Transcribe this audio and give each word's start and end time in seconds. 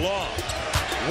Long. 0.00 0.32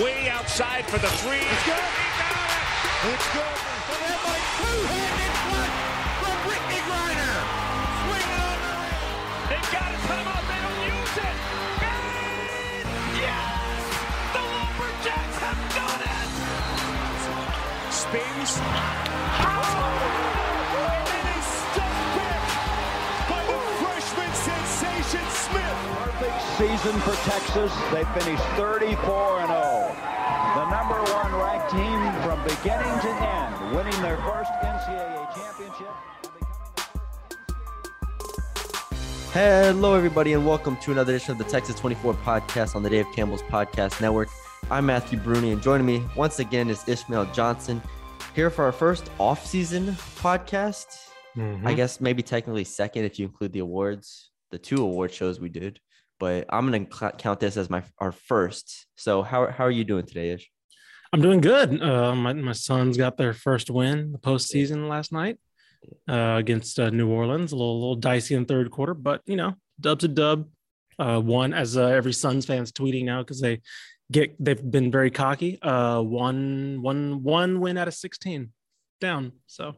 Way 0.01 0.29
outside 0.29 0.83
for 0.87 0.97
the 0.97 1.09
three. 1.21 1.37
It's 1.37 1.63
good. 1.63 1.77
He 1.77 2.09
got 2.17 2.49
it. 2.49 3.13
It's 3.13 3.29
good. 3.37 3.57
So 3.85 3.93
that 4.01 4.17
by 4.25 4.33
two-handed 4.57 5.33
flush 5.45 5.77
from 6.17 6.33
Brittney 6.49 6.81
Griner. 6.89 7.37
Swing 8.01 8.33
on 8.33 8.57
the 8.65 8.73
rim. 8.81 9.13
They've 9.45 9.69
got 9.69 9.93
a 9.93 9.99
timeout. 10.09 10.41
They 10.49 10.57
don't 10.65 10.81
use 10.89 11.21
it. 11.21 11.37
And 11.85 12.89
yes! 13.13 13.77
The 14.33 14.41
Lumberjacks 14.41 15.37
have 15.37 15.61
done 15.77 16.01
it! 16.09 16.33
Spins. 17.93 18.57
And 18.57 19.58
season 26.59 26.99
for 26.99 27.15
Texas. 27.23 27.73
They 27.89 28.03
finished 28.19 28.43
34 28.57 29.39
and 29.39 29.47
0. 29.47 29.95
The 30.55 30.69
number 30.69 30.99
one 31.13 31.33
ranked 31.35 31.71
team 31.71 32.11
from 32.21 32.43
beginning 32.43 32.99
to 32.99 33.07
end, 33.07 33.73
winning 33.73 34.01
their 34.01 34.17
first 34.17 34.51
NCAA 34.61 35.33
championship. 35.33 35.87
Hello, 39.31 39.95
everybody, 39.95 40.33
and 40.33 40.45
welcome 40.45 40.75
to 40.81 40.91
another 40.91 41.13
edition 41.13 41.31
of 41.31 41.37
the 41.37 41.45
Texas 41.45 41.75
24 41.75 42.15
podcast 42.15 42.75
on 42.75 42.83
the 42.83 42.89
Dave 42.89 43.05
Campbell's 43.15 43.43
Podcast 43.43 44.01
Network. 44.01 44.27
I'm 44.69 44.85
Matthew 44.85 45.17
Brune, 45.17 45.45
and 45.45 45.61
joining 45.61 45.85
me 45.85 46.03
once 46.17 46.39
again 46.39 46.69
is 46.69 46.85
Ishmael 46.89 47.27
Johnson 47.31 47.81
here 48.35 48.49
for 48.49 48.65
our 48.65 48.73
first 48.73 49.09
off-season 49.17 49.93
podcast. 50.17 50.87
Mm-hmm. 51.37 51.65
I 51.65 51.73
guess 51.73 52.01
maybe 52.01 52.21
technically 52.21 52.65
second 52.65 53.05
if 53.05 53.17
you 53.17 53.27
include 53.27 53.53
the 53.53 53.59
awards, 53.59 54.31
the 54.51 54.59
two 54.59 54.83
award 54.83 55.13
shows 55.13 55.39
we 55.39 55.47
did. 55.47 55.79
But 56.19 56.45
I'm 56.49 56.69
going 56.69 56.85
to 56.85 57.11
count 57.17 57.39
this 57.39 57.57
as 57.57 57.69
my 57.69 57.83
our 57.97 58.11
first. 58.11 58.87
So 58.97 59.21
how 59.23 59.47
how 59.47 59.65
are 59.65 59.71
you 59.71 59.83
doing 59.83 60.05
today, 60.05 60.31
Ish? 60.31 60.49
I'm 61.11 61.21
doing 61.21 61.41
good. 61.41 61.81
Uh, 61.81 62.15
my 62.15 62.33
my 62.33 62.51
Suns 62.51 62.97
got 62.97 63.17
their 63.17 63.33
first 63.33 63.69
win 63.69 64.11
the 64.11 64.19
postseason 64.19 64.89
last 64.89 65.11
night 65.11 65.39
uh, 66.07 66.35
against 66.37 66.79
uh, 66.79 66.89
New 66.89 67.09
Orleans. 67.09 67.51
A 67.51 67.55
little 67.55 67.79
little 67.79 67.95
dicey 67.95 68.35
in 68.35 68.45
third 68.45 68.69
quarter, 68.69 68.93
but 68.93 69.21
you 69.25 69.35
know, 69.35 69.55
dub's 69.79 70.03
a 70.03 70.07
dub. 70.07 70.49
Uh, 70.97 71.19
one 71.19 71.53
as 71.53 71.77
uh, 71.77 71.85
every 71.85 72.11
Suns 72.11 72.45
fans 72.45 72.73
tweeting 72.73 73.05
now 73.05 73.21
because 73.21 73.39
they 73.39 73.61
get 74.11 74.35
they've 74.43 74.61
been 74.69 74.91
very 74.91 75.09
cocky. 75.09 75.61
Uh, 75.61 76.01
one 76.01 76.81
one 76.81 77.23
one 77.23 77.61
win 77.61 77.77
out 77.77 77.87
of 77.87 77.93
sixteen 77.93 78.51
down. 78.99 79.31
So 79.47 79.75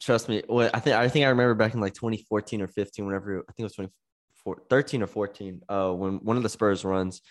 Trust 0.00 0.28
me. 0.28 0.42
Well, 0.48 0.70
I 0.72 0.80
think 0.80 0.96
I 0.96 1.08
think 1.08 1.26
I 1.26 1.28
remember 1.28 1.54
back 1.54 1.74
in 1.74 1.80
like 1.80 1.94
2014 1.94 2.62
or 2.62 2.66
15, 2.66 3.06
whenever 3.06 3.38
I 3.40 3.52
think 3.52 3.70
it 3.70 3.78
was 3.78 3.90
24, 4.44 4.62
13 4.68 5.02
or 5.02 5.06
14, 5.06 5.62
uh, 5.68 5.92
when 5.92 6.14
one 6.16 6.36
of 6.36 6.42
the 6.42 6.48
Spurs 6.48 6.84
runs, 6.84 7.22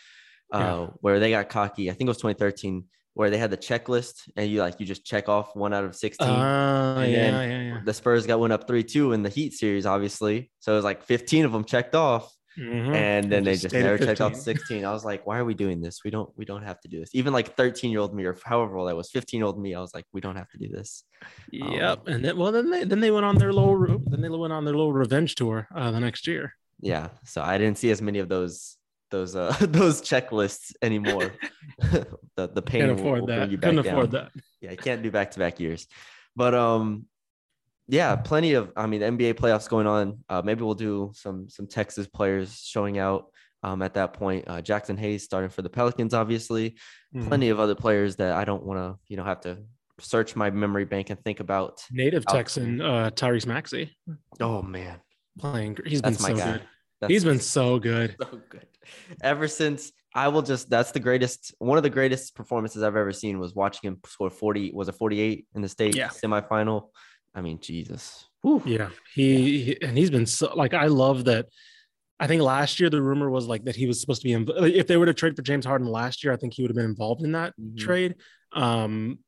uh, 0.54 0.58
Yeah. 0.58 0.88
where 1.02 1.20
they 1.20 1.30
got 1.32 1.50
cocky. 1.50 1.90
I 1.90 1.94
think 1.94 2.08
it 2.08 2.12
was 2.12 2.18
2013, 2.18 2.86
where 3.14 3.30
they 3.30 3.38
had 3.38 3.52
the 3.52 3.58
checklist 3.58 4.28
and 4.36 4.50
you 4.50 4.60
like 4.60 4.80
you 4.80 4.86
just 4.86 5.06
check 5.06 5.30
off 5.30 5.56
one 5.56 5.74
out 5.74 5.84
of 5.84 5.96
16. 5.96 6.28
uh, 6.28 6.96
And 6.98 7.12
yeah, 7.12 7.18
then 7.32 7.50
yeah, 7.50 7.74
yeah. 7.76 7.82
The 7.86 7.94
Spurs 7.94 8.26
got 8.26 8.40
one 8.40 8.52
up 8.52 8.68
three 8.68 8.84
two 8.84 9.14
in 9.14 9.22
the 9.24 9.30
Heat 9.30 9.54
series, 9.54 9.86
obviously. 9.86 10.52
So 10.60 10.74
it 10.74 10.76
was 10.76 10.84
like 10.86 11.04
15 11.04 11.46
of 11.46 11.52
them 11.52 11.64
checked 11.64 11.94
off, 11.96 12.34
Mhm. 12.58 12.94
and 12.96 13.32
then 13.32 13.44
they 13.44 13.54
just 13.54 13.64
just 13.64 13.76
never 13.76 13.98
checked 14.00 14.22
off 14.22 14.36
16. 14.36 14.84
I 14.86 14.92
was 14.92 15.06
like, 15.06 15.26
why 15.28 15.38
are 15.40 15.46
we 15.46 15.54
doing 15.54 15.80
this? 15.82 16.00
We 16.04 16.10
don't 16.12 16.30
we 16.38 16.46
don't 16.46 16.64
have 16.64 16.80
to 16.82 16.88
do 16.88 17.00
this. 17.00 17.14
Even 17.14 17.34
like 17.34 17.56
13 17.56 17.92
year 17.92 18.00
old 18.00 18.14
me 18.16 18.26
or 18.26 18.36
however 18.44 18.78
old 18.78 18.90
I 18.90 18.94
was, 18.94 19.10
15 19.12 19.38
year 19.40 19.46
old 19.46 19.60
me, 19.62 19.76
I 19.76 19.80
was 19.80 19.94
like, 19.94 20.06
we 20.14 20.22
don't 20.22 20.36
have 20.36 20.50
to 20.50 20.58
do 20.58 20.68
this. 20.70 21.04
Yep. 21.52 22.08
And 22.08 22.26
then 22.26 22.38
well 22.38 22.52
then 22.52 22.70
they 22.72 22.84
then 22.84 23.00
they 23.00 23.12
went 23.12 23.26
on 23.26 23.38
their 23.38 23.54
little 23.54 24.00
then 24.08 24.22
they 24.22 24.30
went 24.30 24.54
on 24.54 24.66
their 24.66 24.74
little 24.76 24.94
revenge 24.94 25.36
tour 25.36 25.68
uh, 25.76 25.92
the 25.92 26.00
next 26.00 26.26
year. 26.28 26.56
Yeah 26.84 27.10
so 27.26 27.42
i 27.42 27.58
didn't 27.58 27.78
see 27.78 27.92
as 27.92 28.02
many 28.02 28.20
of 28.20 28.30
those 28.30 28.78
those 29.12 29.36
uh 29.36 29.56
those 29.62 30.02
checklists 30.02 30.74
anymore 30.82 31.32
the 32.36 32.48
the 32.54 32.62
pain 32.62 32.82
Can't 32.88 33.00
afford 33.00 33.22
will 33.22 33.28
that. 33.28 33.50
Couldn't 33.50 33.76
down. 33.76 33.88
afford 33.88 34.12
that. 34.12 34.32
yeah 34.62 34.72
you 34.72 34.78
can't 34.78 35.02
do 35.04 35.12
back-to-back 35.12 35.60
years 35.60 35.88
but 36.36 36.54
um 36.54 37.06
yeah 37.88 38.16
plenty 38.16 38.54
of 38.54 38.72
i 38.76 38.86
mean 38.88 39.02
nba 39.02 39.34
playoffs 39.34 39.68
going 39.70 39.88
on 39.88 40.20
uh 40.30 40.42
maybe 40.44 40.62
we'll 40.64 40.74
do 40.74 41.12
some 41.14 41.50
some 41.50 41.68
texas 41.68 42.08
players 42.08 42.60
showing 42.60 42.98
out 42.98 43.26
um 43.62 43.82
at 43.82 43.94
that 43.96 44.14
point 44.14 44.46
uh 44.48 44.62
jaxson 44.62 44.98
hayes 44.98 45.24
starting 45.24 45.50
for 45.50 45.62
the 45.62 45.70
pelicans 45.70 46.14
obviously 46.14 46.76
Mhm. 47.16 47.28
plenty 47.28 47.50
of 47.50 47.60
other 47.60 47.76
players 47.76 48.16
that 48.16 48.32
i 48.34 48.44
don't 48.46 48.64
want 48.64 48.80
to 48.80 48.98
you 49.10 49.18
know 49.18 49.24
have 49.24 49.42
to 49.42 49.58
search 50.00 50.36
my 50.36 50.50
memory 50.50 50.86
bank 50.86 51.12
and 51.12 51.20
think 51.24 51.40
about 51.40 51.84
Native 51.92 52.26
Texan 52.26 52.82
uh, 52.82 53.12
Tyrese 53.12 53.46
Maxey 53.46 53.96
oh 54.42 54.64
man 54.64 55.00
playing. 55.40 55.76
gr- 55.76 55.88
He's 55.88 56.02
been 56.02 56.14
my 56.20 56.30
so 56.30 56.36
guy 56.36 56.52
good. 56.54 56.62
That's- 57.02 57.10
He's 57.14 57.24
been 57.24 57.40
so 57.40 57.80
good. 57.80 58.16
so 58.22 58.42
good. 58.50 58.68
Ever 59.22 59.48
since 59.48 59.92
I 60.16 60.28
will 60.28 60.42
just 60.42 60.70
that's 60.70 60.92
the 60.92 61.00
greatest 61.00 61.54
one 61.60 61.78
of 61.78 61.84
the 61.84 61.90
greatest 61.90 62.36
performances 62.36 62.84
I've 62.84 62.96
ever 62.96 63.12
seen 63.14 63.40
was 63.40 63.54
watching 63.56 63.88
him 63.90 64.00
score 64.06 64.30
40 64.30 64.72
was 64.74 64.88
a 64.88 64.94
48 64.94 65.48
in 65.56 65.62
the 65.62 65.70
state 65.70 65.96
Yeah. 65.96 66.10
semifinal. 66.10 66.90
I 67.36 67.42
mean, 67.42 67.60
Jesus. 67.60 68.26
Whew. 68.42 68.62
Yeah, 68.66 68.90
he, 69.16 69.62
he- 69.64 69.82
and 69.82 69.98
he's 69.98 70.10
been 70.12 70.26
so 70.26 70.54
like 70.56 70.74
I 70.74 70.88
love 70.88 71.26
that. 71.26 71.48
I 72.20 72.28
think 72.28 72.42
last 72.42 72.80
year 72.80 72.90
the 72.90 73.02
rumor 73.02 73.30
was 73.30 73.48
like 73.48 73.66
that 73.66 73.76
he 73.76 73.88
was 73.88 74.00
supposed 74.00 74.22
to 74.22 74.26
be 74.28 74.34
in, 74.34 74.48
if 74.74 74.88
they 74.88 74.98
were 74.98 75.08
to 75.08 75.14
trade 75.14 75.36
for 75.36 75.42
James 75.42 75.66
Harden 75.66 75.88
last 75.88 76.24
year, 76.24 76.32
I 76.32 76.38
think 76.38 76.54
he 76.54 76.62
would 76.62 76.70
have 76.70 76.76
been 76.76 76.86
involved 76.86 77.24
in 77.24 77.32
that 77.34 77.54
Mhm. 77.60 77.78
trade. 77.78 78.16
Um, 78.54 79.20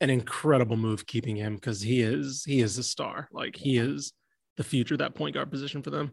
an 0.00 0.08
incredible 0.08 0.76
move 0.76 1.04
keeping 1.06 1.36
him 1.36 1.56
because 1.56 1.80
he 1.82 2.00
is 2.00 2.44
he 2.44 2.60
is 2.60 2.78
a 2.78 2.82
star. 2.82 3.28
Like 3.32 3.56
he 3.56 3.76
is 3.76 4.12
the 4.56 4.64
future 4.64 4.96
that 4.96 5.14
point 5.14 5.34
guard 5.34 5.50
position 5.50 5.82
for 5.82 5.90
them. 5.90 6.12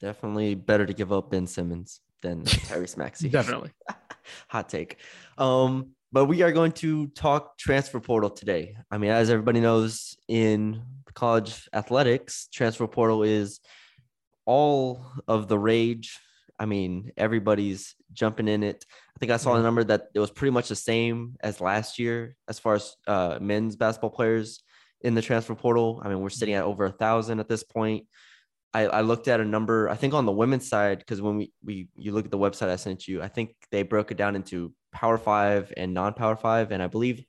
Definitely 0.00 0.54
better 0.54 0.86
to 0.86 0.92
give 0.92 1.12
up 1.12 1.30
Ben 1.30 1.46
Simmons 1.46 2.00
than 2.22 2.44
Tyrese 2.44 2.96
Maxey. 2.96 3.28
Definitely. 3.28 3.70
Hot 4.48 4.68
take. 4.68 4.96
Um, 5.38 5.90
but 6.12 6.24
we 6.24 6.42
are 6.42 6.52
going 6.52 6.72
to 6.72 7.06
talk 7.08 7.56
transfer 7.58 8.00
portal 8.00 8.30
today. 8.30 8.76
I 8.90 8.98
mean, 8.98 9.10
as 9.10 9.30
everybody 9.30 9.60
knows, 9.60 10.16
in 10.28 10.82
college 11.14 11.68
athletics, 11.72 12.48
transfer 12.52 12.86
portal 12.86 13.22
is 13.22 13.60
all 14.44 15.04
of 15.28 15.48
the 15.48 15.58
rage. 15.58 16.18
I 16.58 16.66
mean, 16.66 17.12
everybody's 17.16 17.94
jumping 18.12 18.48
in 18.48 18.62
it. 18.62 18.84
I 19.16 19.18
think 19.18 19.32
I 19.32 19.36
saw 19.36 19.54
a 19.54 19.62
number 19.62 19.84
that 19.84 20.08
it 20.14 20.18
was 20.18 20.30
pretty 20.30 20.50
much 20.50 20.68
the 20.68 20.76
same 20.76 21.36
as 21.40 21.60
last 21.60 21.98
year 21.98 22.36
as 22.48 22.58
far 22.58 22.74
as 22.74 22.96
uh, 23.06 23.38
men's 23.40 23.76
basketball 23.76 24.10
players 24.10 24.62
in 25.00 25.14
the 25.14 25.22
transfer 25.22 25.54
portal. 25.54 26.00
I 26.04 26.08
mean, 26.08 26.20
we're 26.20 26.30
sitting 26.30 26.54
at 26.54 26.64
over 26.64 26.84
a 26.84 26.92
thousand 26.92 27.40
at 27.40 27.48
this 27.48 27.62
point. 27.62 28.06
I, 28.72 28.86
I 28.86 29.00
looked 29.00 29.26
at 29.26 29.40
a 29.40 29.44
number, 29.44 29.88
I 29.88 29.96
think 29.96 30.14
on 30.14 30.26
the 30.26 30.32
women's 30.32 30.68
side, 30.68 30.98
because 31.00 31.20
when 31.20 31.36
we, 31.36 31.52
we 31.64 31.88
you 31.96 32.12
look 32.12 32.24
at 32.24 32.30
the 32.30 32.38
website 32.38 32.68
I 32.68 32.76
sent 32.76 33.08
you, 33.08 33.20
I 33.20 33.28
think 33.28 33.54
they 33.72 33.82
broke 33.82 34.12
it 34.12 34.16
down 34.16 34.36
into 34.36 34.72
power 34.92 35.18
five 35.18 35.72
and 35.76 35.92
non-power 35.92 36.36
five. 36.36 36.70
And 36.70 36.82
I 36.82 36.86
believe 36.86 37.24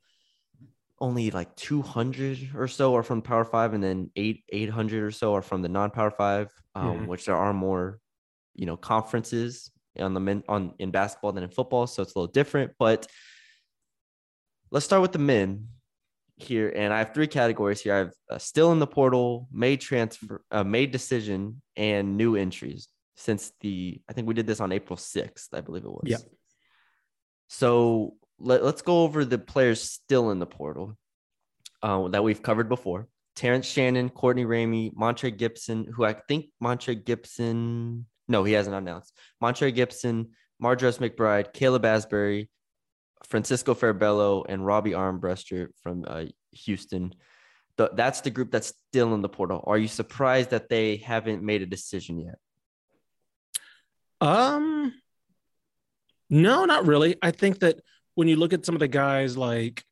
only 1.00 1.32
like 1.32 1.56
200 1.56 2.52
or 2.56 2.68
so 2.68 2.96
are 2.96 3.02
from 3.02 3.24
power 3.24 3.44
five 3.44 3.74
and 3.74 3.84
then 3.84 4.12
eight 4.16 4.44
800 4.50 5.04
or 5.04 5.10
so 5.10 5.34
are 5.34 5.42
from 5.42 5.64
the 5.64 5.70
non-power 5.70 6.12
five 6.12 6.52
um, 6.76 7.00
Mhm. 7.00 7.08
which 7.08 7.26
there 7.26 7.36
are 7.36 7.54
more 7.54 8.00
you 8.54 8.68
know 8.68 8.78
conferences 8.78 9.72
on 10.00 10.14
the 10.14 10.20
men 10.20 10.44
on 10.48 10.76
in 10.78 10.92
basketball 10.92 11.32
than 11.32 11.44
in 11.44 11.50
football 11.50 11.88
so 11.88 12.04
it's 12.04 12.14
a 12.14 12.20
little 12.20 12.32
different 12.32 12.74
but 12.78 13.08
let's 14.70 14.86
start 14.86 15.02
with 15.02 15.12
the 15.12 15.18
men 15.20 15.70
here 16.42 16.72
and 16.76 16.94
i 16.94 17.00
have 17.00 17.14
three 17.14 17.28
categories 17.28 17.82
here. 17.82 17.94
I 17.94 17.98
have 17.98 18.14
uh, 18.30 18.38
still 18.38 18.72
in 18.72 18.80
the 18.80 18.88
portal 18.88 19.48
made 19.52 19.82
transfer 19.82 20.44
uh, 20.52 20.64
made 20.64 20.92
decision 20.92 21.62
and 21.76 22.18
new 22.18 22.36
entries 22.36 22.88
since 23.16 23.52
the 23.62 24.02
i 24.10 24.14
think 24.14 24.28
we 24.28 24.34
did 24.34 24.48
this 24.48 24.60
on 24.60 24.72
april 24.72 24.98
6th 24.98 25.48
i 25.54 25.62
believe 25.62 25.84
it 25.84 25.92
was. 25.92 26.04
Yeah. 26.06 26.18
so 27.48 28.16
let, 28.40 28.64
let's 28.64 28.82
go 28.82 29.04
over 29.04 29.24
the 29.24 29.38
players 29.38 29.82
still 29.82 30.32
in 30.32 30.40
the 30.40 30.48
portal 30.48 30.98
uh, 31.84 32.08
that 32.10 32.24
we've 32.24 32.42
covered 32.42 32.70
before. 32.70 33.08
Terrence 33.36 33.66
shannon 33.66 34.10
courtney 34.10 34.46
ramey 34.46 34.92
montre 34.96 35.32
gibson 35.32 35.86
who 35.94 36.04
i 36.06 36.14
think 36.28 36.46
montre 36.60 36.96
gibson 36.96 38.06
no 38.28 38.44
he 38.44 38.54
hasn't 38.54 38.76
announced. 38.76 39.14
Montre 39.40 39.72
gibson 39.72 40.32
mardrez 40.62 41.00
mcbride 41.00 41.54
caleb 41.54 41.84
asberry 41.84 42.50
francisco 43.26 43.74
farabello 43.74 44.46
and 44.48 44.66
robbie 44.66 44.92
armbruster 44.92 45.68
from 45.82 46.06
uh, 46.08 46.26
houston. 46.52 47.14
The, 47.78 47.90
that's 47.94 48.22
the 48.22 48.30
group 48.30 48.52
that's 48.52 48.74
still 48.90 49.14
in 49.14 49.22
the 49.22 49.30
portal. 49.30 49.64
Are 49.66 49.78
you 49.78 49.88
surprised 49.88 50.50
that 50.50 50.70
they 50.70 50.98
haven't 50.98 51.42
made 51.42 51.62
a 51.62 51.66
decision 51.66 52.20
yet? 52.20 52.36
Um, 54.20 54.94
no, 56.30 56.66
not 56.66 56.86
really. 56.86 57.16
I 57.22 57.32
think 57.32 57.60
that 57.60 57.80
when 58.16 58.28
you 58.28 58.36
look 58.36 58.54
at 58.54 58.66
some 58.66 58.76
of 58.76 58.80
the 58.80 58.88
guys 58.88 59.38
like 59.38 59.84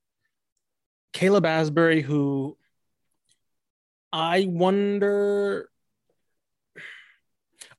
Caleb 1.13 1.45
Asberry, 1.45 2.01
who 2.01 2.57
I 4.13 4.45
wonder, 4.47 5.69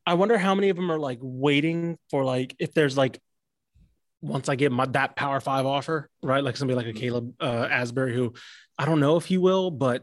I 0.06 0.14
wonder 0.14 0.38
how 0.38 0.54
many 0.54 0.70
of 0.70 0.76
them 0.76 0.90
are 0.90 0.98
like 0.98 1.18
waiting 1.20 1.98
for 2.10 2.24
like 2.24 2.56
if 2.58 2.74
there's 2.74 2.96
like 2.96 3.20
once 4.20 4.48
I 4.48 4.56
get 4.56 4.72
my 4.72 4.86
that 4.86 5.16
Power 5.16 5.40
Five 5.40 5.66
offer, 5.66 6.08
right? 6.22 6.44
Like 6.44 6.56
somebody 6.56 6.76
like 6.76 6.94
a 6.94 6.98
Caleb 6.98 7.34
uh, 7.40 7.66
Asberry, 7.68 8.14
who 8.14 8.34
I 8.78 8.84
don't 8.84 9.00
know 9.00 9.16
if 9.16 9.26
he 9.26 9.38
will, 9.38 9.70
but 9.70 10.02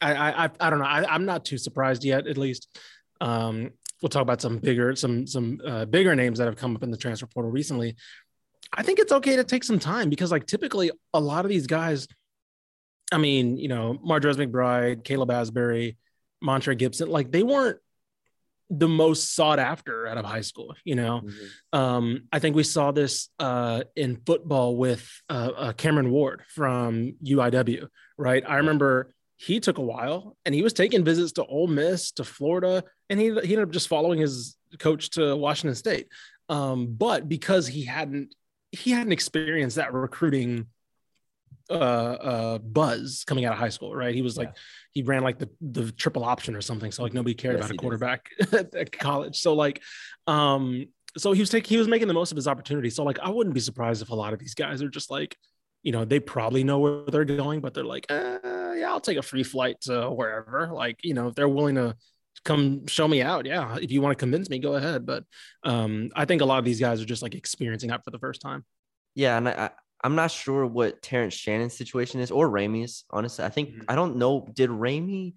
I 0.00 0.14
I 0.14 0.50
I, 0.60 0.70
don't 0.70 0.78
know. 0.78 0.84
I, 0.84 1.04
I'm 1.12 1.24
not 1.24 1.44
too 1.44 1.58
surprised 1.58 2.04
yet, 2.04 2.26
at 2.26 2.36
least. 2.36 2.68
Um, 3.20 3.70
we'll 4.00 4.10
talk 4.10 4.22
about 4.22 4.40
some 4.40 4.58
bigger 4.58 4.94
some 4.96 5.26
some 5.26 5.60
uh, 5.66 5.84
bigger 5.84 6.14
names 6.14 6.38
that 6.38 6.46
have 6.46 6.56
come 6.56 6.76
up 6.76 6.82
in 6.82 6.90
the 6.90 6.96
transfer 6.96 7.26
portal 7.26 7.50
recently 7.50 7.96
I 8.72 8.82
think 8.82 8.98
it's 8.98 9.12
okay 9.12 9.36
to 9.36 9.44
take 9.44 9.64
some 9.64 9.78
time 9.78 10.10
because, 10.10 10.30
like, 10.30 10.46
typically 10.46 10.90
a 11.14 11.20
lot 11.20 11.44
of 11.44 11.48
these 11.48 11.66
guys, 11.66 12.06
I 13.10 13.18
mean, 13.18 13.56
you 13.56 13.68
know, 13.68 13.98
Mardrez 14.06 14.34
McBride, 14.34 15.04
Caleb 15.04 15.30
Asberry, 15.30 15.96
Montre 16.42 16.74
Gibson, 16.74 17.08
like, 17.08 17.30
they 17.32 17.42
weren't 17.42 17.78
the 18.70 18.88
most 18.88 19.34
sought 19.34 19.58
after 19.58 20.06
out 20.06 20.18
of 20.18 20.24
high 20.24 20.42
school. 20.42 20.74
You 20.84 20.94
know, 20.96 21.22
Mm-hmm. 21.24 21.78
um, 21.78 22.22
I 22.32 22.38
think 22.38 22.54
we 22.56 22.62
saw 22.64 22.90
this 22.92 23.28
uh, 23.38 23.82
in 23.96 24.16
football 24.26 24.76
with 24.76 25.08
uh, 25.28 25.50
uh, 25.56 25.72
Cameron 25.72 26.10
Ward 26.10 26.42
from 26.48 27.14
UIW, 27.24 27.88
right? 28.16 28.44
I 28.46 28.56
remember 28.56 29.12
he 29.36 29.60
took 29.60 29.78
a 29.78 29.82
while 29.82 30.36
and 30.44 30.54
he 30.54 30.62
was 30.62 30.72
taking 30.72 31.04
visits 31.04 31.32
to 31.32 31.44
Ole 31.44 31.68
Miss, 31.68 32.10
to 32.12 32.24
Florida, 32.24 32.82
and 33.08 33.18
he, 33.20 33.26
he 33.26 33.54
ended 33.54 33.60
up 33.60 33.70
just 33.70 33.88
following 33.88 34.18
his 34.18 34.56
coach 34.78 35.10
to 35.10 35.34
Washington 35.36 35.74
State. 35.74 36.08
Um, 36.48 36.86
but 36.88 37.28
because 37.28 37.66
he 37.66 37.84
hadn't 37.84 38.34
he 38.72 38.90
hadn't 38.90 39.12
experienced 39.12 39.76
that 39.76 39.94
recruiting 39.94 40.66
uh, 41.70 41.72
uh, 41.72 42.58
buzz 42.58 43.24
coming 43.26 43.44
out 43.44 43.52
of 43.52 43.58
high 43.58 43.68
school, 43.68 43.94
right? 43.94 44.14
He 44.14 44.22
was 44.22 44.36
like, 44.36 44.54
he 44.92 45.02
ran 45.02 45.22
like 45.22 45.38
the, 45.38 45.50
the 45.60 45.92
triple 45.92 46.24
option 46.24 46.56
or 46.56 46.60
something. 46.60 46.90
So 46.92 47.02
like 47.02 47.12
nobody 47.12 47.34
cared 47.34 47.56
Yes, 47.56 47.66
about 47.66 47.74
a 47.74 47.78
quarterback 47.78 48.30
at, 48.52 48.92
college. 48.92 49.38
So 49.40 49.54
like, 49.54 49.82
um, 50.26 50.86
so 51.16 51.32
he 51.32 51.40
was 51.40 51.50
taking, 51.50 51.68
he 51.68 51.76
was 51.76 51.88
making 51.88 52.08
the 52.08 52.14
most 52.14 52.32
of 52.32 52.36
his 52.36 52.48
opportunity. 52.48 52.90
So 52.90 53.04
like, 53.04 53.18
I 53.18 53.30
wouldn't 53.30 53.54
be 53.54 53.60
surprised 53.60 54.02
if 54.02 54.10
a 54.10 54.14
lot 54.14 54.32
of 54.32 54.38
these 54.38 54.54
guys 54.54 54.82
are 54.82 54.88
just 54.88 55.10
like, 55.10 55.36
you 55.82 55.92
know, 55.92 56.04
they 56.04 56.20
probably 56.20 56.64
know 56.64 56.78
where 56.78 57.04
they're 57.06 57.24
going, 57.24 57.60
but 57.60 57.74
they're 57.74 57.84
like, 57.84 58.06
uh, 58.10 58.72
yeah, 58.76 58.88
I'll 58.88 59.00
take 59.00 59.18
a 59.18 59.22
free 59.22 59.42
flight 59.44 59.80
to 59.82 60.10
wherever. 60.10 60.70
Like, 60.72 60.98
you 61.02 61.14
know, 61.14 61.28
if 61.28 61.34
they're 61.34 61.48
willing 61.48 61.76
to 61.76 61.96
come 62.44 62.86
show 62.86 63.06
me 63.06 63.22
out, 63.22 63.46
yeah. 63.46 63.76
If 63.80 63.90
you 63.90 64.00
want 64.00 64.16
to 64.16 64.20
convince 64.22 64.50
me, 64.50 64.58
go 64.58 64.74
ahead. 64.74 65.06
But 65.06 65.24
um, 65.64 66.10
I 66.16 66.24
think 66.24 66.42
a 66.42 66.44
lot 66.44 66.58
of 66.58 66.64
these 66.64 66.80
guys 66.80 67.00
are 67.00 67.06
just 67.06 67.22
like 67.22 67.34
experiencing 67.34 67.90
that 67.90 68.04
for 68.04 68.10
the 68.10 68.18
first 68.18 68.40
time. 68.40 68.64
Yeah, 69.14 69.36
and 69.36 69.48
I 69.48 69.70
I'm 70.04 70.14
not 70.14 70.30
sure 70.30 70.64
what 70.66 71.02
Terrence 71.02 71.34
Shannon's 71.34 71.76
situation 71.76 72.20
is 72.20 72.30
or 72.30 72.48
Ramey's. 72.48 73.04
Honestly, 73.10 73.44
I 73.44 73.48
think 73.48 73.70
Mhm. 73.70 73.84
I 73.88 73.94
don't 73.94 74.16
know. 74.16 74.46
Did 74.52 74.70
Ramey 74.70 75.34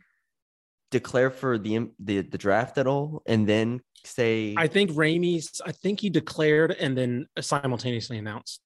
declare 0.91 1.31
for 1.31 1.57
the 1.57 1.89
the 1.99 2.21
the 2.21 2.37
draft 2.37 2.77
at 2.77 2.87
all, 2.87 3.23
and 3.25 3.47
then 3.47 3.81
say 4.05 4.53
I 4.57 4.67
think 4.67 4.91
Ramey's, 4.91 5.61
I 5.65 5.71
think 5.71 5.99
he 6.01 6.09
declared 6.09 6.71
and 6.71 6.97
then 6.97 7.27
simultaneously 7.39 8.17
announced. 8.17 8.61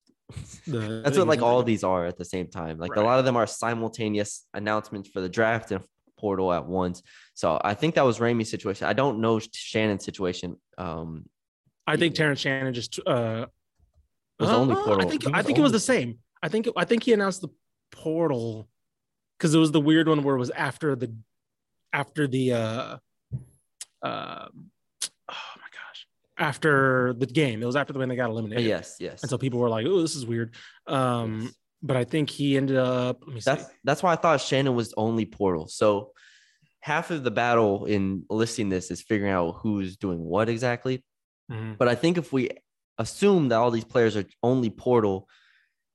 The, 0.65 1.01
That's 1.03 1.17
what 1.17 1.27
like 1.27 1.41
all 1.41 1.61
these 1.63 1.83
are 1.83 2.05
at 2.05 2.17
the 2.17 2.25
same 2.25 2.47
time. 2.47 2.77
Like 2.77 2.95
a 2.95 3.01
lot 3.01 3.19
of 3.19 3.25
them 3.25 3.37
are 3.37 3.47
simultaneous 3.47 4.45
announcements 4.53 5.09
for 5.09 5.21
the 5.21 5.29
draft 5.29 5.71
and 5.71 5.83
portal 6.17 6.51
at 6.51 6.65
once. 6.65 7.03
So 7.35 7.59
I 7.63 7.73
think 7.73 7.95
that 7.95 8.05
was 8.05 8.19
Ramey's 8.19 8.49
situation. 8.49 8.87
I 8.87 8.93
don't 8.93 9.19
know 9.19 9.39
Shannon's 9.39 10.03
situation. 10.03 10.59
Um, 10.77 11.25
I 11.85 11.97
think 11.97 12.15
Terrence 12.15 12.39
Shannon 12.39 12.73
just 12.73 12.99
uh 13.05 13.45
was 14.39 14.49
only 14.49 14.75
uh, 14.75 14.83
portal. 14.83 15.07
I 15.07 15.09
think 15.09 15.27
I 15.33 15.41
think 15.41 15.57
it 15.57 15.61
was 15.61 15.71
the 15.71 15.79
same. 15.79 16.19
I 16.43 16.47
think 16.49 16.67
I 16.75 16.85
think 16.85 17.03
he 17.03 17.13
announced 17.13 17.41
the 17.41 17.49
portal 17.91 18.67
because 19.37 19.53
it 19.53 19.59
was 19.59 19.71
the 19.71 19.79
weird 19.81 20.07
one 20.07 20.23
where 20.23 20.35
it 20.35 20.39
was 20.39 20.51
after 20.51 20.95
the 20.95 21.13
after 21.93 22.27
the 22.27 22.53
uh 22.53 22.97
uh 24.01 24.47
oh 24.51 25.53
my 25.57 25.69
gosh 25.71 26.07
after 26.37 27.13
the 27.17 27.25
game. 27.25 27.61
It 27.63 27.65
was 27.65 27.75
after 27.75 27.93
the 27.93 27.99
when 27.99 28.09
they 28.09 28.15
got 28.15 28.29
Uh, 28.29 28.33
eliminated. 28.33 28.65
yes, 28.65 28.97
yes. 28.99 29.21
And 29.23 29.29
so 29.29 29.37
people 29.37 29.59
were 29.59 29.69
like, 29.69 29.85
"Oh, 29.85 30.01
this 30.01 30.15
is 30.15 30.25
weird." 30.25 30.53
Um, 30.87 31.41
Yes. 31.43 31.53
but 31.81 31.97
I 31.97 32.03
think 32.03 32.29
he 32.29 32.57
ended 32.57 32.77
up. 32.77 33.25
Me 33.27 33.39
see. 33.39 33.49
That's 33.49 33.65
that's 33.83 34.03
why 34.03 34.11
I 34.13 34.15
thought 34.17 34.41
Shannon 34.41 34.75
was 34.75 34.93
only 34.97 35.25
portal. 35.25 35.67
So 35.67 36.11
half 36.81 37.09
of 37.09 37.23
the 37.23 37.31
battle 37.31 37.85
in 37.85 38.25
listing 38.29 38.69
this 38.69 38.91
is 38.91 39.01
figuring 39.01 39.31
out 39.31 39.55
who's 39.61 39.97
doing 39.97 40.19
what 40.19 40.49
exactly. 40.49 41.03
Mhm. 41.51 41.77
But 41.77 41.87
I 41.87 41.95
think 41.95 42.17
if 42.17 42.31
we 42.33 42.49
assume 42.97 43.49
that 43.49 43.57
all 43.57 43.71
these 43.71 43.83
players 43.83 44.15
are 44.15 44.25
only 44.43 44.69
portal, 44.69 45.27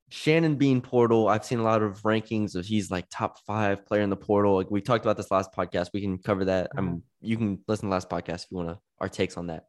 Shannon 0.09 0.55
being 0.55 0.81
portal, 0.81 1.29
I've 1.29 1.45
seen 1.45 1.59
a 1.59 1.63
lot 1.63 1.81
of 1.81 2.01
rankings 2.01 2.55
of 2.55 2.65
he's 2.65 2.91
like 2.91 3.05
top 3.09 3.37
five 3.47 3.85
player 3.85 4.01
in 4.01 4.09
the 4.09 4.17
portal. 4.17 4.55
Like 4.55 4.69
we 4.69 4.81
talked 4.81 5.05
about 5.05 5.15
this 5.15 5.31
last 5.31 5.53
podcast. 5.53 5.91
We 5.93 6.01
can 6.01 6.17
cover 6.17 6.45
that. 6.45 6.71
Um, 6.77 7.03
you 7.21 7.37
can 7.37 7.59
listen 7.67 7.87
to 7.87 7.91
last 7.91 8.09
podcast 8.09 8.43
if 8.43 8.47
you 8.51 8.57
want 8.57 8.69
to 8.69 8.79
our 8.99 9.07
takes 9.07 9.37
on 9.37 9.47
that. 9.47 9.63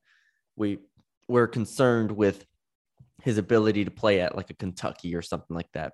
We 0.56 0.78
we're 1.28 1.46
concerned 1.46 2.10
with 2.10 2.44
his 3.22 3.38
ability 3.38 3.84
to 3.84 3.92
play 3.92 4.20
at 4.20 4.36
like 4.36 4.50
a 4.50 4.54
Kentucky 4.54 5.14
or 5.14 5.22
something 5.22 5.54
like 5.54 5.70
that. 5.74 5.92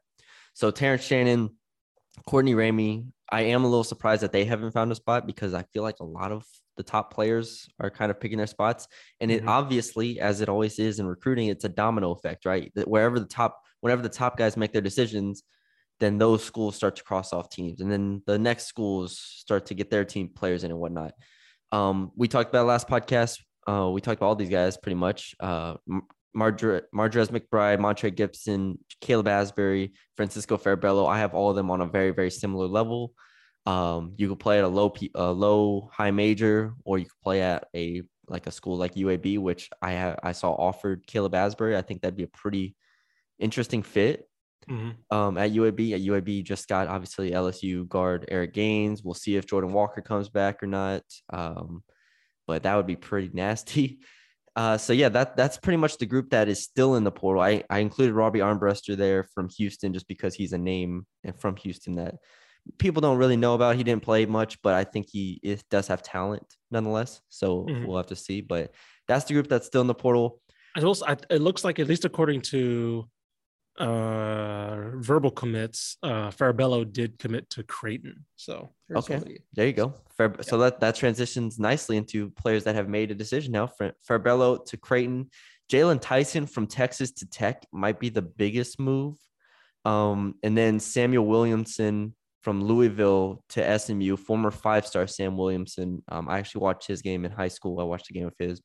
So 0.55 0.71
Terrence 0.71 1.05
Shannon, 1.05 1.51
Courtney 2.27 2.55
Ramey, 2.55 3.07
I 3.31 3.43
am 3.43 3.65
a 3.65 3.69
little 3.69 3.85
surprised 3.85 4.23
that 4.23 4.33
they 4.33 4.45
haven't 4.45 4.73
found 4.73 4.91
a 4.93 4.95
spot 4.95 5.27
because 5.27 5.55
I 5.55 5.63
feel 5.73 5.83
like 5.83 6.01
a 6.01 6.05
lot 6.05 6.33
of 6.33 6.45
the 6.77 6.83
top 6.83 7.13
players 7.13 7.69
are 7.81 7.91
kind 7.91 8.11
of 8.11 8.21
picking 8.21 8.39
their 8.39 8.47
spots. 8.47 8.87
And 9.21 9.31
it 9.31 9.43
Mhm. 9.43 9.49
obviously, 9.49 10.21
as 10.21 10.41
it 10.41 10.49
always 10.49 10.79
is 10.79 10.99
in 11.01 11.07
recruiting, 11.07 11.49
it's 11.49 11.65
a 11.65 11.69
domino 11.69 12.13
effect, 12.13 12.47
right? 12.47 12.73
That 12.75 12.89
wherever 12.89 13.19
the 13.19 13.27
top, 13.27 13.61
whenever 13.81 14.03
the 14.03 14.09
top 14.09 14.37
guys 14.37 14.57
make 14.57 14.73
their 14.73 14.81
decisions, 14.83 15.43
then 16.01 16.19
those 16.19 16.45
schools 16.45 16.77
start 16.77 16.95
to 16.97 17.03
cross 17.03 17.33
off 17.33 17.51
teams, 17.51 17.81
and 17.81 17.91
then 17.91 18.23
the 18.27 18.39
next 18.39 18.67
schools 18.67 19.19
start 19.19 19.67
to 19.67 19.75
get 19.75 19.91
their 19.91 20.05
team 20.05 20.29
players 20.29 20.63
in 20.63 20.71
and 20.71 20.79
whatnot. 20.79 21.13
Um, 21.73 22.13
we 22.17 22.29
talked 22.29 22.51
about 22.51 22.67
last 22.67 22.89
podcast. 22.89 23.41
Uh, 23.67 23.91
we 23.91 24.01
talked 24.01 24.19
about 24.21 24.29
all 24.29 24.37
these 24.37 24.49
guys 24.49 24.77
pretty 24.77 24.95
much. 24.95 25.35
Uh, 25.41 25.75
M- 26.35 26.41
Mardre, 26.41 26.83
Mardrez 26.95 27.29
McBride, 27.31 27.79
Montre 27.81 28.11
Gibson, 28.11 28.79
Caleb 29.01 29.27
Asberry, 29.27 29.93
Francisco 30.17 30.57
Farabello. 30.57 31.09
I 31.09 31.19
have 31.19 31.35
all 31.35 31.51
of 31.51 31.57
them 31.57 31.71
on 31.71 31.81
a 31.81 31.87
very, 31.87 32.11
very 32.11 32.31
similar 32.31 32.67
level. 32.67 33.13
Um, 33.67 34.15
you 34.17 34.29
could 34.29 34.39
play 34.41 34.59
at 34.59 34.65
a 34.65 34.69
low, 34.69 34.91
P, 34.91 35.11
a 35.15 35.31
low 35.31 35.91
high 35.93 36.11
major, 36.11 36.75
or 36.85 36.99
you 36.99 37.05
could 37.05 37.23
play 37.23 37.43
at 37.43 37.67
a 37.75 38.03
like 38.31 38.47
a 38.47 38.51
school 38.51 38.77
like 38.77 38.95
UAB, 38.95 39.39
which 39.39 39.71
I 39.81 39.93
have 39.93 40.19
I 40.23 40.33
saw 40.33 40.53
offered 40.53 41.07
Caleb 41.07 41.33
Asberry. 41.33 41.77
I 41.77 41.83
think 41.83 42.03
that'd 42.03 42.17
be 42.17 42.25
a 42.25 42.29
pretty 42.29 42.77
interesting 43.39 43.83
fit 43.83 44.29
Mhm. 44.69 44.97
um, 45.11 45.39
at 45.39 45.51
UAB. 45.53 45.95
At 45.95 46.01
UAB, 46.03 46.43
just 46.43 46.69
got 46.69 46.89
obviously 46.89 47.31
LSU 47.31 47.89
guard 47.89 48.27
Eric 48.29 48.53
Gaines. 48.53 49.03
We'll 49.03 49.15
see 49.15 49.37
if 49.37 49.47
Jordan 49.47 49.73
Walker 49.73 50.03
comes 50.03 50.29
back 50.29 50.63
or 50.63 50.67
not. 50.67 51.03
Um, 51.31 51.83
but 52.47 52.63
that 52.65 52.75
would 52.77 52.87
be 52.87 52.97
pretty 52.97 53.31
nasty. 53.33 53.99
Uh, 54.59 54.77
so 54.77 54.93
yeah, 54.93 55.09
that 55.09 55.37
that's 55.37 55.57
pretty 55.57 55.77
much 55.77 55.99
the 55.99 56.05
group 56.05 56.31
that 56.31 56.49
is 56.49 56.61
still 56.61 56.97
in 56.97 57.05
the 57.05 57.13
portal. 57.13 57.41
I, 57.41 57.63
I 57.71 57.79
included 57.79 58.13
Robbie 58.13 58.41
Armbruster 58.41 58.97
there 58.97 59.23
from 59.23 59.49
Houston 59.51 59.93
just 59.93 60.09
because 60.09 60.35
he's 60.35 60.53
a 60.53 60.59
name 60.59 61.07
and 61.23 61.41
from 61.41 61.55
Houston 61.59 61.95
that 61.95 62.17
people 62.79 63.01
don't 63.01 63.19
really 63.19 63.37
know 63.37 63.55
about. 63.55 63.77
He 63.77 63.85
didn't 63.85 64.03
play 64.03 64.27
much, 64.27 64.61
but 64.61 64.75
I 64.75 64.83
think 64.83 65.07
he 65.13 65.39
is, 65.45 65.63
does 65.71 65.87
have 65.87 66.03
talent 66.03 66.45
nonetheless. 66.73 67.21
So 67.29 67.67
Mhm. 67.69 67.87
we'll 67.87 67.99
have 67.99 68.09
to 68.09 68.17
see. 68.17 68.41
But 68.41 68.75
that's 69.07 69.27
the 69.27 69.35
group 69.35 69.47
that's 69.47 69.69
still 69.69 69.81
in 69.81 69.87
the 69.87 69.95
portal. 69.95 70.41
I 70.77 70.83
also, 70.83 71.07
it 71.07 71.41
looks 71.41 71.63
like, 71.63 71.79
at 71.79 71.87
least 71.87 72.05
according 72.05 72.41
to 72.51 73.09
uh, 73.79 74.91
verbal 74.97 75.31
commits, 75.31 75.97
uh, 76.03 76.31
Farabello 76.31 76.91
did 76.91 77.19
commit 77.19 77.49
to 77.51 77.63
Creighton. 77.63 78.25
So 78.37 78.73
Okay. 78.95 79.17
only- 79.17 79.45
There 79.55 79.67
you 79.67 79.73
go. 79.73 79.95
Fair, 80.17 80.35
So 80.43 80.59
that 80.59 80.81
that 80.81 80.95
transitions 80.97 81.59
nicely 81.59 81.97
into 81.97 82.31
players 82.31 82.65
that 82.65 82.75
have 82.75 82.89
made 82.89 83.11
a 83.11 83.15
decision 83.15 83.53
now. 83.53 83.67
Fra- 83.67 83.95
Farabello 84.09 84.65
to 84.67 84.77
Creighton, 84.77 85.31
Jaylon 85.71 86.01
Tyson 86.01 86.47
from 86.47 86.67
Texas 86.67 87.11
to 87.13 87.27
Tech 87.27 87.67
might 87.73 88.01
be 88.01 88.09
the 88.09 88.23
biggest 88.23 88.81
move, 88.81 89.17
um, 89.85 90.35
and 90.43 90.57
then 90.57 90.79
Samuell 90.79 91.27
Williamson 91.27 92.15
from 92.43 92.63
Louisville 92.65 93.45
to 93.51 93.63
SMU. 93.63 94.17
Former 94.17 94.51
five-star 94.51 95.07
Sam 95.07 95.37
Williamson. 95.37 96.03
Um, 96.09 96.29
I 96.29 96.39
actually 96.39 96.63
watched 96.63 96.87
his 96.87 97.03
game 97.03 97.25
in 97.25 97.33
high 97.33 97.49
school. 97.49 97.81
I 97.81 97.85
watched 97.85 98.09
a 98.11 98.13
game 98.15 98.27
of 98.27 98.35
his 98.39 98.61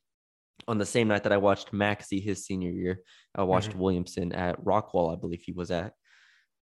on 0.68 0.78
the 0.78 0.86
same 0.86 1.08
night 1.08 1.24
that 1.24 1.34
I 1.34 1.38
watched 1.38 1.74
Maxey 1.74 2.20
his 2.20 2.46
senior 2.46 2.72
year. 2.72 3.02
I 3.36 3.44
watched 3.44 3.76
Williamson 3.76 4.32
at 4.34 4.64
Rockwall, 4.64 5.12
I 5.12 5.20
believe 5.20 5.42
he 5.42 5.52
was 5.52 5.72
at 5.72 5.94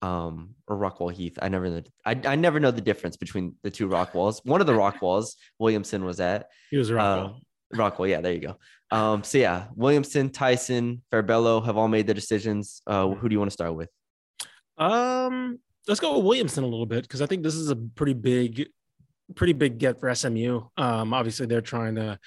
um 0.01 0.55
or 0.67 0.77
Rockwall 0.77 1.11
Heath. 1.11 1.37
I 1.41 1.49
never 1.49 1.69
know 1.69 1.81
I, 2.05 2.19
I 2.25 2.35
never 2.35 2.59
know 2.59 2.71
the 2.71 2.79
difference 2.79 3.17
between 3.17 3.55
the 3.63 3.69
two 3.69 3.87
rock 3.87 4.13
walls. 4.13 4.41
One 4.45 4.61
of 4.61 4.67
the 4.67 4.73
rock 4.73 5.01
walls 5.01 5.35
Williamson 5.59 6.05
was 6.05 6.19
at. 6.19 6.47
He 6.71 6.77
was 6.77 6.91
right. 6.91 7.03
Uh, 7.03 7.33
Rockwell, 7.73 8.07
yeah, 8.07 8.21
there 8.21 8.33
you 8.33 8.39
go. 8.39 8.57
Um, 8.91 9.23
so 9.23 9.37
yeah, 9.37 9.65
Williamson, 9.75 10.31
Tyson, 10.31 11.03
Farabello 11.11 11.63
have 11.65 11.77
all 11.77 11.87
made 11.87 12.07
their 12.07 12.15
decisions. 12.15 12.81
Uh, 12.87 13.09
who 13.09 13.29
do 13.29 13.33
you 13.33 13.39
want 13.39 13.51
to 13.51 13.53
start 13.53 13.75
with? 13.75 13.89
Um, 14.77 15.59
let's 15.87 15.99
go 15.99 16.17
with 16.17 16.25
Williamson 16.25 16.63
a 16.63 16.67
little 16.67 16.85
bit 16.85 17.03
because 17.03 17.21
I 17.21 17.25
think 17.27 17.43
this 17.43 17.55
is 17.55 17.69
a 17.69 17.75
pretty 17.75 18.13
big, 18.13 18.69
pretty 19.35 19.53
big 19.53 19.77
get 19.77 19.99
for 19.99 20.13
SMU. 20.13 20.61
Um, 20.77 21.13
obviously 21.13 21.45
they're 21.45 21.61
trying 21.61 21.95
to, 21.95 22.17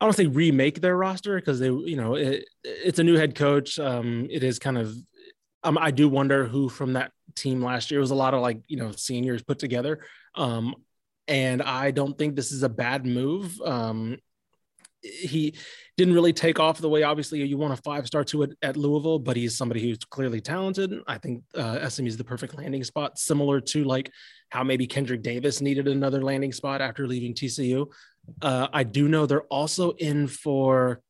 I 0.00 0.04
don't 0.04 0.14
say 0.14 0.26
remake 0.26 0.80
their 0.80 0.96
roster 0.96 1.36
because 1.36 1.58
they, 1.58 1.70
you 1.70 1.96
know, 1.96 2.14
it, 2.14 2.44
it's 2.62 2.98
a 2.98 3.04
new 3.04 3.16
head 3.16 3.34
coach. 3.34 3.78
Um, 3.78 4.28
it 4.30 4.44
is 4.44 4.58
kind 4.58 4.78
of, 4.78 4.94
um, 5.64 5.76
I 5.76 5.90
do 5.90 6.08
wonder 6.08 6.46
who 6.46 6.68
from 6.68 6.92
that 6.92 7.10
team 7.34 7.62
last 7.62 7.90
year 7.90 8.00
was 8.00 8.10
a 8.10 8.16
lot 8.16 8.34
of 8.34 8.40
like 8.40 8.60
you 8.68 8.76
know 8.76 8.92
seniors 8.92 9.42
put 9.42 9.58
together. 9.58 10.00
Um, 10.34 10.74
and 11.26 11.62
I 11.62 11.90
don't 11.90 12.16
think 12.16 12.36
this 12.36 12.52
is 12.52 12.62
a 12.62 12.68
bad 12.68 13.04
move. 13.04 13.60
Um, 13.60 14.18
he 15.02 15.54
didn't 15.96 16.14
really 16.14 16.32
take 16.32 16.58
off 16.60 16.78
the 16.78 16.88
way 16.88 17.02
obviously 17.02 17.42
you 17.44 17.56
want 17.56 17.72
a 17.72 17.76
five 17.82 18.06
star 18.06 18.24
to 18.24 18.42
it 18.42 18.56
at 18.62 18.76
Louisville, 18.76 19.18
but 19.18 19.36
he's 19.36 19.56
somebody 19.56 19.80
who's 19.82 19.98
clearly 19.98 20.40
talented. 20.40 20.94
I 21.06 21.18
think 21.18 21.42
uh, 21.54 21.88
SMU 21.88 22.06
is 22.06 22.16
the 22.16 22.24
perfect 22.24 22.56
landing 22.56 22.82
spot, 22.84 23.18
similar 23.18 23.60
to 23.60 23.84
like 23.84 24.10
how 24.50 24.64
maybe 24.64 24.86
Kendric 24.86 25.22
Davis 25.22 25.60
needed 25.60 25.88
another 25.88 26.22
landing 26.22 26.52
spot 26.52 26.80
after 26.80 27.06
leaving 27.06 27.34
TCU. 27.34 27.86
Uh, 28.42 28.68
I 28.72 28.82
do 28.84 29.08
know 29.08 29.26
they're 29.26 29.42
also 29.44 29.92
in 29.92 30.26
for 30.26 31.00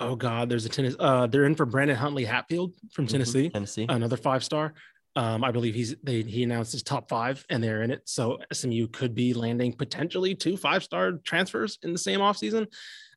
oh 0.00 0.16
god, 0.16 0.48
there's 0.48 0.64
a 0.66 0.68
tennis. 0.68 0.96
Uh, 0.98 1.26
they're 1.26 1.44
in 1.44 1.54
for 1.54 1.66
Brandon 1.66 1.96
Huntley 1.96 2.24
Hatfield 2.24 2.74
from 2.92 3.06
Mhm, 3.06 3.10
Tennessee, 3.10 3.48
Tennessee. 3.50 3.86
another 3.88 4.16
five 4.16 4.44
star. 4.44 4.74
Um, 5.16 5.44
I 5.44 5.52
believe 5.52 5.74
he's 5.76 5.94
they 6.02 6.22
he 6.22 6.42
announced 6.42 6.72
his 6.72 6.82
top 6.82 7.08
five 7.08 7.44
and 7.48 7.62
they're 7.62 7.82
in 7.82 7.92
it. 7.92 8.02
So 8.04 8.38
SMU 8.52 8.88
could 8.88 9.14
be 9.14 9.32
landing 9.32 9.72
potentially 9.72 10.34
two 10.34 10.56
five 10.56 10.82
star 10.82 11.12
transfers 11.24 11.78
in 11.84 11.92
the 11.92 11.98
same 11.98 12.18
offseason. 12.18 12.66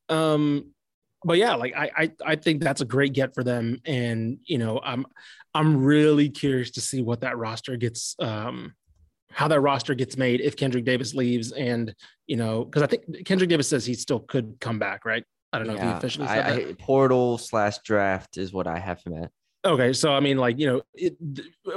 Um, 0.09 0.71
but 1.23 1.37
yeah, 1.37 1.55
like 1.55 1.75
I, 1.75 1.91
I 1.97 2.11
I 2.25 2.35
think 2.35 2.61
that's 2.61 2.81
a 2.81 2.85
great 2.85 3.13
get 3.13 3.33
for 3.33 3.43
them. 3.43 3.81
And 3.85 4.39
you 4.45 4.57
know, 4.57 4.79
I'm 4.83 5.05
I'm 5.53 5.83
really 5.83 6.29
curious 6.29 6.71
to 6.71 6.81
see 6.81 7.01
what 7.01 7.21
that 7.21 7.37
roster 7.37 7.75
gets 7.75 8.15
um 8.19 8.73
how 9.31 9.47
that 9.47 9.59
roster 9.59 9.93
gets 9.93 10.17
made 10.17 10.41
if 10.41 10.55
Kendric 10.55 10.85
Davis 10.85 11.13
leaves 11.13 11.51
and 11.51 11.93
you 12.27 12.37
know, 12.37 12.63
because 12.63 12.83
I 12.83 12.87
think 12.87 13.05
Kendric 13.25 13.49
Davis 13.49 13.67
says 13.67 13.85
he 13.85 13.93
still 13.93 14.19
could 14.19 14.57
come 14.59 14.79
back, 14.79 15.05
right? 15.05 15.23
I 15.53 15.57
don't 15.57 15.67
know 15.67 15.73
if 15.73 15.79
he 15.79 15.85
Yeah, 15.85 15.97
officially 15.97 16.27
said 16.27 16.45
I, 16.45 16.55
that. 16.55 16.69
I, 16.69 16.73
portal 16.73 17.37
slash 17.37 17.79
draft 17.79 18.37
is 18.37 18.53
what 18.53 18.67
I 18.67 18.79
have 18.79 19.01
him 19.03 19.23
at. 19.23 19.31
Okay, 19.65 19.91
so 19.91 20.13
I 20.13 20.19
mean, 20.19 20.37
like 20.37 20.59
you 20.59 20.67
know, 20.67 20.81
it, 20.93 21.17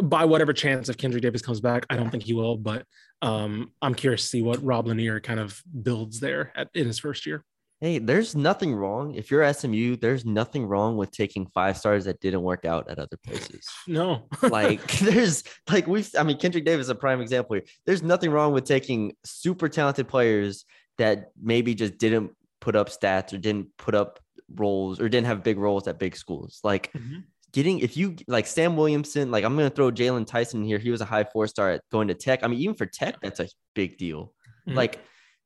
by 0.09 0.25
whatever 0.25 0.53
chance 0.53 0.89
if 0.89 0.97
Kendric 0.97 1.23
Davis 1.23 1.43
comes 1.43 1.61
back, 1.61 1.87
I 1.91 1.97
don't 1.97 2.11
think 2.11 2.23
he 2.23 2.35
will, 2.35 2.57
but 2.57 2.85
um, 3.23 3.73
I'm 3.83 3.95
curious 3.95 4.23
to 4.23 4.29
see 4.29 4.43
what 4.43 4.63
Rob 4.63 4.87
Lanier 4.87 5.19
kind 5.19 5.41
of 5.41 5.61
builds 5.83 6.21
there 6.21 6.53
at, 6.55 6.69
in 6.75 6.87
his 6.87 6.99
first 6.99 7.27
year. 7.27 7.45
Hey, 7.81 7.99
there's 7.99 8.37
nothing 8.37 8.75
wrong. 8.75 9.15
If 9.15 9.31
you're 9.31 9.51
SMU, 9.55 9.97
there's 9.97 10.27
nothing 10.27 10.67
wrong 10.67 10.99
with 10.99 11.11
taking 11.13 11.47
five 11.47 11.79
stars 11.79 12.05
that 12.05 12.21
didn't 12.21 12.43
work 12.43 12.67
out 12.67 12.91
at 12.91 12.99
other 12.99 13.17
places. 13.17 13.67
No, 13.89 14.29
like 14.43 14.87
there's 14.99 15.45
like 15.71 15.87
we've 15.87 16.09
I 16.19 16.23
mean 16.23 16.39
Kendric 16.39 16.65
Davis 16.67 16.87
is 16.87 16.91
a 16.91 16.95
prime 16.95 17.21
example 17.23 17.55
here. 17.55 17.65
There's 17.87 18.03
nothing 18.03 18.31
wrong 18.31 18.53
with 18.53 18.65
taking 18.65 19.15
super 19.25 19.69
talented 19.69 20.09
players 20.09 20.67
that 20.99 21.31
maybe 21.43 21.75
just 21.75 21.97
didn't 21.97 22.33
put 22.61 22.77
up 22.77 22.91
stats 22.91 23.33
or 23.33 23.39
didn't 23.39 23.69
put 23.79 23.95
up 23.95 24.21
roles 24.57 25.01
or 25.01 25.09
didn't 25.09 25.27
have 25.27 25.43
big 25.43 25.57
roles 25.59 25.89
at 25.89 25.99
big 25.99 26.15
schools. 26.15 26.61
Like 26.63 26.93
Mhm. 26.93 27.25
getting 27.53 27.79
if 27.79 27.97
you 27.97 28.17
like 28.29 28.47
Sam 28.47 28.77
Williamson, 28.77 29.31
like 29.31 29.43
I'm 29.45 29.57
gonna 29.57 29.71
throw 29.71 29.91
Jaylon 29.91 30.27
Tyson 30.27 30.61
in 30.61 30.67
here. 30.67 30.79
He 30.79 30.91
was 30.91 31.01
a 31.01 31.07
high 31.07 31.25
four 31.25 31.47
star 31.47 31.71
at 31.71 31.83
going 31.91 32.09
to 32.09 32.15
tech. 32.15 32.41
I 32.43 32.49
mean, 32.49 32.61
even 32.61 32.75
for 32.75 32.85
tech, 32.85 33.17
that's 33.23 33.41
a 33.41 33.49
big 33.75 33.97
deal. 33.97 34.35
Mhm. 34.69 34.75
Like 34.75 34.99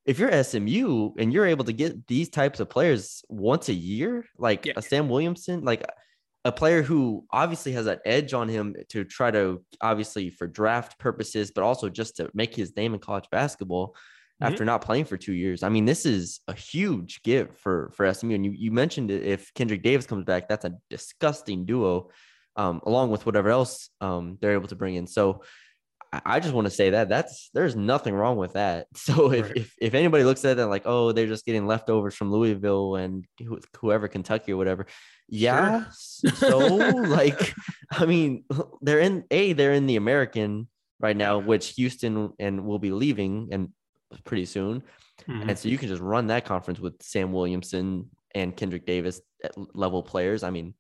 if 0.06 0.18
you're 0.18 0.30
SMU 0.42 1.12
and 1.18 1.32
you're 1.32 1.46
able 1.46 1.64
to 1.64 1.72
get 1.72 2.06
these 2.06 2.28
types 2.28 2.60
of 2.60 2.68
players 2.68 3.24
once 3.28 3.68
a 3.68 3.74
year, 3.74 4.24
like 4.38 4.66
Yeah. 4.66 4.74
a 4.76 4.82
Sam 4.82 5.08
Williamson, 5.08 5.64
like 5.64 5.84
a 6.44 6.52
player 6.52 6.82
who 6.82 7.24
obviously 7.30 7.72
has 7.72 7.86
that 7.86 8.02
edge 8.04 8.34
on 8.34 8.48
him 8.48 8.76
to 8.90 9.04
try 9.04 9.30
to 9.30 9.64
obviously 9.80 10.28
for 10.30 10.46
draft 10.46 10.98
purposes, 10.98 11.50
but 11.50 11.64
also 11.64 11.88
just 11.88 12.16
to 12.16 12.30
make 12.34 12.54
his 12.54 12.76
name 12.76 12.92
in 12.92 13.00
college 13.00 13.24
basketball 13.30 13.96
Mhm. 14.42 14.48
after 14.48 14.64
not 14.64 14.82
playing 14.82 15.06
for 15.06 15.16
two 15.16 15.32
years. 15.32 15.62
I 15.62 15.68
mean, 15.70 15.86
this 15.86 16.04
is 16.04 16.40
a 16.48 16.54
huge 16.54 17.22
give 17.22 17.56
for 17.56 17.90
for 17.94 18.04
SMU. 18.04 18.34
And 18.34 18.44
you, 18.44 18.52
you 18.52 18.72
mentioned 18.72 19.10
it 19.10 19.22
if 19.22 19.54
Kendric 19.54 19.82
Davis 19.82 20.06
comes 20.06 20.24
back, 20.24 20.48
that's 20.48 20.66
a 20.66 20.74
disgusting 20.90 21.64
duo, 21.64 22.10
um, 22.56 22.80
along 22.84 23.10
with 23.10 23.24
whatever 23.24 23.48
else 23.48 23.88
um, 24.02 24.36
they're 24.40 24.52
able 24.52 24.68
to 24.68 24.76
bring 24.76 24.96
in. 24.96 25.06
So 25.06 25.42
I- 26.24 26.40
just 26.40 26.54
want 26.54 26.66
to 26.66 26.70
say 26.70 26.90
that 26.90 27.08
that's 27.08 27.50
there's 27.54 27.76
nothing 27.76 28.14
wrong 28.14 28.36
with 28.36 28.52
that. 28.54 28.86
So 28.96 29.32
if, 29.32 29.46
Right. 29.46 29.56
if 29.56 29.74
if 29.80 29.94
anybody 29.94 30.24
looks 30.24 30.44
at 30.44 30.56
that 30.58 30.66
like, 30.68 30.82
oh, 30.86 31.12
they're 31.12 31.26
just 31.26 31.44
getting 31.46 31.66
leftovers 31.66 32.14
from 32.14 32.30
Louisville 32.30 32.96
and 32.96 33.24
whoever 33.80 34.08
Kentucky 34.08 34.52
or 34.52 34.56
whatever, 34.56 34.86
yeah. 35.28 35.84
s- 35.88 36.22
So 36.36 36.58
like, 36.58 37.54
I 37.90 38.06
mean, 38.06 38.44
they're 38.82 39.00
in 39.00 39.24
a 39.30 39.52
they're 39.52 39.72
in 39.72 39.86
the 39.86 39.96
American 39.96 40.68
right 41.00 41.16
now, 41.16 41.38
which 41.38 41.70
Houston 41.76 42.32
and 42.38 42.64
will 42.64 42.78
be 42.78 42.90
leaving 42.90 43.48
and 43.52 43.68
pretty 44.24 44.44
soon, 44.44 44.82
Mhm. 45.28 45.48
and 45.48 45.58
so 45.58 45.68
you 45.68 45.78
can 45.78 45.88
just 45.88 46.02
run 46.02 46.28
that 46.28 46.44
conference 46.44 46.80
with 46.80 46.94
Sam 47.02 47.32
Williamson 47.32 48.10
and 48.34 48.56
Kendric 48.56 48.84
Davis 48.86 49.20
at 49.44 49.52
level 49.76 50.02
players. 50.02 50.42
I 50.42 50.50
mean, 50.50 50.74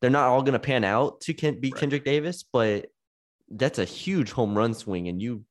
they're 0.00 0.10
not 0.10 0.28
all 0.28 0.42
going 0.42 0.52
to 0.54 0.58
pan 0.58 0.84
out 0.84 1.20
to 1.22 1.34
Ken- 1.34 1.60
be 1.60 1.70
Right. 1.70 1.80
Kendric 1.82 2.04
Davis, 2.04 2.44
but 2.52 2.86
that's 3.52 3.78
a 3.78 3.84
huge 3.84 4.32
home 4.32 4.56
run 4.56 4.74
swing, 4.74 5.08
and 5.08 5.20
you 5.20 5.44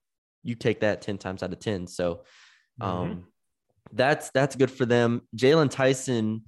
you 0.43 0.55
take 0.55 0.79
that 0.81 1.01
ten 1.01 1.17
times 1.17 1.43
out 1.43 1.53
of 1.53 1.59
ten. 1.59 1.87
So, 1.87 2.23
um, 2.79 2.89
Mhm. 3.09 3.23
that's 3.93 4.29
that's 4.31 4.55
good 4.55 4.71
for 4.71 4.85
them. 4.85 5.21
Jaylon 5.35 5.69
Tyson, 5.69 6.45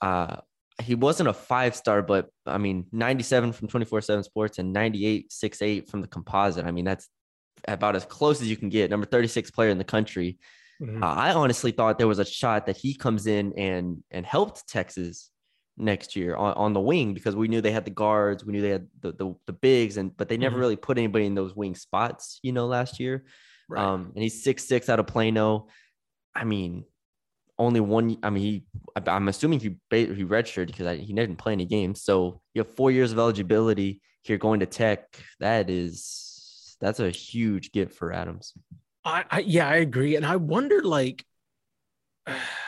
uh, 0.00 0.36
he 0.82 0.94
wasn't 0.94 1.28
a 1.28 1.32
five 1.32 1.74
star, 1.76 2.02
but 2.02 2.28
I 2.46 2.58
mean, 2.58 2.86
ninety 2.92 3.22
seven 3.24 3.52
from 3.52 3.68
twenty 3.68 3.86
four 3.86 4.00
seven 4.00 4.22
Sports 4.24 4.58
and 4.58 4.72
ninety 4.72 5.04
eight 5.06 5.32
six 5.32 5.62
eight 5.62 5.88
from 5.90 6.00
the 6.00 6.08
Composite. 6.08 6.64
I 6.66 6.70
mean, 6.70 6.84
that's 6.84 7.08
about 7.66 7.96
as 7.96 8.04
close 8.04 8.40
as 8.40 8.48
you 8.48 8.56
can 8.56 8.68
get. 8.68 8.90
Number 8.90 9.06
thirty 9.06 9.28
six 9.28 9.50
player 9.50 9.70
in 9.70 9.78
the 9.78 9.84
country. 9.84 10.38
Mhm. 10.82 11.02
Uh, 11.02 11.06
I 11.06 11.32
honestly 11.32 11.70
thought 11.70 11.98
there 11.98 12.08
was 12.08 12.18
a 12.18 12.24
shot 12.24 12.66
that 12.66 12.76
he 12.76 12.94
comes 12.94 13.26
in 13.26 13.52
and 13.56 14.02
and 14.10 14.26
helped 14.26 14.66
Texas 14.68 15.30
next 15.76 16.14
year 16.14 16.36
on, 16.36 16.54
on 16.54 16.72
the 16.72 16.80
wing 16.80 17.14
because 17.14 17.34
we 17.34 17.48
knew 17.48 17.60
they 17.60 17.72
had 17.72 17.84
the 17.84 17.90
guards, 17.90 18.44
we 18.44 18.52
knew 18.52 18.62
they 18.62 18.70
had 18.70 18.86
the 19.00 19.12
the, 19.12 19.34
the 19.46 19.52
bigs, 19.52 19.96
and 19.96 20.16
but 20.16 20.28
they 20.28 20.36
never 20.36 20.56
Mhm. 20.56 20.60
really 20.60 20.76
put 20.76 20.98
anybody 20.98 21.26
in 21.26 21.34
those 21.34 21.54
wing 21.56 21.74
spots, 21.74 22.38
you 22.42 22.52
know, 22.52 22.66
last 22.66 23.00
year. 23.00 23.24
Right. 23.68 23.82
Um, 23.84 24.12
and 24.14 24.22
he's 24.22 24.42
six 24.44 24.64
six 24.64 24.88
out 24.88 25.00
of 25.00 25.06
Plano. 25.06 25.68
I 26.34 26.44
mean, 26.44 26.84
only 27.58 27.80
one. 27.80 28.16
I 28.22 28.30
mean, 28.30 28.42
he. 28.42 28.64
I'm 29.06 29.28
assuming 29.28 29.60
he 29.60 29.76
he 29.90 30.24
redshirted 30.24 30.66
because 30.68 30.86
I, 30.86 30.96
he 30.96 31.12
didn't 31.12 31.36
play 31.36 31.52
any 31.52 31.66
games. 31.66 32.02
So 32.02 32.40
you 32.52 32.60
have 32.62 32.74
four 32.74 32.90
years 32.90 33.12
of 33.12 33.18
eligibility 33.18 34.00
here 34.22 34.38
going 34.38 34.60
to 34.60 34.66
Tech. 34.66 35.18
That 35.40 35.70
is 35.70 36.76
that's 36.80 37.00
a 37.00 37.10
huge 37.10 37.72
gift 37.72 37.94
for 37.96 38.12
Adams. 38.12 38.52
I, 39.04 39.24
I 39.30 39.38
yeah, 39.40 39.68
I 39.68 39.76
agree. 39.76 40.16
And 40.16 40.26
I 40.26 40.36
wonder 40.36 40.82
like 40.82 41.24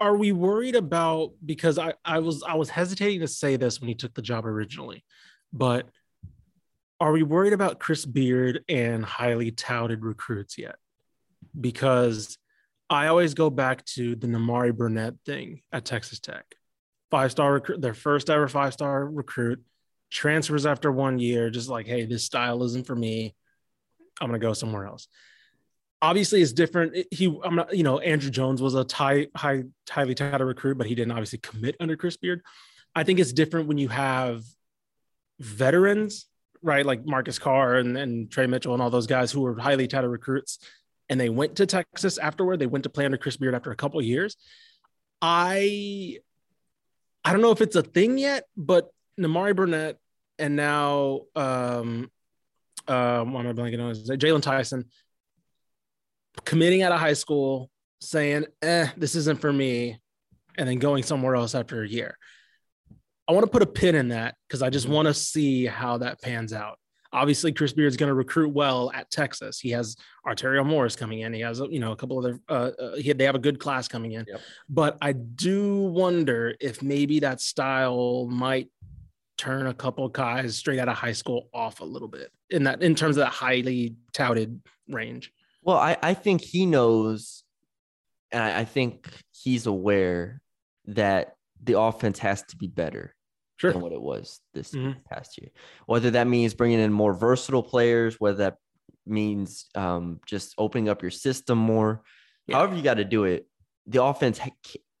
are 0.00 0.16
we 0.16 0.32
worried 0.32 0.76
about 0.76 1.32
because 1.44 1.78
I, 1.78 1.92
I 2.04 2.20
was 2.20 2.42
I 2.42 2.54
was 2.54 2.70
hesitating 2.70 3.20
to 3.20 3.28
say 3.28 3.56
this 3.56 3.80
when 3.80 3.88
he 3.88 3.94
took 3.94 4.14
the 4.14 4.22
job 4.22 4.46
originally, 4.46 5.04
but 5.52 5.88
are 6.98 7.12
we 7.12 7.22
worried 7.22 7.52
about 7.52 7.80
Chris 7.80 8.04
Beard 8.04 8.64
and 8.68 9.04
highly 9.04 9.50
touted 9.50 10.02
recruits 10.04 10.58
yet? 10.58 10.76
Because 11.58 12.38
I 12.88 13.06
always 13.06 13.34
go 13.34 13.50
back 13.50 13.84
to 13.86 14.16
the 14.16 14.26
Nimari 14.26 14.76
Burnett 14.76 15.14
thing 15.24 15.62
at 15.72 15.84
Texas 15.84 16.18
Tech. 16.18 16.44
Five 17.10 17.30
star 17.30 17.52
recruit, 17.52 17.80
their 17.80 17.94
first 17.94 18.30
ever 18.30 18.48
five 18.48 18.72
star 18.72 19.06
recruit, 19.06 19.62
transfers 20.10 20.64
after 20.64 20.90
one 20.90 21.18
year, 21.18 21.50
just 21.50 21.68
like, 21.68 21.86
hey, 21.86 22.06
this 22.06 22.24
style 22.24 22.62
isn't 22.62 22.86
for 22.86 22.96
me. 22.96 23.34
I'm 24.20 24.28
gonna 24.28 24.38
go 24.38 24.54
somewhere 24.54 24.86
else 24.86 25.08
obviously 26.02 26.42
it's 26.42 26.52
different. 26.52 26.96
He, 27.10 27.26
I'm 27.44 27.56
not, 27.56 27.76
you 27.76 27.82
know, 27.82 27.98
Andrew 27.98 28.30
Jones 28.30 28.62
was 28.62 28.74
a 28.74 28.84
tie, 28.84 29.26
high, 29.36 29.64
highly 29.88 30.14
touted 30.14 30.46
recruit, 30.46 30.78
but 30.78 30.86
he 30.86 30.94
didn't 30.94 31.12
obviously 31.12 31.38
commit 31.38 31.76
under 31.80 31.96
Chris 31.96 32.16
Beard. 32.16 32.42
I 32.94 33.04
think 33.04 33.18
it's 33.20 33.32
different 33.32 33.68
when 33.68 33.78
you 33.78 33.88
have 33.88 34.42
veterans, 35.38 36.26
right? 36.62 36.84
Like 36.84 37.04
Marcus 37.06 37.38
Carr 37.38 37.76
and, 37.76 37.96
and 37.96 38.30
Tre 38.30 38.46
Mitchell 38.46 38.72
and 38.72 38.82
all 38.82 38.90
those 38.90 39.06
guys 39.06 39.30
who 39.30 39.42
were 39.42 39.58
highly 39.58 39.86
touted 39.86 40.10
recruits, 40.10 40.58
and 41.08 41.20
they 41.20 41.28
went 41.28 41.56
to 41.56 41.66
Texas 41.66 42.18
afterward. 42.18 42.58
They 42.58 42.66
went 42.66 42.84
to 42.84 42.90
play 42.90 43.04
under 43.04 43.18
Chris 43.18 43.36
Beard 43.36 43.54
after 43.54 43.70
a 43.70 43.76
couple 43.76 44.00
of 44.00 44.06
years. 44.06 44.36
I, 45.22 46.18
I 47.24 47.32
don't 47.32 47.42
know 47.42 47.52
if 47.52 47.60
it's 47.60 47.76
a 47.76 47.82
thing 47.82 48.16
yet, 48.16 48.44
but 48.56 48.90
Nimari 49.18 49.54
Burnett 49.54 49.98
and 50.38 50.56
now, 50.56 51.20
um, 51.36 52.10
um, 52.88 53.32
why 53.32 53.40
am 53.40 53.46
I 53.48 53.52
blanking 53.52 53.82
on? 53.82 53.94
Jaylon 53.94 54.40
Tyson 54.40 54.86
committing 56.44 56.82
out 56.82 56.92
of 56.92 57.00
high 57.00 57.14
school, 57.14 57.70
saying, 58.00 58.46
eh, 58.62 58.88
this 58.96 59.14
isn't 59.14 59.40
for 59.40 59.52
me, 59.52 60.00
and 60.56 60.68
then 60.68 60.78
going 60.78 61.02
somewhere 61.02 61.36
else 61.36 61.54
after 61.54 61.82
a 61.82 61.88
year. 61.88 62.16
I 63.28 63.32
want 63.32 63.44
to 63.46 63.50
put 63.50 63.62
a 63.62 63.66
pin 63.66 63.94
in 63.94 64.08
that 64.08 64.34
because 64.48 64.62
I 64.62 64.70
just 64.70 64.88
want 64.88 65.06
to 65.06 65.14
see 65.14 65.66
how 65.66 65.98
that 65.98 66.20
pans 66.20 66.52
out. 66.52 66.78
Obviously, 67.12 67.52
Chris 67.52 67.72
Beard's 67.72 67.96
going 67.96 68.08
to 68.08 68.14
recruit 68.14 68.52
well 68.52 68.90
at 68.94 69.10
Texas. 69.10 69.58
He 69.58 69.70
has 69.70 69.96
Arterio 70.26 70.64
Morris 70.64 70.94
coming 70.96 71.20
in. 71.20 71.32
He 71.32 71.40
has, 71.40 71.60
you 71.70 71.80
know, 71.80 71.92
a 71.92 71.96
couple 71.96 72.18
other. 72.18 72.40
Uh, 72.48 72.70
uh, 72.78 72.96
he, 72.96 73.12
they 73.12 73.24
have 73.24 73.34
a 73.34 73.40
good 73.40 73.58
class 73.58 73.88
coming 73.88 74.12
in. 74.12 74.24
Yep. 74.28 74.40
But 74.68 74.98
I 75.00 75.12
do 75.12 75.84
wonder 75.84 76.54
if 76.60 76.82
maybe 76.82 77.20
that 77.20 77.40
style 77.40 78.26
might 78.26 78.68
turn 79.38 79.66
a 79.66 79.74
couple 79.74 80.08
guys 80.08 80.56
straight 80.56 80.78
out 80.78 80.88
of 80.88 80.96
high 80.96 81.12
school 81.12 81.48
off 81.54 81.80
a 81.80 81.84
little 81.84 82.08
bit 82.08 82.30
in 82.50 82.64
that 82.64 82.82
in 82.82 82.94
terms 82.94 83.16
of 83.16 83.24
that 83.24 83.32
highly 83.32 83.96
touted 84.12 84.60
range. 84.88 85.32
Well, 85.62 85.76
I, 85.76 85.96
I 86.02 86.14
think 86.14 86.40
he 86.40 86.66
knows, 86.66 87.44
and 88.32 88.42
I, 88.42 88.60
I 88.60 88.64
think 88.64 89.08
he's 89.32 89.66
aware 89.66 90.40
that 90.86 91.34
the 91.62 91.78
offense 91.78 92.18
has 92.20 92.42
to 92.44 92.56
be 92.56 92.66
better 92.66 93.14
Sure. 93.56 93.72
than 93.72 93.82
what 93.82 93.92
it 93.92 94.00
was 94.00 94.40
this 94.54 94.72
Mhm. 94.72 95.04
past 95.04 95.36
year. 95.38 95.50
Whether 95.86 96.12
that 96.12 96.26
means 96.26 96.54
bringing 96.54 96.80
in 96.80 96.92
more 96.92 97.12
versatile 97.12 97.62
players, 97.62 98.18
whether 98.18 98.38
that 98.38 98.56
means 99.06 99.66
um, 99.74 100.20
just 100.26 100.54
opening 100.56 100.88
up 100.88 101.02
your 101.02 101.10
system 101.10 101.58
more, 101.58 102.02
Yeah. 102.46 102.56
however 102.56 102.74
you 102.76 102.82
got 102.82 102.94
to 102.94 103.04
do 103.04 103.24
it, 103.24 103.46
the 103.86 104.02
offense 104.02 104.40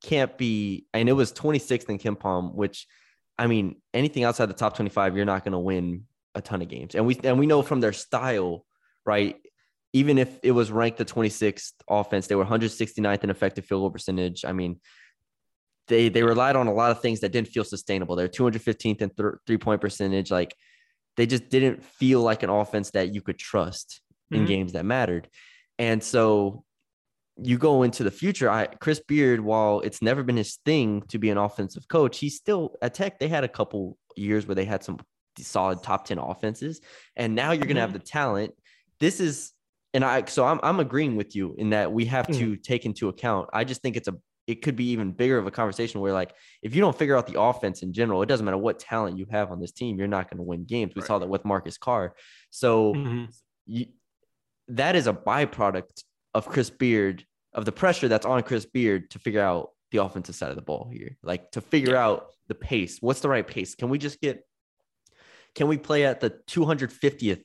can't 0.02 0.36
be. 0.36 0.86
And 0.92 1.08
it 1.08 1.12
was 1.12 1.32
26th 1.32 1.88
in 1.88 1.98
KenPom, 1.98 2.54
which 2.54 2.86
I 3.38 3.46
mean, 3.46 3.80
anything 3.94 4.24
outside 4.24 4.46
the 4.46 4.54
top 4.54 4.74
25, 4.76 5.16
you're 5.16 5.24
not 5.24 5.42
going 5.44 5.52
to 5.52 5.58
win 5.58 6.04
a 6.34 6.42
ton 6.42 6.60
of 6.60 6.68
games. 6.68 6.94
And 6.94 7.06
we 7.06 7.18
and 7.24 7.38
we 7.38 7.46
know 7.46 7.62
from 7.62 7.80
their 7.80 7.94
style, 7.94 8.66
right? 9.06 9.36
Even 9.92 10.18
if 10.18 10.38
it 10.42 10.52
was 10.52 10.70
ranked 10.70 10.98
the 10.98 11.04
26th 11.04 11.72
offense, 11.88 12.26
they 12.28 12.36
were 12.36 12.44
169th 12.44 13.24
in 13.24 13.30
effective 13.30 13.64
field 13.64 13.80
goal 13.82 13.90
percentage. 13.90 14.44
I 14.44 14.52
mean, 14.52 14.80
they 15.88 16.08
they 16.08 16.22
relied 16.22 16.54
on 16.56 16.68
a 16.68 16.72
lot 16.72 16.92
of 16.92 17.00
things 17.00 17.20
that 17.20 17.32
didn't 17.32 17.48
feel 17.48 17.64
sustainable. 17.64 18.14
They're 18.14 18.28
215th 18.28 19.02
in 19.02 19.10
th- 19.10 19.34
three 19.46 19.58
point 19.58 19.80
percentage. 19.80 20.30
Like 20.30 20.54
they 21.16 21.26
just 21.26 21.48
didn't 21.48 21.82
feel 21.84 22.20
like 22.22 22.42
an 22.44 22.50
offense 22.50 22.92
that 22.92 23.12
you 23.12 23.20
could 23.20 23.38
trust 23.38 24.00
in 24.30 24.44
Mhm. 24.44 24.46
games 24.46 24.72
that 24.74 24.84
mattered. 24.84 25.28
And 25.78 26.02
so 26.04 26.64
you 27.36 27.58
go 27.58 27.82
into 27.82 28.04
the 28.04 28.10
future. 28.12 28.48
I 28.48 28.66
Chris 28.66 29.00
Beard, 29.00 29.40
while 29.40 29.80
it's 29.80 30.00
never 30.02 30.22
been 30.22 30.36
his 30.36 30.58
thing 30.64 31.02
to 31.08 31.18
be 31.18 31.30
an 31.30 31.38
offensive 31.38 31.88
coach, 31.88 32.18
he's 32.18 32.36
still 32.36 32.76
at 32.80 32.94
Tech. 32.94 33.18
They 33.18 33.28
had 33.28 33.42
a 33.42 33.48
couple 33.48 33.98
years 34.16 34.46
where 34.46 34.54
they 34.54 34.66
had 34.66 34.84
some 34.84 34.98
solid 35.38 35.82
top 35.82 36.04
10 36.04 36.18
offenses. 36.18 36.80
And 37.16 37.34
now 37.34 37.50
you're 37.52 37.66
gonna 37.66 37.80
have 37.80 37.92
the 37.94 37.98
talent. 37.98 38.54
This 39.00 39.18
is 39.18 39.52
and 39.94 40.04
I 40.04 40.24
so 40.26 40.44
I'm 40.44 40.60
I'm 40.62 40.80
agreeing 40.80 41.16
with 41.16 41.34
you 41.34 41.54
in 41.58 41.70
that 41.70 41.92
we 41.92 42.04
have 42.06 42.26
to 42.28 42.56
take 42.56 42.86
into 42.86 43.08
account. 43.08 43.48
I 43.52 43.64
just 43.64 43.82
think 43.82 43.96
it's 43.96 44.08
a 44.08 44.16
it 44.46 44.62
could 44.62 44.74
be 44.74 44.90
even 44.90 45.12
bigger 45.12 45.38
of 45.38 45.46
a 45.46 45.50
conversation 45.50 46.00
where 46.00 46.12
like 46.12 46.34
if 46.62 46.74
you 46.74 46.80
don't 46.80 46.96
figure 46.98 47.16
out 47.16 47.26
the 47.26 47.40
offense 47.40 47.82
in 47.82 47.92
general, 47.92 48.22
it 48.22 48.26
doesn't 48.26 48.44
matter 48.44 48.58
what 48.58 48.78
talent 48.78 49.16
you 49.18 49.26
have 49.30 49.52
on 49.52 49.60
this 49.60 49.70
team, 49.72 49.98
you're 49.98 50.08
not 50.08 50.28
going 50.28 50.38
to 50.38 50.42
win 50.42 50.64
games. 50.64 50.92
We 50.96 51.02
saw 51.02 51.18
that 51.18 51.28
with 51.28 51.44
Marcus 51.44 51.78
Carr. 51.78 52.14
So 52.50 52.94
Mhm. 52.94 53.34
you, 53.66 53.86
that 54.68 54.96
is 54.96 55.06
a 55.06 55.12
byproduct 55.12 56.02
of 56.34 56.46
Chris 56.48 56.70
Beard 56.70 57.24
of 57.52 57.64
the 57.64 57.72
pressure 57.72 58.08
that's 58.08 58.26
on 58.26 58.42
Chris 58.42 58.66
Beard 58.66 59.10
to 59.10 59.18
figure 59.18 59.40
out 59.42 59.70
the 59.92 59.98
offensive 59.98 60.34
side 60.36 60.50
of 60.50 60.56
the 60.56 60.62
ball 60.62 60.88
here, 60.92 61.16
like 61.22 61.50
to 61.52 61.60
figure 61.60 61.96
out 61.96 62.30
the 62.48 62.54
pace. 62.54 62.98
What's 63.00 63.20
the 63.20 63.28
right 63.28 63.46
pace? 63.46 63.74
Can 63.74 63.88
we 63.88 63.98
just 63.98 64.20
get? 64.20 64.44
Can 65.54 65.66
we 65.66 65.78
play 65.78 66.06
at 66.06 66.20
the 66.20 66.30
250th 66.30 67.42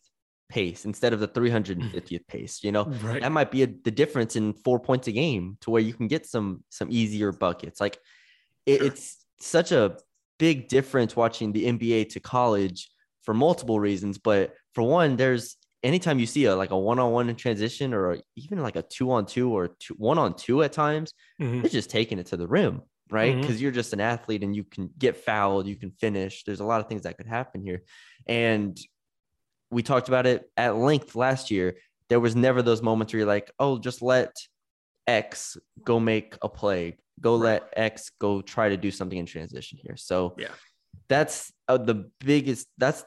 pace 0.50 0.86
instead 0.86 1.14
of 1.14 1.20
the 1.20 1.28
350th 1.28 2.28
pace? 2.28 2.64
You 2.64 2.72
know, 2.72 2.92
Right. 3.02 3.22
that 3.22 3.32
might 3.32 3.52
be 3.52 3.64
a, 3.64 3.68
the 3.68 3.92
difference 3.92 4.36
in 4.36 4.54
four 4.54 4.80
points 4.80 5.08
a 5.08 5.12
game 5.12 5.58
to 5.62 5.72
where 5.72 5.82
you 5.82 5.94
can 5.94 6.08
get 6.08 6.26
some 6.26 6.64
some 6.70 6.90
easier 6.92 7.32
buckets. 7.32 7.80
Like 7.82 7.98
it, 8.66 8.82
it's 8.82 9.26
such 9.40 9.72
a 9.72 9.98
big 10.40 10.68
difference 10.68 11.16
watching 11.16 11.52
the 11.52 11.66
NBA 11.66 12.06
to 12.06 12.20
college 12.20 12.90
for 13.24 13.34
multiple 13.34 13.80
reasons. 13.80 14.18
But 14.18 14.54
for 14.74 14.84
one, 14.84 15.16
there's 15.18 15.58
anytime 15.84 16.20
you 16.20 16.26
see 16.26 16.46
a 16.46 16.56
like 16.56 16.72
a 16.72 16.78
one-on-one 16.78 17.30
in 17.30 17.36
transition 17.36 17.94
or 17.94 18.18
even 18.36 18.62
like 18.62 18.76
a 18.76 18.82
two-on-two 18.84 19.52
or 19.52 19.70
two, 19.80 19.94
one-on-two 19.96 20.64
at 20.64 20.74
times, 20.74 21.14
Mhm. 21.40 21.64
it's 21.64 21.72
just 21.74 21.90
taking 21.90 22.20
it 22.20 22.28
to 22.28 22.38
the 22.38 22.48
rim, 22.48 22.82
right? 23.12 23.40
Because 23.40 23.62
you're 23.62 23.72
just 23.72 23.94
an 23.94 24.02
athlete 24.02 24.44
and 24.44 24.56
you 24.56 24.64
can 24.64 24.90
get 24.98 25.16
fouled, 25.18 25.68
you 25.68 25.76
can 25.76 25.92
finish. 25.92 26.44
There's 26.44 26.60
a 26.60 26.66
lot 26.66 26.82
of 26.82 26.88
things 26.88 27.04
that 27.04 27.18
could 27.18 27.28
happen 27.28 27.62
here. 27.64 27.84
And 28.28 28.78
we 29.76 29.84
talked 29.84 30.08
about 30.08 30.26
it 30.26 30.50
at 30.56 30.78
length 30.78 31.16
last 31.18 31.52
year. 31.52 31.76
There 32.08 32.22
was 32.22 32.34
never 32.34 32.62
those 32.62 32.82
moments 32.82 33.12
where 33.12 33.20
you're 33.20 33.28
like, 33.28 33.52
oh, 33.60 33.78
just 33.78 34.02
let 34.02 34.34
X 35.06 35.58
go 35.84 36.00
make 36.00 36.38
a 36.42 36.48
play, 36.48 36.98
go 37.20 37.36
let 37.36 37.64
X 37.76 38.10
go 38.18 38.42
try 38.42 38.70
to 38.70 38.78
do 38.78 38.90
something 38.90 39.18
in 39.20 39.26
transition 39.26 39.78
here. 39.82 39.98
So 39.98 40.36
Yeah. 40.38 40.54
that's 41.10 41.52
uh, 41.68 41.78
the 41.78 42.10
biggest, 42.22 42.70
that's 42.78 43.04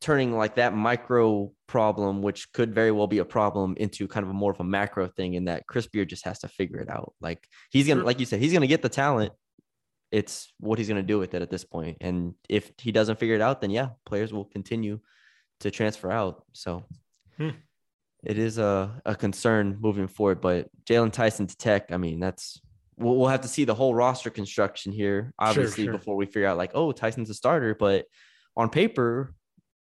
turning 0.00 0.36
like 0.36 0.56
that 0.56 0.74
micro 0.74 1.52
problem, 1.68 2.22
which 2.22 2.52
could 2.52 2.74
very 2.74 2.90
well 2.90 3.06
be 3.06 3.18
a 3.18 3.24
problem, 3.24 3.76
into 3.78 4.08
kind 4.08 4.24
of 4.24 4.30
a 4.30 4.34
more 4.34 4.50
of 4.50 4.58
a 4.58 4.64
macro 4.64 5.06
thing. 5.06 5.34
In 5.34 5.44
that 5.44 5.68
Chris 5.68 5.86
Beard 5.86 6.08
just 6.08 6.24
has 6.24 6.40
to 6.40 6.48
figure 6.48 6.80
it 6.80 6.90
out. 6.90 7.14
Like 7.20 7.46
he's 7.70 7.86
gonna, 7.86 8.00
Sure. 8.00 8.06
like 8.06 8.18
you 8.18 8.26
said, 8.26 8.40
he's 8.40 8.52
gonna 8.52 8.66
get 8.66 8.82
the 8.82 8.88
talent. 8.88 9.32
It's 10.10 10.52
what 10.58 10.78
he's 10.78 10.88
gonna 10.88 11.04
do 11.04 11.20
with 11.20 11.34
it 11.34 11.42
at 11.42 11.50
this 11.50 11.64
point. 11.64 11.98
And 12.00 12.34
if 12.48 12.72
he 12.78 12.90
doesn't 12.90 13.20
figure 13.20 13.36
it 13.36 13.40
out, 13.40 13.60
then 13.60 13.70
yeah, 13.70 13.90
players 14.04 14.32
will 14.32 14.46
continue 14.46 14.98
to 15.64 15.70
transfer 15.70 16.10
out. 16.10 16.44
So 16.52 16.84
Hmm. 17.38 17.50
it 18.22 18.38
is 18.38 18.58
a, 18.58 19.00
a 19.04 19.14
concern 19.14 19.78
moving 19.80 20.06
forward. 20.08 20.40
But 20.42 20.68
Jaylon 20.84 21.10
Tyson 21.10 21.46
to 21.46 21.56
Tech, 21.56 21.90
I 21.90 21.96
mean, 21.96 22.20
that's 22.20 22.60
we'll, 22.98 23.16
we'll 23.16 23.28
have 23.28 23.40
to 23.40 23.48
see 23.48 23.64
the 23.64 23.74
whole 23.74 23.94
roster 23.94 24.30
construction 24.30 24.92
here, 24.92 25.32
obviously, 25.38 25.84
sure. 25.84 25.94
before 25.94 26.16
we 26.16 26.26
figure 26.26 26.46
out 26.46 26.58
like, 26.58 26.72
oh, 26.74 26.92
Tyson's 26.92 27.30
a 27.30 27.34
starter. 27.34 27.74
But 27.74 28.04
on 28.56 28.68
paper, 28.68 29.34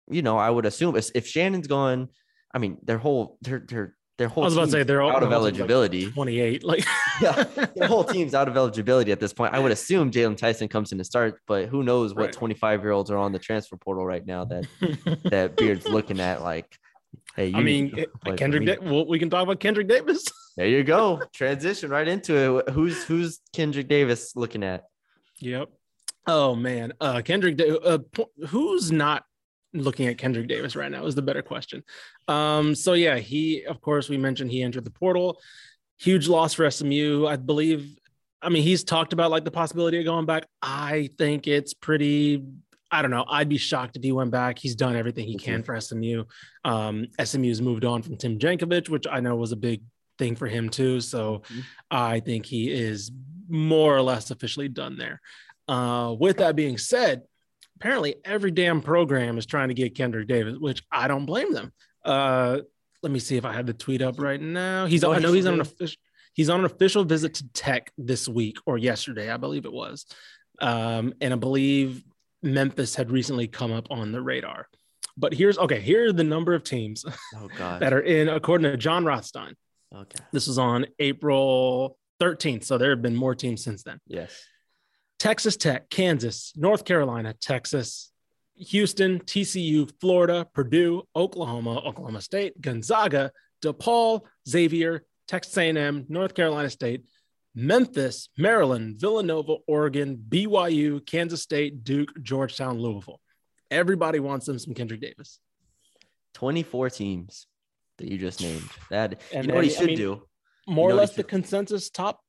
you 0.10 0.22
know, 0.22 0.38
I 0.38 0.50
would 0.50 0.66
assume 0.66 0.96
if, 0.96 1.10
if 1.14 1.28
Shannon's 1.28 1.68
gone, 1.68 2.08
I 2.54 2.60
mean, 2.60 2.78
their 2.82 2.98
whole 2.98 3.38
their 3.42 3.60
their 3.60 3.96
their 4.18 4.30
I 4.30 4.34
was 4.40 4.54
about 4.54 4.66
to 4.66 4.72
say 4.72 4.84
they're 4.84 5.02
all 5.02 5.12
out 5.12 5.24
of 5.24 5.30
they're 5.30 5.40
like 5.40 5.54
eligibility. 5.54 6.12
28. 6.12 6.64
Like 6.64 6.86
Yeah, 7.22 7.44
their 7.76 7.88
whole 7.88 8.04
team's 8.04 8.34
out 8.34 8.48
of 8.48 8.56
eligibility 8.56 9.12
at 9.12 9.20
this 9.20 9.34
point. 9.34 9.54
I 9.54 9.60
would 9.60 9.72
assume 9.72 10.12
Jaylon 10.12 10.38
Tyson 10.38 10.68
comes 10.68 10.92
in 10.92 10.98
to 11.00 11.04
start, 11.04 11.40
but 11.48 11.68
who 11.68 11.84
knows 11.84 12.14
what 12.14 12.26
Right. 12.26 12.34
25 12.34 12.82
year 12.84 12.92
olds 12.92 13.10
are 13.12 13.18
on 13.18 13.32
the 13.32 13.40
transfer 13.40 13.76
portal 13.78 14.06
right 14.06 14.26
now 14.26 14.46
that 14.46 14.68
that 15.32 15.56
Beard's 15.58 15.88
looking 15.88 16.20
at 16.20 16.42
like, 16.44 16.78
hey, 17.36 17.48
you 17.48 17.58
I 17.58 17.64
mean, 17.64 17.92
to 17.92 18.02
it- 18.02 18.10
play 18.24 18.32
for 18.34 18.38
Kendric. 18.38 18.60
me. 18.60 18.66
Da- 18.68 18.78
well, 18.82 19.08
we 19.08 19.18
can 19.20 19.30
talk 19.30 19.44
about 19.44 19.60
Kendric 19.60 19.88
Davis. 19.88 20.24
There 20.56 20.68
you 20.68 20.84
go. 20.84 21.20
Transition 21.34 21.90
right 21.90 22.08
into 22.08 22.58
it. 22.60 22.70
Who's 22.70 23.04
who's 23.06 23.40
Kendric 23.56 23.88
Davis 23.88 24.36
looking 24.36 24.62
at? 24.62 24.84
Yep. 25.40 25.70
Oh 26.28 26.54
man, 26.54 26.94
uh, 27.02 27.22
Kendric. 27.26 27.60
Uh, 27.60 27.98
who's 28.50 28.92
not 28.92 29.24
looking 29.74 30.08
at 30.08 30.18
Kendric 30.18 30.48
Davis 30.48 30.76
right 30.76 30.92
now 30.92 31.06
is 31.06 31.16
the 31.16 31.22
better 31.22 31.42
question. 31.42 31.84
Um, 32.28 32.76
so 32.76 32.94
yeah, 32.94 33.18
he 33.18 33.64
of 33.66 33.82
course 33.82 34.10
we 34.10 34.18
mentioned 34.18 34.52
he 34.52 34.64
entered 34.64 34.86
the 34.86 34.92
portal. 34.92 35.40
Huge 36.00 36.28
loss 36.28 36.54
for 36.54 36.70
SMU, 36.70 37.26
I 37.28 37.36
believe. 37.38 37.96
I 38.42 38.50
mean, 38.50 38.64
he's 38.64 38.84
talked 38.84 39.14
about 39.14 39.32
like 39.32 39.46
the 39.46 39.52
possibility 39.52 40.00
of 40.00 40.06
going 40.06 40.26
back. 40.26 40.46
I 40.62 41.10
think 41.18 41.48
it's 41.48 41.74
pretty. 41.74 42.44
I 42.92 43.02
don't 43.02 43.10
know. 43.10 43.26
I'd 43.28 43.50
be 43.50 43.58
shocked 43.58 43.96
if 43.98 44.04
he 44.04 44.12
went 44.12 44.30
back. 44.30 44.60
He's 44.60 44.76
done 44.76 44.96
everything 44.96 45.26
he 45.26 45.36
can 45.38 45.64
for 45.64 45.80
SMU. 45.80 46.26
Um, 46.64 47.08
SMU's 47.24 47.60
moved 47.62 47.86
on 47.86 48.04
from 48.04 48.18
Tim 48.18 48.38
Jankovich, 48.38 48.88
which 48.90 49.08
I 49.10 49.20
know 49.20 49.36
was 49.36 49.52
a 49.52 49.56
big 49.56 49.82
thing 50.20 50.36
for 50.36 50.46
him 50.48 50.70
too. 50.70 51.00
So 51.02 51.42
Mhm. 51.48 51.64
I 51.90 52.20
think 52.20 52.46
he 52.46 52.70
is 52.70 53.12
more 53.50 53.96
or 53.98 54.04
less 54.04 54.30
officially 54.30 54.68
done 54.70 54.98
there. 54.98 55.22
Uh, 55.68 56.14
with 56.20 56.38
that 56.38 56.56
being 56.56 56.78
said, 56.78 57.24
apparently 57.84 58.16
every 58.24 58.50
damn 58.50 58.82
program 58.82 59.38
is 59.38 59.46
trying 59.46 59.68
to 59.68 59.74
get 59.74 59.94
Kendric 59.94 60.26
Davis, 60.26 60.56
which 60.58 60.82
I 60.90 61.10
don't 61.10 61.26
blame 61.26 61.52
them. 61.52 61.74
Uh, 62.06 62.60
let 63.02 63.12
me 63.12 63.20
see 63.20 63.36
if 63.36 63.44
I 63.44 63.52
have 63.52 63.66
the 63.66 63.74
tweet 63.74 64.02
up 64.02 64.22
right 64.22 64.40
now. 64.40 64.86
He's 64.86 65.04
Well, 65.04 65.12
I 65.12 65.20
know 65.20 65.34
he's 65.34 65.46
on 65.46 65.56
an 65.56 65.62
official 65.62 65.98
he's 66.34 66.50
on 66.50 66.62
an 66.62 66.66
official 66.66 67.04
visit 67.04 67.34
to 67.36 67.48
Tech 67.50 67.92
this 67.98 68.26
week 68.26 68.58
or 68.66 68.78
yesterday, 68.78 69.30
I 69.30 69.36
believe 69.36 69.66
it 69.66 69.74
was. 69.74 70.06
Um, 70.62 71.14
and 71.20 71.34
I 71.34 71.36
believe 71.36 72.06
Memphis 72.42 72.96
had 72.96 73.12
recently 73.12 73.48
come 73.50 73.74
up 73.74 73.88
on 73.92 74.14
the 74.14 74.22
radar. 74.22 74.70
But 75.18 75.34
here's 75.34 75.58
okay, 75.58 75.82
here 75.82 76.08
are 76.08 76.14
the 76.14 76.24
number 76.24 76.54
of 76.54 76.64
teams 76.64 77.04
Oh 77.36 77.50
God. 77.58 77.82
that 77.82 77.92
are 77.92 78.00
in 78.00 78.30
according 78.30 78.72
to 78.72 78.78
Jon 78.78 79.04
Rothstein. 79.04 79.56
Okay. 79.94 80.24
This 80.32 80.48
was 80.48 80.58
on 80.58 80.86
April 81.00 81.98
13th. 82.22 82.64
So 82.64 82.78
there 82.78 82.92
have 82.92 83.02
been 83.02 83.16
more 83.16 83.36
teams 83.36 83.62
since 83.62 83.84
then. 83.84 84.00
Yes. 84.08 84.42
Texas 85.24 85.56
Tech, 85.56 85.90
Kansas, 85.90 86.52
North 86.58 86.84
Carolina, 86.84 87.34
Texas, 87.34 88.12
Houston, 88.58 89.22
TCU, 89.22 89.90
Florida, 90.02 90.46
Purdue, 90.54 91.08
Oklahoma, 91.16 91.78
Oklahoma 91.78 92.20
State, 92.20 92.60
Gonzaga, 92.60 93.32
DePaul, 93.64 94.26
Xavier, 94.50 95.06
Texas 95.30 95.58
A&M, 95.58 96.06
North 96.10 96.34
Carolina 96.34 96.70
State, 96.70 97.06
Memphis, 97.56 98.28
Maryland, 98.38 99.00
Villanova, 99.00 99.56
Oregon, 99.66 100.22
BYU, 100.28 101.06
Kansas 101.06 101.42
State, 101.42 101.86
Duke, 101.86 102.12
Georgetown, 102.22 102.78
Louisville. 102.78 103.22
Everybody 103.72 104.20
wants 104.20 104.46
them 104.46 104.60
some 104.60 104.74
Kendric 104.74 105.00
Davis. 105.00 105.40
24 106.34 106.90
teams 106.90 107.48
that 107.98 108.12
you 108.12 108.18
just 108.18 108.42
named. 108.42 108.70
That 108.90 109.22
And 109.32 109.46
you 109.46 109.52
know 109.54 109.56
what 109.56 109.64
he 109.64 109.70
then, 109.70 109.78
I 109.78 109.80
should 109.80 109.88
mean, 109.88 109.98
do? 109.98 110.24
More 110.68 110.90
You 110.90 110.96
or 110.96 110.98
less 110.98 111.16
the 111.16 111.24
consensus 111.24 111.90
top 111.90 112.20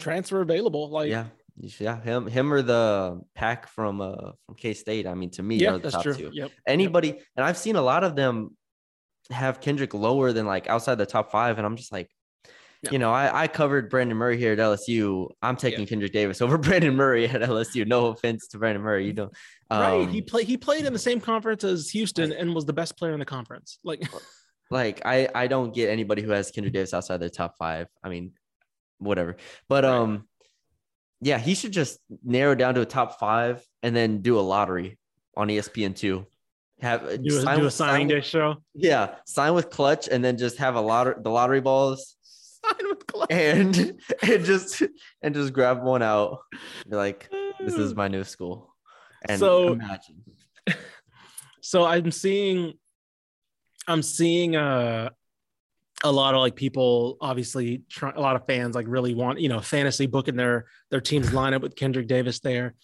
transfer 0.00 0.40
available. 0.40 0.90
Like, 0.90 1.10
yeah. 1.10 1.26
You 1.60 1.68
should- 1.68 1.84
Yeah, 1.84 2.00
him, 2.00 2.26
him 2.26 2.52
or 2.52 2.62
the 2.62 3.20
pack 3.34 3.68
from 3.68 4.00
uh 4.00 4.32
from 4.46 4.54
K 4.56 4.72
State. 4.74 5.06
I 5.06 5.14
mean, 5.14 5.30
to 5.32 5.42
me, 5.42 5.56
yeah, 5.56 5.76
that's 5.76 5.94
top 5.94 6.02
true. 6.02 6.14
two. 6.14 6.30
Yep. 6.32 6.50
Anybody, 6.66 7.10
and 7.36 7.44
I've 7.44 7.58
seen 7.58 7.76
a 7.76 7.82
lot 7.82 8.02
of 8.04 8.16
them 8.16 8.56
have 9.30 9.60
Kendric 9.60 9.92
lower 9.94 10.32
than 10.32 10.46
like 10.46 10.68
outside 10.68 10.96
the 10.96 11.06
top 11.06 11.30
five, 11.30 11.58
and 11.58 11.66
I'm 11.66 11.76
just 11.76 11.92
like, 11.92 12.08
Yeah. 12.82 12.92
you 12.92 12.98
know, 12.98 13.12
I, 13.12 13.42
I 13.42 13.46
covered 13.46 13.90
Brandon 13.90 14.16
Murray 14.16 14.38
here 14.38 14.54
at 14.54 14.58
LSU. 14.58 15.28
I'm 15.42 15.56
taking 15.56 15.86
Kendric 15.86 16.12
Davis 16.12 16.40
over 16.40 16.56
Brandon 16.66 16.96
Murray 16.96 17.28
at 17.28 17.42
LSU. 17.42 17.86
No 17.86 18.06
offense 18.06 18.48
to 18.48 18.58
Brandon 18.58 18.82
Murray, 18.82 19.06
you 19.06 19.12
don't. 19.12 19.32
right. 19.70 20.08
He 20.08 20.20
um, 20.20 20.26
played. 20.26 20.46
He 20.46 20.56
played 20.56 20.86
in 20.86 20.92
the 20.94 20.98
same 20.98 21.20
conference 21.20 21.62
as 21.62 21.90
Houston 21.90 22.32
and 22.32 22.54
was 22.54 22.64
the 22.64 22.72
best 22.72 22.96
player 22.96 23.12
in 23.12 23.18
the 23.20 23.26
conference. 23.26 23.78
Like, 23.84 24.02
like 24.70 25.02
I 25.04 25.28
I 25.34 25.46
don't 25.46 25.74
get 25.74 25.90
anybody 25.90 26.22
who 26.22 26.30
has 26.30 26.50
Kendric 26.50 26.72
Davis 26.72 26.94
outside 26.94 27.18
their 27.18 27.28
top 27.28 27.56
five. 27.58 27.86
I 28.02 28.08
mean, 28.08 28.32
whatever. 28.98 29.36
But 29.68 29.84
Right. 29.84 29.92
um, 29.92 30.26
yeah, 31.20 31.38
he 31.38 31.54
should 31.54 31.72
just 31.72 31.98
narrow 32.24 32.54
down 32.54 32.74
to 32.74 32.80
a 32.80 32.86
top 32.86 33.18
five 33.18 33.64
and 33.82 33.94
then 33.94 34.22
do 34.22 34.38
a 34.38 34.40
lottery 34.40 34.98
on 35.36 35.48
ESPN 35.48 35.94
two. 35.94 36.26
Have 36.80 37.22
do 37.22 37.36
a, 37.38 37.42
sign 37.42 37.58
do 37.60 37.66
a 37.66 37.70
signing 37.70 38.08
sign 38.08 38.08
day 38.08 38.20
show. 38.22 38.56
Yeah, 38.74 39.16
sign 39.26 39.54
with 39.54 39.68
Clutch 39.70 40.08
and 40.08 40.24
then 40.24 40.38
just 40.38 40.56
have 40.58 40.76
a 40.76 40.80
lottery 40.80 41.16
the 41.22 41.28
lottery 41.30 41.60
balls 41.60 42.16
Sign 42.22 42.88
with 42.88 43.06
Clutch. 43.06 43.28
and 43.30 44.00
and 44.22 44.44
just 44.44 44.82
and 45.22 45.34
just 45.34 45.52
grab 45.52 45.82
one 45.82 46.02
out. 46.02 46.38
Be 46.88 46.96
like, 46.96 47.30
this 47.60 47.74
is 47.74 47.94
my 47.94 48.08
new 48.08 48.24
school. 48.24 48.74
And 49.28 49.38
So- 49.38 49.72
imagine. 49.72 50.22
So 51.62 51.84
I'm 51.84 52.10
seeing, 52.10 52.72
I'm 53.86 54.02
seeing 54.02 54.56
uh 54.56 55.10
a 56.02 56.10
lot 56.10 56.34
of 56.34 56.40
like 56.40 56.56
people 56.56 57.16
obviously 57.20 57.82
try, 57.88 58.12
a 58.14 58.20
lot 58.20 58.36
of 58.36 58.46
fans 58.46 58.74
like 58.74 58.86
really 58.88 59.14
want 59.14 59.40
you 59.40 59.48
know 59.48 59.60
fantasy 59.60 60.06
booking 60.06 60.36
their 60.36 60.66
their 60.90 61.00
team's 61.00 61.30
lineup 61.30 61.60
with 61.60 61.74
Kendric 61.74 62.06
Davis 62.06 62.40
there. 62.40 62.74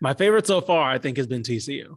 My 0.00 0.14
favorite 0.14 0.46
so 0.46 0.60
far, 0.60 0.90
I 0.90 0.98
think, 0.98 1.16
has 1.18 1.26
been 1.26 1.42
TCU. 1.42 1.96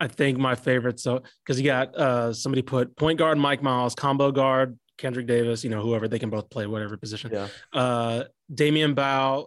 I 0.00 0.08
think 0.08 0.38
my 0.38 0.54
favorite 0.54 1.00
so 1.00 1.22
because 1.44 1.58
you 1.58 1.64
got 1.66 1.94
uh 1.94 2.32
somebody 2.32 2.62
put 2.62 2.96
point 2.96 3.18
guard 3.18 3.38
Mike 3.38 3.62
Miles, 3.62 3.94
combo 3.94 4.30
guard 4.32 4.78
Kendric 4.98 5.26
Davis, 5.26 5.64
you 5.64 5.70
know 5.70 5.82
whoever 5.82 6.08
they 6.08 6.18
can 6.18 6.30
both 6.30 6.50
play 6.50 6.66
whatever 6.66 6.96
position. 6.96 7.30
Yeah. 7.32 7.48
Uh, 7.72 8.24
Damion 8.52 8.94
Baugh, 8.94 9.46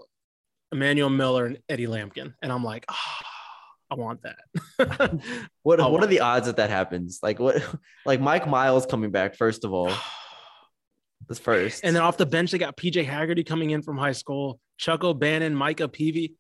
Emmanuel 0.72 1.10
Miller, 1.10 1.46
and 1.46 1.60
Eddie 1.70 1.88
Lampkin, 1.88 2.34
and 2.42 2.52
I'm 2.52 2.64
like, 2.64 2.86
oh, 2.90 2.96
I 3.90 3.96
want 3.96 4.22
that. 4.24 4.38
What 5.64 5.80
Oh, 5.80 5.90
what 5.90 6.04
are 6.04 6.08
the 6.08 6.20
odds 6.22 6.48
that 6.48 6.58
that 6.58 6.70
happens? 6.70 7.20
Like 7.22 7.40
what? 7.40 7.64
Like 8.06 8.22
Mike 8.22 8.48
Miles 8.48 8.86
coming 8.86 9.12
back 9.12 9.36
first 9.36 9.64
of 9.64 9.74
all. 9.74 9.92
This 11.28 11.40
first, 11.40 11.84
And 11.84 11.94
then 11.94 12.04
off 12.04 12.16
the 12.16 12.26
bench, 12.26 12.52
they 12.52 12.58
got 12.58 12.78
PJ 12.78 13.04
Haggerty 13.04 13.44
coming 13.44 13.72
in 13.72 13.82
from 13.82 13.98
high 13.98 14.14
school, 14.14 14.62
Chuck 14.78 15.04
O'Bannon, 15.04 15.54
Micah 15.56 15.90
Peavy. 15.90 16.36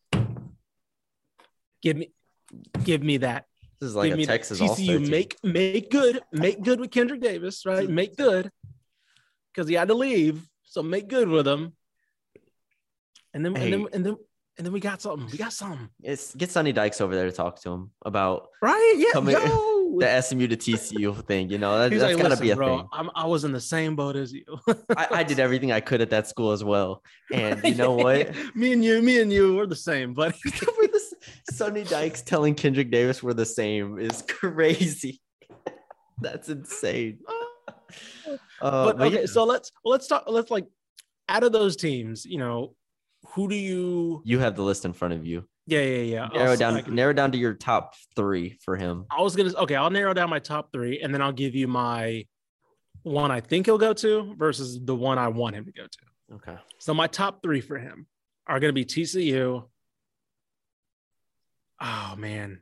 Give 1.81 1.97
me, 1.97 2.13
give 2.85 3.03
me 3.03 3.17
that. 3.17 3.45
this 3.81 3.89
is 3.89 3.95
like 3.95 4.11
give 4.11 4.19
a 4.19 4.25
Texas. 4.25 4.61
All 4.61 4.69
TCU. 4.69 5.09
Make 5.09 5.35
make 5.43 5.91
good, 5.91 6.21
make 6.31 6.63
good 6.63 6.79
with 6.79 6.91
Kendric 6.91 7.19
Davis, 7.19 7.65
right? 7.65 7.89
Make 7.89 8.15
good, 8.15 8.49
because 9.51 9.67
he 9.67 9.75
had 9.75 9.89
to 9.89 9.93
leave, 9.93 10.41
so 10.63 10.81
make 10.81 11.09
good 11.09 11.27
with 11.27 11.45
him. 11.45 11.73
And 13.33 13.45
then 13.45 13.57
and 13.57 13.73
then 13.73 13.87
and 13.91 14.05
then 14.05 14.15
and 14.57 14.65
then 14.65 14.73
we 14.73 14.79
got 14.79 15.01
something. 15.01 15.29
We 15.31 15.37
got 15.37 15.53
something, 15.53 15.89
It's 16.01 16.33
get 16.35 16.51
Sonny 16.51 16.71
Dykes 16.71 16.99
over 17.01 17.15
there 17.15 17.25
to 17.25 17.31
talk 17.31 17.61
to 17.61 17.69
him 17.71 17.91
about 18.05 18.49
right? 18.61 18.95
Yeah, 18.97 19.11
Coming- 19.13 19.35
the 19.99 20.21
SMU 20.21 20.47
to 20.47 20.57
TCU 20.57 21.23
thing. 21.25 21.49
You 21.49 21.57
know, 21.57 21.77
that, 21.79 21.91
that's 21.91 22.13
like, 22.13 22.21
gotta 22.21 22.37
be 22.41 22.51
a 22.51 22.55
bro, 22.55 22.79
thing. 22.79 22.87
I'm, 22.91 23.09
I 23.15 23.25
was 23.25 23.43
in 23.43 23.51
the 23.51 23.61
same 23.61 23.95
boat 23.95 24.15
as 24.15 24.33
you. 24.33 24.43
I, 24.95 25.07
I 25.11 25.23
did 25.23 25.39
everything 25.39 25.71
I 25.71 25.79
could 25.79 26.01
at 26.01 26.09
that 26.09 26.27
school 26.27 26.51
as 26.51 26.63
well, 26.63 27.03
and 27.31 27.63
you 27.63 27.75
know 27.75 27.91
what? 27.95 28.33
me 28.55 28.73
and 28.73 28.83
you, 28.83 29.01
me 29.01 29.21
and 29.21 29.31
you, 29.31 29.55
we're 29.55 29.67
the 29.67 29.75
same, 29.75 30.13
but 30.13 30.35
We're 30.77 30.87
the 30.87 31.01
Sonny 31.51 31.83
Dykes 31.83 32.21
telling 32.21 32.55
Kendric 32.55 32.91
Davis 32.91 33.21
we're 33.21 33.33
the 33.33 33.45
same 33.45 33.99
is 33.99 34.23
crazy. 34.23 35.21
That's 36.19 36.49
insane. 36.49 37.19
Uh, 38.27 38.37
but 38.59 39.01
okay, 39.01 39.21
yeah. 39.21 39.25
so 39.25 39.43
let's 39.43 39.71
well, 39.83 39.91
let's 39.91 40.07
talk. 40.07 40.23
Let's 40.27 40.49
like 40.49 40.65
out 41.29 41.43
of 41.43 41.51
those 41.51 41.75
teams, 41.75 42.25
you 42.25 42.37
know, 42.37 42.75
who 43.29 43.47
do 43.47 43.55
you? 43.55 44.21
you 44.25 44.39
have 44.39 44.55
the 44.55 44.63
list 44.63 44.85
in 44.85 44.93
front 44.93 45.13
of 45.13 45.25
you. 45.25 45.47
Yeah, 45.65 45.81
yeah, 45.81 46.01
yeah. 46.01 46.27
Narrow 46.33 46.51
I'll- 46.51 46.57
down, 46.57 46.83
can- 46.83 46.95
narrow 46.95 47.13
down 47.13 47.31
to 47.33 47.37
your 47.37 47.53
top 47.53 47.93
three 48.15 48.57
for 48.61 48.75
him. 48.77 49.05
I 49.11 49.21
was 49.21 49.35
gonna 49.35 49.53
okay. 49.57 49.75
I'll 49.75 49.89
narrow 49.89 50.13
down 50.13 50.29
my 50.29 50.39
top 50.39 50.71
three, 50.71 51.01
and 51.01 51.13
then 51.13 51.21
I'll 51.21 51.33
give 51.33 51.55
you 51.55 51.67
my 51.67 52.25
one 53.03 53.31
I 53.31 53.39
think 53.41 53.65
he'll 53.67 53.77
go 53.77 53.93
to 53.93 54.33
versus 54.37 54.79
the 54.83 54.95
one 54.95 55.17
I 55.17 55.27
want 55.29 55.55
him 55.55 55.65
to 55.65 55.71
go 55.71 55.83
to. 55.83 56.35
Okay. 56.35 56.55
So 56.79 56.93
my 56.93 57.07
top 57.07 57.41
three 57.41 57.61
for 57.61 57.77
him 57.77 58.07
are 58.47 58.59
gonna 58.59 58.73
be 58.73 58.85
TCU. 58.85 59.67
Oh 61.81 62.15
man. 62.17 62.61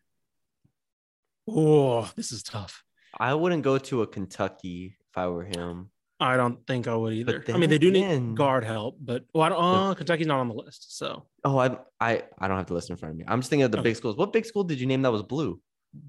Oh, 1.47 2.11
this 2.15 2.31
is 2.31 2.41
tough. 2.43 2.83
I 3.17 3.33
wouldn't 3.35 3.63
go 3.63 3.77
to 3.77 4.01
a 4.01 4.07
Kentucky 4.07 4.97
if 5.09 5.17
I 5.17 5.27
were 5.27 5.45
him. 5.45 5.89
I 6.25 6.37
don't 6.37 6.65
think 6.67 6.87
I 6.87 6.95
would 6.95 7.13
either. 7.13 7.43
I 7.49 7.57
mean, 7.57 7.69
they 7.69 7.77
do 7.77 7.89
again- 7.89 8.29
need 8.29 8.37
guard 8.37 8.63
help, 8.63 8.97
but 9.01 9.23
well, 9.33 9.43
I 9.43 9.49
don't, 9.49 9.59
oh, 9.91 9.95
Kentucky's 9.95 10.27
not 10.27 10.39
on 10.39 10.47
the 10.47 10.55
list. 10.55 10.97
So 10.97 11.25
Oh, 11.43 11.57
I, 11.57 11.77
I, 11.99 12.23
I 12.39 12.47
don't 12.47 12.57
have 12.57 12.65
the 12.67 12.73
list 12.73 12.89
in 12.89 12.95
front 12.95 13.11
of 13.13 13.17
me. 13.17 13.25
I'm 13.27 13.39
just 13.41 13.49
thinking 13.49 13.63
of 13.63 13.71
the 13.71 13.77
Okay. 13.79 13.89
big 13.89 13.95
schools. 13.95 14.17
What 14.17 14.33
big 14.33 14.45
school 14.45 14.63
did 14.63 14.79
you 14.79 14.87
name 14.87 15.01
that 15.03 15.11
was 15.11 15.23
blue? 15.23 15.61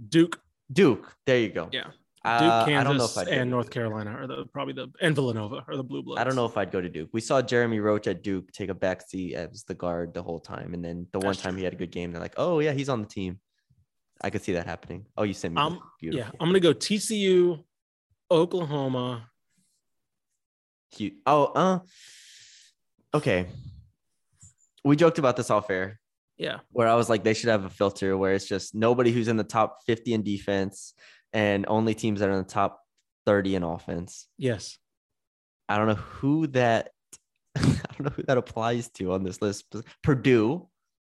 Duke, 0.09 0.41
Duke. 0.73 1.15
There 1.27 1.39
you 1.39 1.51
go. 1.51 1.69
Yeah. 1.73 1.85
Duke, 1.85 1.93
Uh, 2.25 2.65
I 2.67 2.83
don't 2.83 2.97
know 2.97 3.07
Kansas, 3.07 3.17
if 3.19 3.29
I'd 3.29 3.35
and 3.35 3.51
North 3.51 3.71
Carolina 3.71 4.11
are 4.11 4.27
the 4.27 4.47
probably 4.47 4.73
the 4.75 4.89
and 5.01 5.15
Villanova 5.15 5.63
are 5.69 5.77
the 5.77 5.85
blue 5.85 6.03
bloods. 6.03 6.21
I 6.21 6.25
don't 6.25 6.35
know 6.35 6.45
if 6.47 6.57
I'd 6.57 6.73
go 6.73 6.81
to 6.81 6.89
Duke. 6.89 7.09
We 7.13 7.21
saw 7.21 7.41
Jeremy 7.41 7.79
Roach 7.79 8.09
at 8.09 8.25
Duke 8.25 8.51
take 8.51 8.69
a 8.69 8.75
backseat 8.75 9.35
as 9.35 9.63
the 9.63 9.75
guard 9.75 10.13
the 10.13 10.25
whole 10.25 10.41
time, 10.41 10.75
and 10.75 10.85
then 10.85 11.07
the 11.13 11.21
one 11.21 11.29
That's 11.29 11.43
time 11.43 11.53
true. 11.53 11.59
he 11.59 11.65
had 11.65 11.73
a 11.75 11.77
good 11.77 11.93
game, 11.93 12.11
they're 12.11 12.21
like, 12.21 12.35
"Oh 12.37 12.59
yeah, 12.59 12.73
he's 12.73 12.89
on 12.89 13.01
the 13.01 13.07
team." 13.07 13.39
I 14.21 14.31
could 14.31 14.43
see 14.43 14.53
that 14.55 14.67
happening. 14.67 15.07
Oh, 15.17 15.23
you 15.23 15.35
sent 15.35 15.55
me. 15.55 15.61
Um, 15.61 15.79
Yeah. 16.01 16.31
I'm 16.41 16.49
gonna 16.49 16.59
go 16.59 16.73
TCU, 16.73 17.63
Oklahoma. 18.31 19.29
Cute. 20.93 21.15
Oh, 21.27 21.45
uh, 21.47 21.79
okay. 23.15 23.47
We 24.85 24.97
joked 24.97 25.19
about 25.19 25.37
this 25.37 25.51
off 25.51 25.69
air, 25.71 25.99
Yeah, 26.39 26.61
where 26.71 26.87
I 26.89 26.95
was 26.95 27.09
like, 27.11 27.25
they 27.25 27.35
should 27.35 27.49
have 27.51 27.65
a 27.65 27.71
filter 27.71 28.17
where 28.17 28.35
it's 28.35 28.47
just 28.47 28.75
nobody 28.75 29.11
who's 29.11 29.29
in 29.29 29.37
the 29.37 29.45
top 29.45 29.79
50 29.87 30.15
in 30.15 30.23
defense 30.23 30.95
and 31.33 31.65
only 31.69 31.95
teams 31.95 32.21
that 32.21 32.29
are 32.29 32.33
in 32.33 32.39
the 32.39 32.45
top 32.45 32.81
30 33.27 33.57
in 33.57 33.63
offense. 33.63 34.29
yes. 34.39 34.79
I 35.69 35.79
don't 35.79 35.89
know 35.89 35.95
who 35.97 36.47
that. 36.49 36.91
I 37.57 37.61
don't 37.99 38.05
know 38.05 38.11
who 38.15 38.23
that 38.23 38.39
applies 38.39 38.89
to 38.91 39.13
on 39.13 39.25
this 39.25 39.43
list. 39.43 39.65
Purdue. 40.05 40.69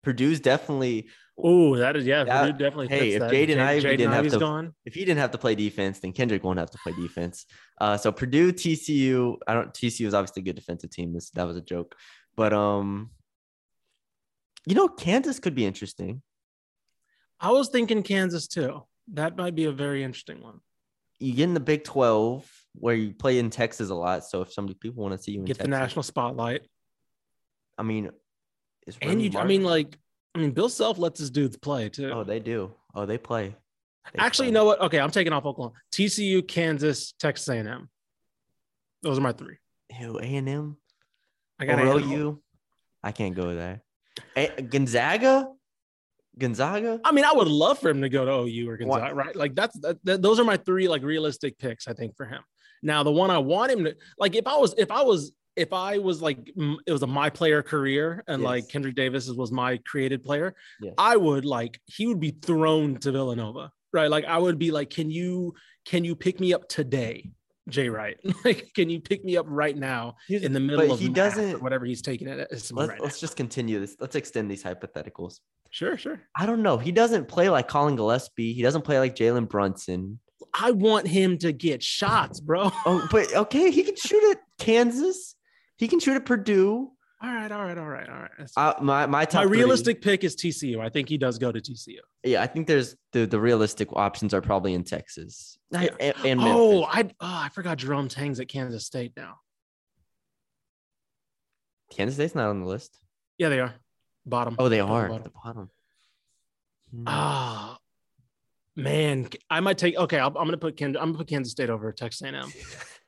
Purdue's 0.02 0.40
definitely. 0.40 1.08
Oh, 1.42 1.76
that 1.76 1.96
is 1.96 2.06
yeah. 2.06 2.24
That- 2.24 2.46
Purdue 2.46 2.58
definitely. 2.58 2.88
hey, 2.88 3.12
if. 3.12 3.22
Jaden 3.22 3.56
Ja- 3.56 3.66
Ivey 3.66 3.86
Jaden 3.86 3.96
didn't 3.96 4.12
have 4.12 4.28
to- 4.28 4.38
gone. 4.38 4.74
If 4.84 4.94
he 4.94 5.00
didn't 5.00 5.18
have 5.18 5.30
to 5.32 5.38
play 5.38 5.54
defense, 5.54 6.00
then 6.00 6.12
Kendric 6.12 6.42
won't 6.42 6.58
have 6.58 6.70
to 6.70 6.78
play 6.78 6.92
defense. 6.92 7.46
Uh, 7.80 7.96
so 7.96 8.12
Purdue, 8.12 8.52
TCU. 8.52 9.36
I 9.46 9.54
don't. 9.54 9.72
TCU 9.72 10.06
is 10.06 10.14
obviously 10.14 10.42
a 10.42 10.44
good 10.44 10.56
defensive 10.56 10.90
team. 10.90 11.12
This 11.12 11.30
that 11.30 11.46
was 11.46 11.56
a 11.56 11.62
joke, 11.62 11.94
but 12.36 12.52
um, 12.52 13.10
you 14.66 14.74
know, 14.74 14.88
Kansas 14.88 15.38
could 15.38 15.54
be 15.54 15.64
interesting. 15.64 16.22
I 17.40 17.50
was 17.50 17.68
thinking 17.68 18.02
Kansas 18.02 18.46
too. 18.46 18.82
That 19.14 19.36
might 19.36 19.54
be 19.54 19.64
a 19.64 19.72
very 19.72 20.04
interesting 20.04 20.42
one. 20.42 20.60
You 21.18 21.34
get 21.34 21.44
in 21.44 21.54
the 21.54 21.60
Big 21.60 21.84
Twelve 21.84 22.50
where 22.74 22.94
you 22.94 23.12
play 23.12 23.38
in 23.38 23.50
Texas 23.50 23.90
a 23.90 23.94
lot. 23.94 24.24
So 24.24 24.42
if 24.42 24.52
somebody 24.52 24.78
people 24.78 25.02
want 25.02 25.16
to 25.16 25.22
see 25.22 25.32
you 25.32 25.40
in 25.40 25.44
Get 25.46 25.58
the 25.58 25.68
national 25.68 26.02
spotlight, 26.02 26.62
I 27.78 27.82
mean, 27.82 28.10
is 28.90 28.98
and 29.02 29.22
you. 29.22 29.38
I 29.38 29.44
mean, 29.44 29.62
like, 29.62 29.98
I 30.34 30.38
mean, 30.38 30.50
Bill 30.52 30.68
Self 30.68 30.98
lets 30.98 31.18
his 31.18 31.30
dudes 31.30 31.56
play 31.56 31.88
too. 31.88 32.10
oh, 32.12 32.24
they 32.24 32.40
do. 32.40 32.72
Oh, 32.94 33.06
they 33.06 33.18
play. 33.18 33.54
They 34.12 34.18
Actually, 34.18 34.46
you 34.48 34.52
know 34.52 34.64
what? 34.64 34.80
Okay, 34.80 34.98
I'm 34.98 35.10
taking 35.10 35.32
off 35.32 35.44
Oklahoma. 35.44 35.74
TCU, 35.92 36.46
Kansas, 36.46 37.12
Texas 37.18 37.48
A&M. 37.48 37.88
Those 39.02 39.18
are 39.18 39.20
my 39.22 39.32
three. 39.32 39.56
Ew, 39.98 40.18
A 40.18 40.22
and 40.24 40.48
M 40.48 40.76
I 41.58 41.64
got 41.66 41.78
A&M. 41.78 41.88
OU. 42.12 42.40
I 43.02 43.12
can't 43.12 43.34
go 43.34 43.54
there. 43.54 43.82
A- 44.36 44.60
Gonzaga, 44.62 45.48
Gonzaga. 46.38 47.00
I 47.04 47.12
mean, 47.12 47.24
I 47.24 47.32
would 47.32 47.48
love 47.48 47.78
for 47.78 47.88
him 47.90 48.02
to 48.02 48.08
go 48.08 48.24
to 48.24 48.32
OU 48.48 48.68
or 48.70 48.76
Gonzaga, 48.76 49.14
right? 49.14 49.36
Like 49.36 49.54
that's 49.54 49.78
that, 49.80 49.98
that- 50.04 50.22
those 50.22 50.38
are 50.40 50.44
my 50.44 50.56
three 50.56 50.88
like 50.88 51.02
realistic 51.02 51.58
picks. 51.58 51.86
I 51.88 51.92
think 51.92 52.16
for 52.16 52.26
him. 52.26 52.42
Now, 52.82 53.02
the 53.02 53.12
one 53.12 53.30
I 53.30 53.38
want 53.38 53.70
him 53.72 53.84
to 53.84 53.94
like, 54.18 54.34
if 54.34 54.46
I 54.46 54.56
was, 54.56 54.74
if 54.78 54.90
I 54.90 55.02
was, 55.02 55.32
if 55.56 55.72
I 55.72 55.98
was 55.98 56.22
like, 56.22 56.38
it 56.86 56.92
was 56.92 57.02
a 57.02 57.06
my 57.06 57.30
player 57.30 57.62
career, 57.62 58.22
and 58.28 58.42
like 58.42 58.68
Kendric 58.68 58.94
Davis 58.94 59.28
was 59.28 59.50
my 59.52 59.78
created 59.78 60.22
player, 60.22 60.54
Yes. 60.80 60.94
I 60.98 61.16
would 61.16 61.44
like 61.44 61.80
he 61.86 62.06
would 62.06 62.20
be 62.20 62.30
thrown 62.30 62.96
to 62.98 63.12
Villanova, 63.12 63.72
right? 63.92 64.10
Like 64.10 64.24
I 64.24 64.38
would 64.38 64.58
be 64.58 64.70
like, 64.70 64.90
can 64.90 65.10
you 65.10 65.54
can 65.84 66.04
you 66.04 66.14
pick 66.14 66.40
me 66.40 66.52
up 66.54 66.68
today, 66.68 67.30
Jay 67.68 67.88
Wright? 67.88 68.16
Like, 68.44 68.70
can 68.74 68.88
you 68.90 69.00
pick 69.00 69.24
me 69.24 69.36
up 69.36 69.46
right 69.48 69.76
now 69.76 70.16
Here's- 70.28 70.44
in 70.44 70.52
the 70.52 70.60
middle 70.60 70.86
but 70.86 70.94
of 70.94 71.00
he 71.00 71.08
doesn't. 71.08 71.62
whatever 71.62 71.84
he's 71.84 72.02
taking 72.02 72.28
it? 72.28 72.40
Uh, 72.40 72.46
it's 72.50 72.70
Let's, 72.72 72.88
right 72.90 73.00
let's 73.00 73.20
just 73.20 73.36
continue 73.36 73.80
this. 73.80 73.96
Let's 74.00 74.16
extend 74.16 74.50
these 74.50 74.62
hypotheticals. 74.62 75.40
Sure, 75.70 75.96
sure. 75.96 76.20
I 76.36 76.46
don't 76.46 76.62
know. 76.62 76.78
He 76.78 76.90
doesn't 76.92 77.28
play 77.28 77.48
like 77.48 77.68
Collin 77.68 77.94
Gillespie. 77.96 78.52
He 78.54 78.62
doesn't 78.62 78.82
play 78.82 78.98
like 78.98 79.14
Jalen 79.14 79.48
Brunson. 79.48 80.18
I 80.52 80.72
want 80.72 81.06
him 81.06 81.38
to 81.38 81.52
get 81.52 81.80
shots, 81.82 82.40
bro. 82.40 82.70
Oh, 82.86 83.06
but 83.12 83.32
okay, 83.34 83.70
he 83.70 83.84
can 83.84 83.94
shoot 83.94 84.32
at 84.32 84.38
Kansas. 84.58 85.36
He 85.80 85.88
can 85.88 85.98
shoot 85.98 86.14
at 86.14 86.24
Purdue. 86.26 86.92
All 87.22 87.34
right, 87.34 87.50
all 87.50 87.64
right, 87.64 87.76
all 87.76 87.86
right, 87.88 88.08
all 88.08 88.16
right. 88.20 88.30
Uh, 88.56 88.74
my 88.82 89.04
my 89.06 89.24
top 89.24 89.42
My 89.42 89.48
three- 89.48 89.58
realistic 89.58 90.00
pick 90.00 90.24
is 90.24 90.36
TCU. 90.36 90.78
I 90.80 90.88
think 90.90 91.08
he 91.08 91.18
does 91.18 91.38
go 91.38 91.50
to 91.50 91.58
TCU. 91.60 91.96
yeah, 92.22 92.42
I 92.42 92.46
think 92.46 92.66
there's 92.66 92.96
the 93.12 93.26
the 93.26 93.40
realistic 93.40 93.88
options 93.94 94.32
are 94.32 94.40
probably 94.40 94.72
in 94.74 94.84
Texas 94.84 95.58
Yeah. 95.70 95.88
and, 95.98 96.14
and 96.24 96.40
Oh, 96.42 96.84
I 96.84 97.02
oh, 97.04 97.10
I 97.20 97.48
forgot 97.50 97.78
Jerome 97.78 98.08
Tang's 98.08 98.40
at 98.40 98.48
Kansas 98.48 98.86
State 98.86 99.12
now. 99.16 99.36
Kansas 101.90 102.14
State's 102.16 102.34
not 102.34 102.48
on 102.50 102.60
the 102.60 102.66
list. 102.66 102.98
Yeah, 103.38 103.48
they 103.48 103.60
are. 103.60 103.74
Bottom. 104.26 104.56
Oh, 104.58 104.68
they 104.68 104.80
are 104.80 105.08
bottom. 105.08 105.16
at 105.16 105.24
the 105.24 105.30
bottom. 105.30 105.70
Hmm. 106.92 107.04
Ah, 107.06 107.78
man, 108.76 109.28
I 109.48 109.60
might 109.60 109.78
take. 109.78 109.96
Okay, 109.96 110.18
I'll, 110.18 110.28
I'm 110.28 110.44
gonna 110.46 110.56
put 110.56 110.76
Kansas. 110.76 111.00
I'm 111.00 111.08
gonna 111.08 111.18
put 111.18 111.28
Kansas 111.28 111.50
State 111.52 111.70
over 111.70 111.90
Texas 111.92 112.22
A&M 112.22 112.34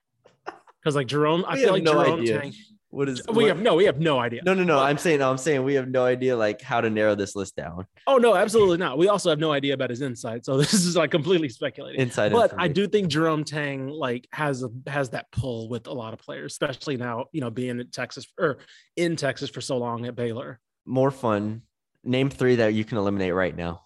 because 0.83 0.95
like 0.97 1.07
Jerome. 1.07 1.45
I 1.47 1.55
We 1.55 1.61
feel 1.63 1.73
like 1.73 1.83
no 1.83 1.93
Jerome 2.05 2.21
idea. 2.21 2.41
Tang. 2.41 2.53
what 2.91 3.09
is 3.09 3.23
We 3.29 3.35
what- 3.35 3.47
have 3.49 3.61
no. 3.61 3.75
We 3.75 3.85
have 3.85 4.01
no 4.01 4.19
idea. 4.19 4.43
no 4.45 4.53
no 4.55 4.65
no. 4.65 4.79
I'm 4.79 4.99
saying 4.99 5.21
no, 5.21 5.31
I'm 5.31 5.39
saying 5.39 5.63
we 5.65 5.75
have 5.75 5.89
no 5.89 6.05
idea 6.05 6.37
like 6.37 6.61
how 6.61 6.81
to 6.81 6.91
narrow 6.91 7.15
this 7.15 7.35
list 7.37 7.57
down. 7.57 7.87
Oh 8.07 8.17
no, 8.19 8.35
absolutely 8.35 8.77
not. 8.79 8.99
We 8.99 9.09
also 9.09 9.31
have 9.31 9.39
no 9.39 9.53
idea 9.53 9.75
about 9.75 9.91
his 9.91 10.03
insight. 10.03 10.45
So 10.45 10.57
this 10.59 10.75
is 10.75 10.97
like 10.97 11.11
completely 11.11 11.49
speculating. 11.49 12.01
Inside 12.01 12.33
but 12.33 12.53
I 12.59 12.69
do 12.69 12.87
think 12.89 13.09
Jerome 13.09 13.45
Tang 13.45 13.89
like 13.89 14.29
has 14.33 14.63
a 14.63 14.69
has 14.91 15.11
that 15.11 15.31
pull 15.33 15.69
with 15.69 15.87
a 15.87 15.93
lot 15.93 16.13
of 16.13 16.19
players, 16.19 16.53
especially 16.53 16.97
now 16.97 17.27
you 17.33 17.41
know 17.41 17.51
being 17.51 17.81
in 17.81 17.89
Texas 17.91 18.27
or 18.39 18.59
in 18.97 19.17
Texas 19.17 19.49
for 19.51 19.61
so 19.61 19.79
long 19.79 20.05
at 20.07 20.15
Baylor. 20.17 20.61
more 20.85 21.11
fun. 21.11 21.63
Name 22.05 22.29
three 22.31 22.57
that 22.57 22.75
you 22.75 22.85
can 22.85 22.99
eliminate 22.99 23.33
right 23.33 23.57
now. 23.57 23.81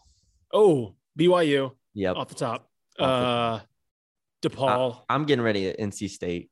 Oh, 0.52 0.94
BYU 1.18 1.72
Yep. 1.94 2.16
off 2.16 2.28
the 2.28 2.34
top. 2.34 2.70
Off 2.98 2.98
the 2.98 3.04
Uh, 3.04 3.60
DePaul. 4.42 5.00
I'm 5.10 5.24
getting 5.26 5.44
ready 5.44 5.68
at 5.68 5.78
NC 5.78 6.08
State. 6.08 6.50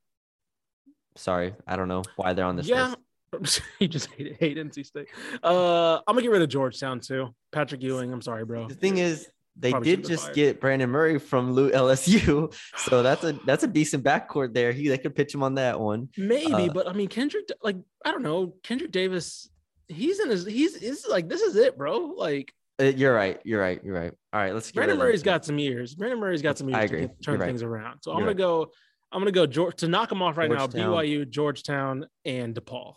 Sorry, 1.16 1.54
I 1.66 1.76
don't 1.76 1.88
know 1.88 2.02
why 2.16 2.32
they're 2.32 2.44
on 2.44 2.56
this 2.56 2.66
yeah, 2.68 2.94
list. 3.32 3.62
you 3.78 3.88
just 3.88 4.10
hate 4.10 4.36
hate 4.38 4.56
NC 4.56 4.86
State. 4.86 5.08
Uh, 5.42 5.96
I'm 5.96 6.02
gonna 6.08 6.22
get 6.22 6.30
rid 6.30 6.42
of 6.42 6.48
Georgetown 6.48 7.00
too. 7.00 7.34
Patrick 7.52 7.82
Ewing. 7.82 8.12
I'm 8.12 8.22
sorry, 8.22 8.44
bro. 8.44 8.68
The 8.68 8.74
thing 8.74 8.98
is, 8.98 9.28
they 9.56 9.70
Probably 9.70 9.96
did 9.96 10.04
just 10.04 10.24
fired. 10.24 10.34
get 10.34 10.60
Brandon 10.60 10.90
Murray 10.90 11.18
from 11.18 11.54
LSU, 11.54 12.52
so 12.76 13.02
that's 13.02 13.22
a 13.22 13.32
that's 13.44 13.62
a 13.62 13.68
decent 13.68 14.02
backcourt 14.04 14.52
there. 14.54 14.72
He 14.72 14.88
they 14.88 14.98
could 14.98 15.14
pitch 15.14 15.32
him 15.34 15.42
on 15.42 15.54
that 15.54 15.78
one. 15.78 16.08
Maybe, 16.16 16.52
Uh, 16.52 16.72
but 16.72 16.88
I 16.88 16.92
mean, 16.92 17.08
Kendric, 17.08 17.48
like, 17.62 17.76
I 18.04 18.10
don't 18.10 18.22
know, 18.22 18.54
Kendric 18.64 18.90
Davis, 18.90 19.48
he's 19.86 20.18
in 20.18 20.30
his, 20.30 20.44
he's, 20.44 20.76
he's 20.76 21.06
like, 21.06 21.28
this 21.28 21.40
is 21.40 21.54
it, 21.54 21.78
bro. 21.78 21.98
Like, 22.16 22.52
Uh, 22.80 22.86
you're 22.86 23.14
right. 23.14 23.40
You're 23.44 23.60
right. 23.60 23.80
You're 23.84 23.94
right. 23.94 24.12
All 24.32 24.40
right, 24.40 24.52
let's. 24.52 24.72
Brandon 24.72 24.98
Murray's 24.98 25.22
got 25.22 25.44
some 25.44 25.58
years. 25.60 25.94
Brandon 25.94 26.18
Murray's 26.18 26.42
got 26.42 26.58
some 26.58 26.68
years 26.68 26.82
I 26.82 26.86
to 26.88 27.00
get, 27.02 27.22
turn 27.22 27.38
right. 27.38 27.46
things 27.46 27.62
around. 27.62 28.00
So 28.02 28.10
I'm 28.10 28.18
You're 28.18 28.26
gonna 28.34 28.38
go, 28.38 28.70
I'm 29.14 29.20
gonna 29.20 29.30
go 29.32 29.46
George 29.46 29.76
to 29.76 29.88
knock 29.88 30.10
him 30.12 30.20
off 30.22 30.36
right 30.36 30.50
Georgetown. 30.50 30.90
now. 30.90 30.96
BYU, 30.96 31.28
Georgetown, 31.30 32.06
and 32.24 32.54
DePaul. 32.54 32.96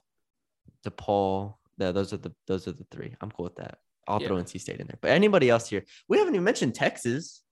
DePaul. 0.85 1.55
Yeah, 1.77 1.91
those 1.91 2.11
are 2.11 2.17
the 2.17 2.33
those 2.47 2.67
are 2.67 2.71
the 2.73 2.85
three. 2.91 3.15
I'm 3.21 3.31
cool 3.31 3.43
with 3.45 3.55
that. 3.57 3.77
I'll 4.07 4.19
throw 4.19 4.37
Yeah. 4.37 4.43
NC 4.43 4.59
State 4.59 4.79
in 4.79 4.87
there. 4.87 4.97
But 5.01 5.11
anybody 5.11 5.49
else 5.49 5.69
here? 5.69 5.83
We 6.07 6.17
haven't 6.17 6.33
even 6.33 6.43
mentioned 6.43 6.73
Texas. 6.75 7.43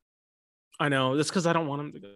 I 0.79 0.89
know 0.89 1.15
that's 1.15 1.29
because 1.29 1.45
I 1.47 1.53
don't 1.53 1.67
want 1.67 1.81
him 1.81 1.91
to 1.93 1.99
go. 1.99 2.09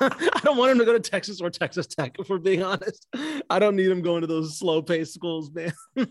I 0.00 0.40
don't 0.42 0.56
want 0.56 0.72
him 0.72 0.78
to 0.78 0.84
go 0.84 0.92
to 0.92 0.98
Texas 0.98 1.40
or 1.40 1.50
Texas 1.50 1.86
Tech. 1.86 2.16
If 2.18 2.28
we're 2.30 2.38
being 2.38 2.62
honest, 2.62 3.06
I 3.48 3.58
don't 3.60 3.76
need 3.76 3.88
him 3.88 4.02
going 4.02 4.22
to 4.22 4.26
those 4.26 4.58
slow 4.58 4.82
paced 4.82 5.14
schools, 5.14 5.50
man. 5.52 5.72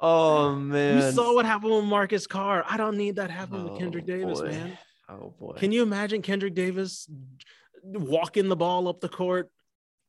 Oh 0.00 0.54
man! 0.54 1.02
you 1.02 1.10
saw 1.12 1.34
what 1.34 1.44
happened 1.44 1.72
with 1.74 1.84
Marcus 1.84 2.28
Carr. 2.28 2.64
I 2.68 2.76
don't 2.76 2.96
need 2.96 3.16
that 3.16 3.32
happen 3.32 3.64
with 3.64 3.72
Oh, 3.72 3.78
Kendric 3.78 4.06
Davis, 4.06 4.38
boy. 4.40 4.46
man. 4.50 4.78
Oh 5.08 5.34
boy. 5.40 5.54
Can 5.56 5.72
you 5.72 5.82
imagine 5.82 6.22
Kendric 6.22 6.54
Davis 6.54 7.08
walking 7.82 8.48
the 8.48 8.56
ball 8.56 8.88
up 8.88 9.00
the 9.00 9.08
court 9.08 9.50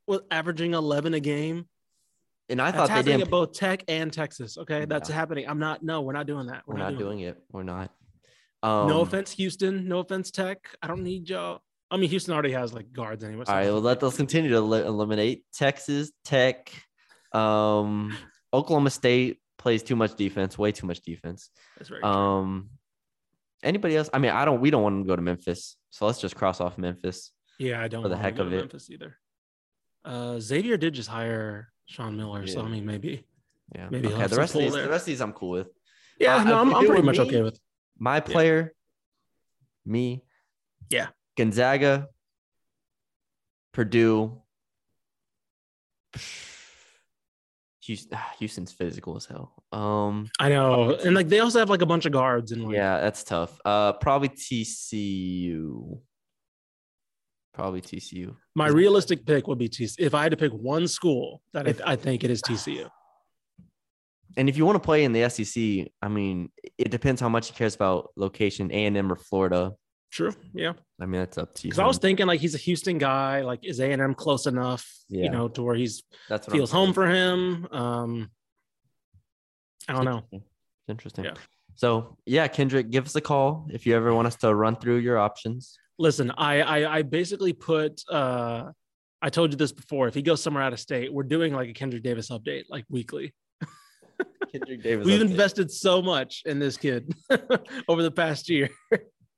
with 0.08 0.22
averaging 0.32 0.74
11 0.74 1.14
a 1.14 1.20
game? 1.20 1.68
and 2.52 2.60
I 2.60 2.72
That's 2.72 2.78
thought 2.78 2.88
they 2.88 2.94
happening 2.96 3.18
didn't. 3.20 3.28
at 3.28 3.32
both 3.32 3.54
Tech 3.54 3.84
and 3.88 4.12
Texas. 4.12 4.58
Okay, 4.58 4.86
that's 4.86 5.08
No. 5.10 5.14
happening. 5.16 5.48
I'm 5.48 5.60
not. 5.60 5.84
No, 5.84 6.02
we're 6.02 6.14
not 6.14 6.26
doing 6.26 6.48
that. 6.48 6.64
We're 6.66 6.78
not 6.78 6.94
it. 6.94 6.98
doing 7.00 7.20
it. 7.20 7.38
We're 7.52 7.62
not. 7.62 7.92
Um, 8.64 8.88
no 8.88 9.02
offense, 9.02 9.32
Houston. 9.34 9.88
No 9.88 10.00
offense, 10.00 10.32
Tech. 10.32 10.58
I 10.82 10.88
don't 10.88 11.04
need 11.04 11.30
y'all. 11.30 11.62
I 11.92 11.98
mean, 11.98 12.10
Houston 12.10 12.34
already 12.34 12.52
has 12.54 12.74
like 12.74 12.92
guards 12.92 13.24
anyway. 13.24 13.46
so 13.46 13.52
All 13.52 13.58
right, 13.60 13.68
it 13.68 13.72
well, 13.72 13.82
let, 13.82 14.02
let's 14.02 14.18
continue 14.18 14.50
to 14.50 14.58
eliminate 14.58 15.44
Texas 15.54 16.12
Tech. 16.26 16.72
Um, 17.34 18.18
Oklahoma 18.54 18.90
State 18.90 19.38
plays 19.60 19.84
too 19.84 19.96
much 19.96 20.16
defense, 20.16 20.58
way 20.58 20.72
too 20.72 20.88
much 20.88 21.02
defense. 21.02 21.52
That's 21.78 21.90
true. 21.90 22.02
Um, 22.04 22.72
anybody 23.64 23.96
else? 23.96 24.10
I 24.12 24.18
mean, 24.18 24.32
I 24.32 24.44
don't. 24.46 24.60
We 24.60 24.72
don't 24.72 24.82
want 24.82 24.96
them 24.96 25.04
to 25.04 25.08
go 25.08 25.16
to 25.16 25.22
Memphis, 25.22 25.78
so 25.92 26.08
let's 26.08 26.20
just 26.20 26.36
cross 26.36 26.60
off 26.62 26.80
Memphis. 26.80 27.32
Yeah, 27.60 27.82
I 27.82 27.88
don't. 27.88 28.02
for 28.04 28.10
the 28.10 28.18
heck 28.18 28.40
of 28.40 28.52
it. 28.54 28.58
Memphis 28.58 28.90
either. 28.90 29.18
Uh, 30.06 30.40
Xavier 30.40 30.78
did 30.78 30.94
just 30.94 31.10
hire 31.10 31.72
Sean 31.86 32.16
Miller, 32.18 32.48
so 32.48 32.62
I 32.62 32.70
mean, 32.70 32.86
maybe. 32.86 33.26
Yeah. 33.76 33.88
Maybe 33.92 34.08
okay. 34.08 34.28
The 34.28 34.36
rest 34.38 34.56
of 34.56 34.62
these, 34.62 34.74
there. 34.74 34.84
the 34.84 34.90
rest 34.90 35.04
of 35.04 35.08
these, 35.08 35.22
I'm 35.22 35.34
cool 35.34 35.50
with. 35.52 35.68
Yeah, 36.20 36.38
Uh, 36.38 36.44
no, 36.46 36.60
I'm, 36.60 36.74
I'm 36.74 36.86
pretty 36.86 37.04
much 37.04 37.18
me- 37.18 37.26
okay 37.26 37.42
with. 37.42 37.60
My 38.00 38.20
player, 38.22 38.74
me. 39.86 40.24
Yeah. 40.90 41.08
Gonzaga, 41.38 42.08
Purdue. 43.74 44.42
Houston, 47.84 48.12
ah, 48.14 48.34
Houston's 48.40 48.72
physical 48.72 49.16
as 49.18 49.26
hell. 49.26 49.64
Um, 49.72 50.30
I 50.40 50.50
know, 50.50 50.96
and 50.96 51.16
like 51.16 51.28
they 51.28 51.40
also 51.40 51.60
have 51.60 51.70
like 51.70 51.82
a 51.82 51.86
bunch 51.86 52.06
of 52.06 52.12
guards 52.12 52.52
and 52.52 52.64
like, 52.66 52.76
yeah, 52.76 53.00
that's 53.02 53.24
tough. 53.24 53.60
Uh, 53.66 53.94
probably 53.94 54.30
TCU. 54.30 56.00
Probably 57.60 57.82
TCU. 57.82 58.34
My 58.56 58.70
realistic 58.70 59.26
pick 59.26 59.48
would 59.48 59.58
be 59.58 59.68
TCU. 59.68 59.96
If 60.00 60.14
I 60.14 60.24
had 60.24 60.32
to 60.32 60.38
pick 60.38 60.54
one 60.54 60.88
school 60.88 61.42
that 61.52 61.68
I, 61.68 61.92
I 61.92 61.96
think 61.98 62.24
it 62.24 62.32
is 62.32 62.42
TCU. 62.42 62.90
And 64.38 64.48
if 64.48 64.56
you 64.56 64.66
want 64.66 64.78
to 64.78 64.80
play 64.80 65.04
in 65.04 65.12
the 65.12 65.28
SEC, 65.30 65.92
I 66.02 66.08
mean, 66.08 66.52
it 66.78 66.90
depends 66.90 67.20
how 67.20 67.28
much 67.28 67.50
he 67.50 67.54
cares 67.54 67.76
about 67.76 68.12
location, 68.16 68.72
A 68.72 68.86
and 68.86 68.96
M 68.96 69.12
or 69.12 69.18
Florida. 69.18 69.74
True. 70.10 70.34
Yeah. 70.54 70.72
I 71.02 71.06
mean, 71.06 71.20
that's 71.20 71.38
up 71.38 71.54
to 71.56 71.68
you. 71.68 71.72
Because 71.72 71.80
I 71.80 71.86
was 71.86 71.98
thinking 71.98 72.28
like 72.28 72.40
he's 72.40 72.56
a 72.56 72.60
Houston 72.60 72.98
guy. 72.98 73.42
Like 73.42 73.66
is 73.66 73.82
A 73.82 73.92
and 73.92 74.02
M 74.02 74.14
close 74.14 74.46
enough? 74.46 74.90
Yeah. 75.10 75.26
You 75.26 75.30
know, 75.30 75.50
to 75.50 75.62
where 75.62 75.76
he's 75.76 76.04
that's 76.30 76.48
what 76.48 76.56
feels 76.56 76.72
home 76.72 76.94
for 76.94 77.08
him. 77.08 77.68
Um, 77.72 78.32
I 79.90 79.94
don't 79.94 80.06
know. 80.06 80.24
Interesting. 80.32 80.44
It's 80.84 80.90
interesting. 80.90 81.26
Yeah. 81.26 81.34
So 81.76 82.18
yeah, 82.26 82.48
Kendric, 82.48 82.90
give 82.90 83.06
us 83.06 83.18
a 83.18 83.22
call 83.22 83.68
if 83.70 83.86
you 83.86 83.98
ever 83.98 84.14
want 84.14 84.28
us 84.28 84.38
to 84.38 84.56
run 84.56 84.78
through 84.78 85.00
your 85.00 85.18
options. 85.18 85.78
Listen, 86.00 86.32
I 86.32 86.62
I, 86.62 86.98
I 86.98 87.02
basically 87.04 87.54
put. 87.54 88.02
uh 88.10 88.72
I 89.22 89.30
told 89.30 89.52
you 89.52 89.58
this 89.58 89.74
before. 89.74 90.08
If 90.08 90.14
he 90.16 90.22
goes 90.22 90.42
somewhere 90.42 90.64
out 90.64 90.72
of 90.72 90.80
state, 90.80 91.12
we're 91.14 91.24
doing 91.24 91.54
like 91.54 91.68
a 91.70 91.74
Kendric 91.74 92.04
Davis 92.04 92.30
update, 92.30 92.64
like 92.70 92.86
weekly. 92.90 93.34
Kendric 94.54 94.82
Davis. 94.82 95.06
We've 95.06 95.20
update. 95.20 95.32
invested 95.32 95.70
so 95.72 96.02
much 96.02 96.44
in 96.46 96.58
this 96.58 96.78
kid 96.78 97.14
over 97.90 98.02
the 98.02 98.12
past 98.12 98.50
year. 98.50 98.70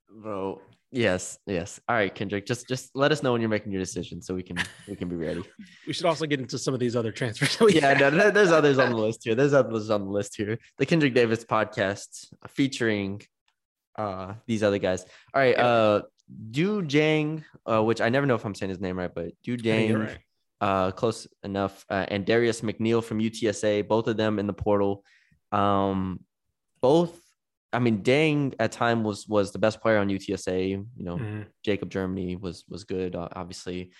bro. 0.08 0.60
Yes, 0.92 1.38
yes. 1.46 1.80
All 1.88 1.96
right, 1.96 2.14
Kendric. 2.14 2.46
Just 2.46 2.68
just 2.68 2.90
let 2.94 3.10
us 3.10 3.22
know 3.24 3.32
when 3.32 3.40
you're 3.40 3.50
making 3.50 3.72
your 3.72 3.80
decision 3.80 4.22
so 4.22 4.34
we 4.34 4.42
can 4.44 4.58
we 4.86 4.94
can 4.94 5.08
be 5.08 5.16
ready. 5.16 5.42
We 5.86 5.94
should 5.94 6.06
also 6.06 6.26
get 6.26 6.38
into 6.38 6.58
some 6.58 6.74
of 6.74 6.80
these 6.80 6.94
other 6.94 7.10
transfers. 7.10 7.56
yeah, 7.74 7.98
have. 7.98 8.14
no, 8.14 8.30
there's 8.30 8.52
others 8.52 8.78
on 8.78 8.90
the 8.90 8.96
list 8.96 9.20
here. 9.24 9.34
There's 9.34 9.54
others 9.54 9.90
on 9.90 10.04
the 10.04 10.10
list 10.10 10.36
here. 10.36 10.58
The 10.78 10.86
Kendric 10.86 11.14
Davis 11.14 11.44
podcast 11.44 12.32
featuring 12.48 13.22
uh 13.98 14.34
these 14.46 14.62
other 14.62 14.78
guys. 14.78 15.04
All 15.34 15.42
right, 15.42 15.58
uh 15.58 16.02
Du 16.50 16.82
Jang, 16.82 17.44
uh, 17.66 17.82
which 17.82 18.00
I 18.00 18.08
never 18.08 18.26
know 18.26 18.34
if 18.34 18.44
I'm 18.44 18.54
saying 18.54 18.70
his 18.70 18.80
name 18.80 18.98
right, 18.98 19.12
but 19.14 19.32
Du 19.42 19.56
Jang, 19.56 19.94
right. 19.94 20.18
uh, 20.60 20.90
close 20.92 21.26
enough, 21.42 21.84
uh, 21.90 22.06
and 22.08 22.24
Darius 22.24 22.60
McNeill 22.60 23.02
from 23.02 23.18
UTSA, 23.20 23.86
both 23.88 24.06
of 24.08 24.16
them 24.16 24.38
in 24.38 24.46
the 24.46 24.52
portal. 24.52 25.04
Um, 25.50 26.20
both, 26.80 27.18
I 27.72 27.78
mean, 27.78 28.02
Dang 28.02 28.54
at 28.58 28.72
time 28.72 29.02
was 29.04 29.26
was 29.28 29.52
the 29.52 29.58
best 29.58 29.80
player 29.80 29.98
on 29.98 30.08
UTSA. 30.08 30.68
You 30.70 30.86
know, 31.04 31.16
Mhm. 31.16 31.46
Jacob 31.64 31.90
Germany 31.90 32.36
was 32.36 32.64
was 32.68 32.84
good, 32.84 33.14
uh, 33.16 33.28
obviously, 33.32 33.92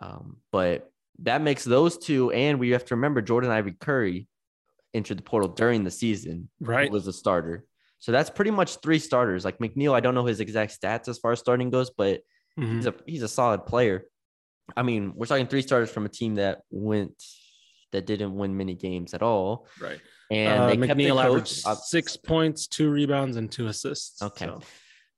um, 0.00 0.38
but 0.52 0.90
that 1.20 1.42
makes 1.42 1.64
those 1.64 1.98
two, 1.98 2.30
and 2.30 2.58
we 2.60 2.70
have 2.70 2.84
to 2.86 2.94
remember 2.94 3.20
Jordan 3.20 3.50
Ivy 3.50 3.72
Curry 3.72 4.28
entered 4.94 5.18
the 5.18 5.22
portal 5.22 5.48
during 5.50 5.84
the 5.84 5.90
season. 5.90 6.48
Right. 6.60 6.90
was 6.90 7.06
a 7.06 7.12
starter. 7.12 7.64
So 8.00 8.12
that's 8.12 8.30
pretty 8.30 8.50
much 8.52 8.76
three 8.76 8.98
starters. 8.98 9.44
Like 9.44 9.58
McNeill, 9.58 9.92
I 9.94 10.00
don't 10.00 10.14
know 10.14 10.24
his 10.24 10.40
exact 10.40 10.80
stats 10.80 11.08
as 11.08 11.18
far 11.18 11.32
as 11.32 11.40
starting 11.40 11.70
goes, 11.70 11.90
but 11.90 12.20
Mhm. 12.58 12.76
he's 12.76 12.86
a 12.86 12.94
he's 13.06 13.22
a 13.22 13.28
solid 13.28 13.66
player. 13.66 14.04
I 14.76 14.82
mean, 14.82 15.12
we're 15.14 15.26
talking 15.26 15.46
three 15.46 15.62
starters 15.62 15.90
from 15.90 16.04
a 16.06 16.08
team 16.08 16.36
that 16.36 16.62
went 16.70 17.14
that 17.92 18.04
didn't 18.06 18.34
win 18.34 18.56
many 18.56 18.74
games 18.74 19.14
at 19.14 19.22
all, 19.22 19.66
Right. 19.80 19.98
and 20.30 20.62
uh, 20.62 20.66
they 20.66 20.76
kept 20.86 21.00
McNeill 21.00 21.16
coach 21.22 21.24
averaged 21.26 21.66
up- 21.66 21.78
six 21.78 22.16
points, 22.18 22.66
two 22.66 22.90
rebounds, 22.90 23.36
and 23.36 23.50
two 23.50 23.66
assists. 23.68 24.20
Okay. 24.22 24.44
So, 24.46 24.60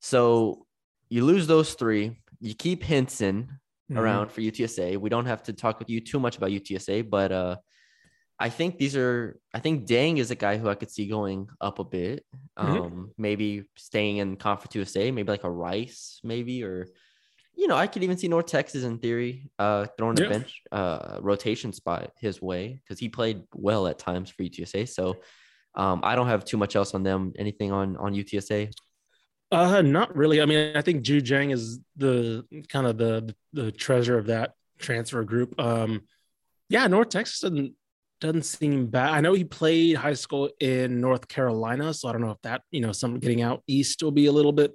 So 0.02 0.66
you 1.08 1.24
lose 1.24 1.46
those 1.48 1.74
three. 1.74 2.22
You 2.40 2.54
keep 2.54 2.82
Henson 2.84 3.58
mhm. 3.90 3.98
around 3.98 4.30
for 4.30 4.40
UTSA. 4.40 4.96
We 4.98 5.10
don't 5.10 5.26
have 5.26 5.42
to 5.44 5.52
talk 5.52 5.78
with 5.80 5.90
you 5.90 6.00
too 6.00 6.20
much 6.20 6.36
about 6.36 6.50
UTSA, 6.52 7.02
but 7.02 7.32
uh, 7.32 7.56
I 8.42 8.48
think 8.48 8.78
these 8.78 8.96
are. 8.96 9.38
I 9.52 9.60
think 9.60 9.86
Dang 9.86 10.16
is 10.16 10.30
a 10.30 10.34
guy 10.34 10.56
who 10.56 10.68
I 10.68 10.74
could 10.74 10.90
see 10.90 11.06
going 11.06 11.48
up 11.60 11.78
a 11.78 11.84
bit. 11.84 12.24
Um, 12.56 12.68
Mhm. 12.68 13.10
maybe 13.18 13.64
staying 13.76 14.16
in 14.16 14.36
Conference 14.36 14.74
USA, 14.74 15.10
maybe 15.10 15.30
like 15.30 15.44
a 15.44 15.50
Rice, 15.50 16.20
maybe 16.24 16.64
or. 16.64 16.88
You 17.54 17.66
know, 17.68 17.76
I 17.76 17.88
could 17.88 18.02
even 18.02 18.16
see 18.16 18.26
North 18.28 18.46
Texas 18.46 18.84
in 18.84 18.98
theory, 18.98 19.50
uh, 19.58 19.84
throwing 19.98 20.18
a 20.18 20.28
bench, 20.30 20.62
uh, 20.72 21.18
rotation 21.20 21.74
spot 21.74 22.12
his 22.16 22.40
way 22.40 22.80
because 22.82 22.98
he 22.98 23.10
played 23.10 23.42
well 23.54 23.86
at 23.86 23.98
times 23.98 24.30
for 24.30 24.42
UTSA. 24.44 24.86
So, 24.88 25.16
um, 25.74 26.00
I 26.02 26.14
don't 26.14 26.28
have 26.28 26.46
too 26.46 26.56
much 26.56 26.74
else 26.74 26.94
on 26.94 27.02
them. 27.02 27.34
Anything 27.38 27.70
on 27.70 27.98
on 27.98 28.14
UTSA? 28.14 28.70
Uh, 29.52 29.82
not 29.82 30.16
really. 30.16 30.40
I 30.40 30.46
mean, 30.46 30.74
I 30.74 30.80
think 30.80 31.02
Ju 31.02 31.20
Jang 31.20 31.50
is 31.50 31.80
the 31.96 32.46
kind 32.70 32.86
of 32.86 32.96
the 32.96 33.34
the 33.52 33.70
treasure 33.72 34.16
of 34.16 34.26
that 34.26 34.54
transfer 34.78 35.22
group. 35.24 35.60
Um, 35.60 36.02
yeah, 36.70 36.86
North 36.86 37.10
Texas 37.10 37.40
doesn't 37.40 37.74
doesn't 38.20 38.44
seem 38.44 38.86
bad. 38.86 39.10
I 39.10 39.20
know 39.20 39.32
he 39.32 39.44
played 39.44 39.96
high 39.96 40.14
school 40.14 40.50
in 40.60 41.00
North 41.00 41.28
Carolina, 41.28 41.94
so 41.94 42.08
I 42.08 42.12
don't 42.12 42.20
know 42.20 42.30
if 42.30 42.42
that 42.42 42.62
you 42.70 42.80
know 42.80 42.92
some 42.92 43.18
getting 43.18 43.42
out 43.42 43.62
east 43.66 44.02
will 44.02 44.10
be 44.10 44.26
a 44.26 44.32
little 44.32 44.52
bit. 44.52 44.74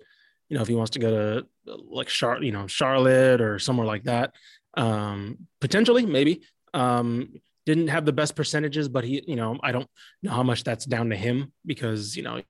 You 0.49 0.57
know, 0.57 0.61
if 0.61 0.67
he 0.67 0.75
wants 0.75 0.91
to 0.91 0.99
go 0.99 1.11
to 1.11 1.47
like 1.89 2.07
Char, 2.07 2.41
you 2.43 2.51
know, 2.51 2.67
Charlotte 2.67 3.41
or 3.41 3.57
somewhere 3.59 3.87
like 3.87 4.03
that, 4.03 4.33
um, 4.75 5.37
potentially 5.61 6.05
maybe. 6.05 6.41
Um, 6.73 7.29
didn't 7.65 7.87
have 7.87 8.05
the 8.05 8.13
best 8.13 8.35
percentages, 8.35 8.87
but 8.87 9.03
he, 9.03 9.23
you 9.27 9.35
know, 9.35 9.57
I 9.63 9.71
don't 9.71 9.87
know 10.21 10.31
how 10.31 10.43
much 10.43 10.63
that's 10.63 10.85
down 10.85 11.09
to 11.09 11.15
him 11.15 11.51
because 11.65 12.15
you 12.15 12.21
know 12.21 12.41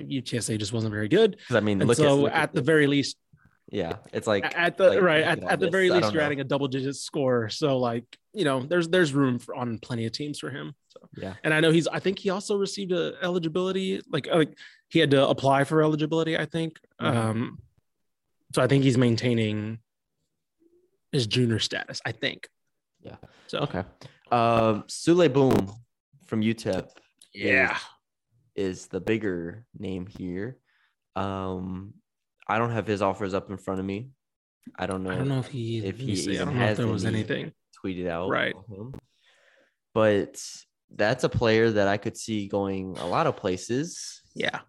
UTSA 0.00 0.58
just 0.58 0.72
wasn't 0.72 0.92
very 0.92 1.08
good. 1.08 1.38
I 1.50 1.60
mean, 1.60 1.80
And 1.80 1.96
so 1.96 2.14
look 2.14 2.32
at 2.32 2.52
the 2.54 2.62
very 2.62 2.86
least, 2.86 3.16
yeah, 3.70 3.96
it's 4.12 4.26
like 4.26 4.56
at 4.56 4.76
the 4.76 4.90
like, 4.90 5.02
right 5.02 5.22
at, 5.22 5.42
at 5.44 5.60
the 5.60 5.70
very 5.70 5.90
least, 5.90 6.12
you're 6.12 6.22
know. 6.22 6.26
adding 6.26 6.40
a 6.40 6.44
double 6.44 6.68
digit 6.68 6.96
score. 6.96 7.48
So 7.50 7.78
like 7.78 8.04
you 8.32 8.44
know, 8.44 8.62
there's 8.62 8.88
there's 8.88 9.12
room 9.12 9.38
for 9.38 9.54
on 9.54 9.78
plenty 9.78 10.06
of 10.06 10.12
teams 10.12 10.38
for 10.38 10.50
him. 10.50 10.74
So 10.88 11.00
yeah. 11.16 11.34
and 11.44 11.52
I 11.52 11.60
know 11.60 11.70
he's 11.70 11.86
I 11.86 11.98
think 11.98 12.18
he 12.18 12.30
also 12.30 12.56
received 12.56 12.92
a 12.92 13.14
eligibility 13.22 14.00
like 14.10 14.26
like 14.26 14.56
he 14.88 14.98
had 14.98 15.10
to 15.10 15.28
apply 15.28 15.64
for 15.64 15.82
eligibility. 15.82 16.38
I 16.38 16.46
think. 16.46 16.78
Mhm. 17.00 17.14
Um, 17.14 17.58
so 18.54 18.62
I 18.62 18.66
think 18.66 18.84
he's 18.84 18.96
maintaining 18.96 19.78
his 21.12 21.26
junior 21.26 21.58
status. 21.58 22.00
I 22.06 22.12
think. 22.12 22.48
Yeah. 23.02 23.16
So 23.48 23.58
Okay. 23.60 23.84
Um, 24.30 24.84
Souley 24.84 25.32
Boum 25.32 25.72
from 26.26 26.42
UTEP 26.42 26.88
yeah. 27.34 27.78
is 28.54 28.86
the 28.86 29.00
bigger 29.00 29.64
name 29.78 30.06
here. 30.06 30.58
Um, 31.16 31.94
I 32.48 32.58
don't 32.58 32.70
have 32.70 32.86
his 32.86 33.02
offers 33.02 33.34
up 33.34 33.50
in 33.50 33.58
front 33.58 33.80
of 33.80 33.86
me. 33.86 34.10
I 34.78 34.86
don't 34.86 35.02
know. 35.02 35.10
I 35.10 35.16
don't 35.16 35.28
know 35.28 35.38
if 35.40 35.48
he. 35.48 35.84
if 35.84 35.98
he 35.98 36.16
see. 36.16 36.34
Even 36.34 36.48
if 36.48 36.54
has 36.54 36.76
there 36.78 36.86
was 36.86 37.04
any- 37.04 37.18
anything. 37.20 37.52
tweeted 37.84 38.08
out. 38.08 38.28
Right. 38.28 38.54
him. 38.68 38.94
But 39.94 40.42
that's 40.94 41.24
a 41.24 41.28
player 41.28 41.70
that 41.70 41.86
I 41.88 41.96
could 41.96 42.16
see 42.16 42.48
going 42.48 42.96
a 42.98 43.06
lot 43.06 43.26
of 43.26 43.36
places. 43.36 44.22
Yeah. 44.34 44.60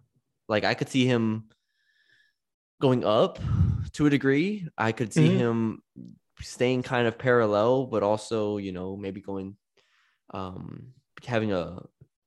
Like 0.48 0.64
I 0.64 0.74
could 0.74 0.88
see 0.88 1.06
him 1.06 1.48
going 2.80 3.04
up 3.04 3.38
to 3.92 4.06
a 4.06 4.10
degree. 4.10 4.66
I 4.78 4.92
could 4.92 5.12
see 5.12 5.28
Mhm. 5.28 5.38
him 5.38 5.82
staying 6.40 6.82
kind 6.82 7.06
of 7.06 7.18
parallel, 7.18 7.86
but 7.86 8.02
also, 8.02 8.56
you 8.58 8.72
know, 8.72 8.96
maybe 8.96 9.20
going 9.20 9.56
um 10.32 10.92
having 11.26 11.52
a 11.52 11.82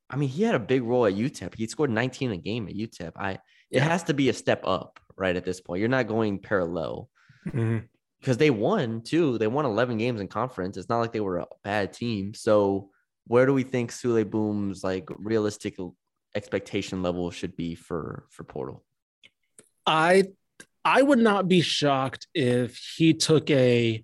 I 0.09 0.15
mean, 0.15 0.29
he 0.29 0.43
had 0.43 0.53
a 0.53 0.59
big 0.59 0.83
role 0.83 1.05
at 1.07 1.13
UTEP. 1.13 1.55
He 1.55 1.65
scored 1.67 1.89
19 1.89 2.31
a 2.31 2.37
game 2.37 2.67
at 2.67 2.75
UTEP. 2.75 3.13
I 3.15 3.31
it 3.33 3.39
Yeah. 3.71 3.83
has 3.85 4.03
to 4.03 4.13
be 4.13 4.29
a 4.29 4.33
step 4.33 4.61
up 4.65 4.99
right 5.17 5.35
at 5.35 5.45
this 5.45 5.61
point. 5.61 5.79
You're 5.79 5.89
not 5.89 6.07
going 6.07 6.39
parallel 6.39 7.09
mm-hmm. 7.47 7.79
because 8.19 8.37
they 8.37 8.49
won 8.49 9.01
too. 9.01 9.37
They 9.37 9.47
won 9.47 9.65
11 9.65 9.97
games 9.97 10.21
in 10.21 10.27
conference. 10.27 10.77
It's 10.77 10.89
not 10.89 10.99
like 10.99 11.11
they 11.11 11.19
were 11.19 11.39
a 11.39 11.47
bad 11.63 11.93
team. 11.93 12.33
So 12.33 12.89
where 13.27 13.45
do 13.45 13.53
we 13.53 13.63
think 13.63 13.91
Souley 13.91 14.25
Boum's 14.25 14.83
like 14.83 15.09
realistic 15.17 15.77
expectation 16.35 17.03
level 17.03 17.31
should 17.31 17.55
be 17.55 17.75
for 17.75 18.25
for 18.29 18.43
Portal? 18.43 18.83
I 19.85 20.25
I 20.85 21.01
would 21.01 21.19
not 21.19 21.47
be 21.47 21.61
shocked 21.61 22.27
if 22.33 22.77
he 22.97 23.13
took 23.13 23.49
a 23.49 24.03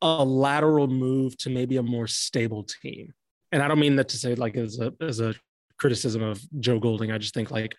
a 0.00 0.24
lateral 0.24 0.86
move 0.86 1.36
to 1.38 1.50
maybe 1.50 1.76
a 1.76 1.82
more 1.82 2.06
stable 2.06 2.64
team. 2.64 3.14
And 3.50 3.62
I 3.62 3.68
don't 3.68 3.80
mean 3.80 3.96
that 3.96 4.10
to 4.10 4.16
say 4.16 4.34
like 4.34 4.56
as 4.56 4.78
a 4.78 4.92
as 5.00 5.20
a 5.20 5.34
criticism 5.78 6.22
of 6.22 6.40
Joe 6.60 6.78
Golding. 6.78 7.10
I 7.10 7.18
just 7.18 7.34
think 7.34 7.50
like 7.50 7.76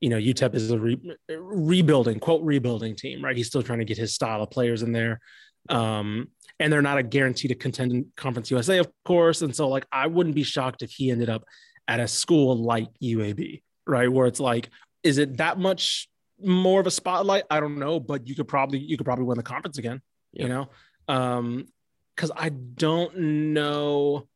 you 0.00 0.08
know 0.08 0.16
UTEP 0.16 0.54
is 0.54 0.70
a 0.70 0.78
re- 0.78 1.16
rebuilding 1.28 2.20
quote 2.20 2.42
rebuilding 2.42 2.96
team, 2.96 3.24
right? 3.24 3.36
He's 3.36 3.46
still 3.46 3.62
trying 3.62 3.80
to 3.80 3.84
get 3.84 3.98
his 3.98 4.14
style 4.14 4.42
of 4.42 4.50
players 4.50 4.82
in 4.82 4.92
there. 4.92 5.20
Um, 5.68 6.28
and 6.60 6.72
they're 6.72 6.82
not 6.82 6.98
a 6.98 7.02
guarantee 7.02 7.48
to 7.48 7.54
contend 7.54 7.92
in 7.92 8.06
Conference 8.16 8.50
USA, 8.50 8.78
of 8.78 8.88
course. 9.04 9.42
And 9.42 9.54
so 9.54 9.68
like 9.68 9.86
I 9.92 10.06
wouldn't 10.06 10.34
be 10.34 10.42
shocked 10.42 10.82
if 10.82 10.90
he 10.90 11.10
ended 11.10 11.28
up 11.28 11.44
at 11.86 12.00
a 12.00 12.08
school 12.08 12.56
like 12.56 12.88
UAB, 13.02 13.62
right? 13.86 14.10
Where 14.10 14.26
it's 14.26 14.40
like, 14.40 14.70
is 15.02 15.18
it 15.18 15.36
that 15.38 15.58
much 15.58 16.08
more 16.42 16.80
of 16.80 16.86
a 16.86 16.90
spotlight? 16.90 17.44
I 17.50 17.60
don't 17.60 17.78
know, 17.78 18.00
but 18.00 18.26
you 18.26 18.34
could 18.34 18.48
probably 18.48 18.78
you 18.78 18.96
could 18.96 19.04
probably 19.04 19.24
win 19.24 19.36
the 19.36 19.42
conference 19.42 19.78
again, 19.78 20.00
you 20.32 20.48
know? 20.48 20.68
Um, 21.06 21.66
because 22.14 22.32
I 22.34 22.48
don't 22.48 23.16
know. 23.54 24.26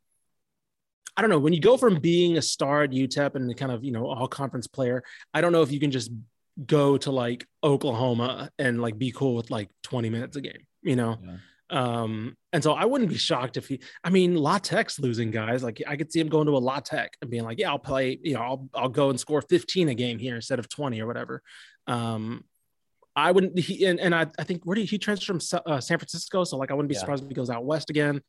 I 1.16 1.20
don't 1.20 1.30
know 1.30 1.38
when 1.38 1.52
you 1.52 1.60
go 1.60 1.76
from 1.76 2.00
being 2.00 2.38
a 2.38 2.42
star 2.42 2.82
at 2.84 2.90
UTEP 2.90 3.34
and 3.34 3.54
kind 3.56 3.70
of 3.72 3.84
you 3.84 3.92
know 3.92 4.06
all 4.06 4.28
conference 4.28 4.66
player. 4.66 5.02
I 5.34 5.40
don't 5.40 5.52
know 5.52 5.62
if 5.62 5.70
you 5.72 5.80
can 5.80 5.90
just 5.90 6.10
go 6.66 6.96
to 6.98 7.10
like 7.10 7.46
Oklahoma 7.64 8.50
and 8.58 8.80
like 8.80 8.98
be 8.98 9.10
cool 9.12 9.34
with 9.36 9.50
like 9.50 9.68
20 9.84 10.10
minutes 10.10 10.36
a 10.36 10.40
game, 10.40 10.66
you 10.82 10.96
know. 10.96 11.18
Um, 11.70 12.36
and 12.52 12.62
so 12.62 12.72
I 12.74 12.84
wouldn't 12.84 13.08
be 13.08 13.16
shocked 13.16 13.56
if 13.56 13.66
he. 13.68 13.80
I 14.04 14.10
mean, 14.10 14.36
La 14.36 14.58
Tech's 14.58 14.98
losing 14.98 15.30
guys. 15.30 15.62
Like 15.62 15.82
I 15.86 15.96
could 15.96 16.12
see 16.12 16.20
him 16.20 16.28
going 16.28 16.46
to 16.46 16.56
a 16.56 16.58
La 16.58 16.80
Tech 16.80 17.16
and 17.22 17.30
being 17.30 17.44
like, 17.44 17.58
"Yeah, 17.58 17.70
I'll 17.70 17.78
play. 17.78 18.18
You 18.22 18.34
know, 18.34 18.40
I'll 18.40 18.68
I'll 18.74 18.88
go 18.90 19.08
and 19.08 19.18
score 19.18 19.40
15 19.40 19.88
a 19.88 19.94
game 19.94 20.18
here 20.18 20.34
instead 20.36 20.58
of 20.58 20.68
20 20.68 21.00
or 21.00 21.06
whatever." 21.06 21.42
Um, 21.86 22.44
I 23.16 23.32
wouldn't. 23.32 23.58
He 23.58 23.86
and, 23.86 23.98
and 24.00 24.14
I, 24.14 24.26
I 24.38 24.44
think 24.44 24.64
where 24.64 24.74
did 24.74 24.88
he 24.90 24.98
transfer 24.98 25.32
from 25.38 25.60
uh, 25.66 25.80
San 25.80 25.98
Francisco? 25.98 26.44
So 26.44 26.58
like 26.58 26.70
I 26.70 26.74
wouldn't 26.74 26.90
be 26.90 26.94
Yeah. 26.94 27.00
surprised 27.00 27.22
if 27.22 27.28
he 27.30 27.34
goes 27.34 27.48
out 27.50 27.64
west 27.64 27.88
again. 27.88 28.20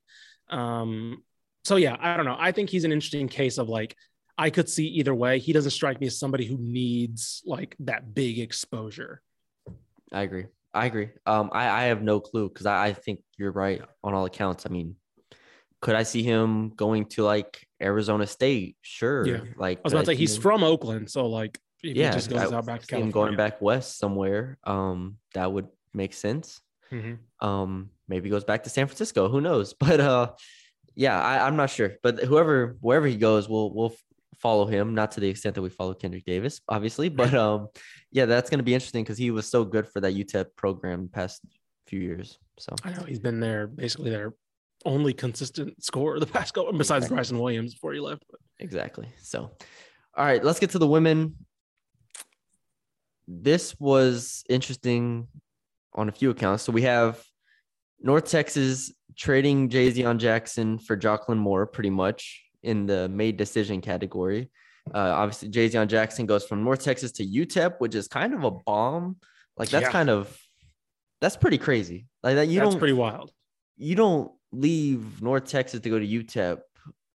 Um, 0.50 1.24
so 1.64 1.76
yeah, 1.78 1.96
I 2.00 2.16
don't 2.18 2.26
know. 2.26 2.38
I 2.38 2.52
think 2.52 2.70
he's 2.70 2.84
an 2.84 2.92
interesting 2.92 3.28
case 3.28 3.58
of 3.58 3.70
like 3.70 3.96
I 4.38 4.50
could 4.50 4.68
see 4.70 4.88
either 4.88 5.14
way. 5.14 5.40
He 5.40 5.54
doesn't 5.54 5.72
strike 5.72 6.00
me 6.02 6.08
as 6.08 6.18
somebody 6.18 6.46
who 6.46 6.58
needs 6.60 7.42
like 7.46 7.76
that 7.80 8.14
big 8.14 8.40
exposure. 8.40 9.22
I 10.12 10.22
agree. 10.22 10.46
I 10.74 10.88
agree. 10.88 11.10
Um, 11.26 11.50
I, 11.54 11.70
I 11.70 11.84
have 11.86 12.02
no 12.02 12.20
clue 12.20 12.50
because 12.50 12.66
I, 12.66 12.88
I 12.88 12.94
think 12.94 13.22
you're 13.38 13.52
right 13.52 13.82
on 14.04 14.14
all 14.14 14.26
accounts. 14.26 14.66
I 14.66 14.70
mean, 14.70 14.96
could 15.82 15.96
I 15.96 16.04
see 16.04 16.24
him 16.24 16.70
going 16.76 17.06
to 17.10 17.24
like 17.24 17.68
Arizona 17.82 18.26
State? 18.26 18.78
Sure. 18.82 19.28
Yeah. 19.28 19.42
Like 19.56 19.80
I 19.80 19.82
was 19.84 19.94
about 19.94 20.02
to 20.02 20.06
say 20.08 20.16
he's 20.16 20.36
him- 20.36 20.42
from 20.42 20.64
Oakland, 20.64 21.12
so 21.12 21.28
like 21.28 21.60
if 21.84 21.96
yeah, 21.96 22.10
he 22.10 22.14
just 22.16 22.30
goes 22.30 22.52
I 22.52 22.56
out 22.56 22.66
back 22.66 22.82
to 22.82 22.86
see 22.88 22.96
him 22.96 23.12
going 23.12 23.36
back 23.36 23.62
west 23.62 24.00
somewhere. 24.00 24.58
Um, 24.64 25.18
that 25.34 25.52
would 25.52 25.68
make 25.94 26.14
sense. 26.14 26.62
Mhm. 26.92 27.18
Um, 27.40 27.90
maybe 28.08 28.30
goes 28.30 28.44
back 28.44 28.64
to 28.64 28.70
San 28.70 28.88
Francisco. 28.88 29.30
Who 29.30 29.42
knows? 29.42 29.74
But 29.80 30.00
uh, 30.00 30.32
yeah, 30.96 31.20
I, 31.20 31.46
I'm 31.46 31.56
not 31.56 31.70
sure. 31.70 31.94
But 32.04 32.20
whoever 32.20 32.78
wherever 32.82 33.08
he 33.08 33.16
goes, 33.16 33.50
we'll 33.50 33.74
we'll 33.74 33.96
follow 34.38 34.66
him. 34.66 34.94
Not 34.94 35.12
to 35.12 35.20
the 35.20 35.30
extent 35.30 35.56
that 35.56 35.62
we 35.62 35.70
follow 35.70 35.94
Kendric 35.94 36.26
Davis, 36.26 36.62
obviously. 36.68 37.10
But 37.10 37.34
um, 37.34 37.68
yeah, 38.12 38.26
that's 38.26 38.50
gonna 38.50 38.64
be 38.64 38.74
interesting 38.74 39.04
because 39.04 39.18
he 39.18 39.32
was 39.32 39.48
so 39.50 39.64
good 39.64 39.88
for 39.88 40.02
that 40.02 40.14
UTEP 40.14 40.56
program 40.56 41.04
the 41.04 41.10
past 41.10 41.42
few 41.88 42.00
years. 42.00 42.38
So 42.60 42.76
I 42.84 42.92
know 42.92 43.04
he's 43.04 43.20
been 43.20 43.40
there 43.40 43.68
basically 43.68 44.10
their 44.12 44.34
only 44.86 45.14
consistent 45.14 45.82
scorer 45.84 46.20
the 46.20 46.26
past 46.26 46.54
couple 46.54 46.72
besides 46.74 47.06
Exactly. 47.06 47.16
Bryson 47.16 47.40
Williams 47.40 47.74
before 47.74 47.94
he 47.94 48.00
left. 48.00 48.24
But 48.30 48.40
exactly. 48.60 49.08
So, 49.22 49.52
all 50.16 50.26
right, 50.26 50.44
let's 50.44 50.60
get 50.60 50.72
to 50.72 50.80
the 50.80 50.88
women. 50.88 51.36
This 53.28 53.80
was 53.80 54.44
interesting 54.50 55.28
on 55.94 56.10
a 56.10 56.12
few 56.12 56.30
accounts. 56.30 56.64
So 56.64 56.72
we 56.72 56.82
have 56.82 57.24
North 58.04 58.26
Texas 58.30 58.92
trading 59.16 59.70
Jazion 59.70 60.18
Jackson 60.18 60.78
for 60.78 60.96
Jocelyn 60.96 61.38
Moore, 61.38 61.66
pretty 61.66 61.90
much 61.90 62.44
in 62.62 62.86
the 62.86 63.08
made 63.10 63.38
decision 63.38 63.82
category. 63.82 64.50
Uh, 64.94 64.98
obviously, 64.98 65.50
Jazion 65.50 65.88
Jackson 65.88 66.26
goes 66.26 66.46
from 66.46 66.64
North 66.64 66.84
Texas 66.84 67.12
to 67.14 67.26
UTEP, 67.26 67.76
which 67.80 67.96
is 67.96 68.08
kind 68.08 68.34
of 68.34 68.44
a 68.44 68.52
bomb. 68.52 69.16
Like 69.58 69.70
that's 69.70 69.84
Yeah. 69.84 69.92
kind 69.92 70.10
of 70.10 70.38
that's 71.22 71.38
pretty 71.38 71.58
crazy. 71.58 72.08
Like 72.22 72.36
that 72.36 72.48
you 72.50 72.60
that's 72.60 72.72
don't 72.72 72.80
pretty 72.80 72.94
wild. 72.94 73.32
you 73.78 73.96
don't 73.96 74.32
leave 74.52 75.22
North 75.22 75.46
Texas 75.46 75.80
to 75.80 75.90
go 75.90 75.98
to 75.98 76.06
UTEP. 76.06 76.60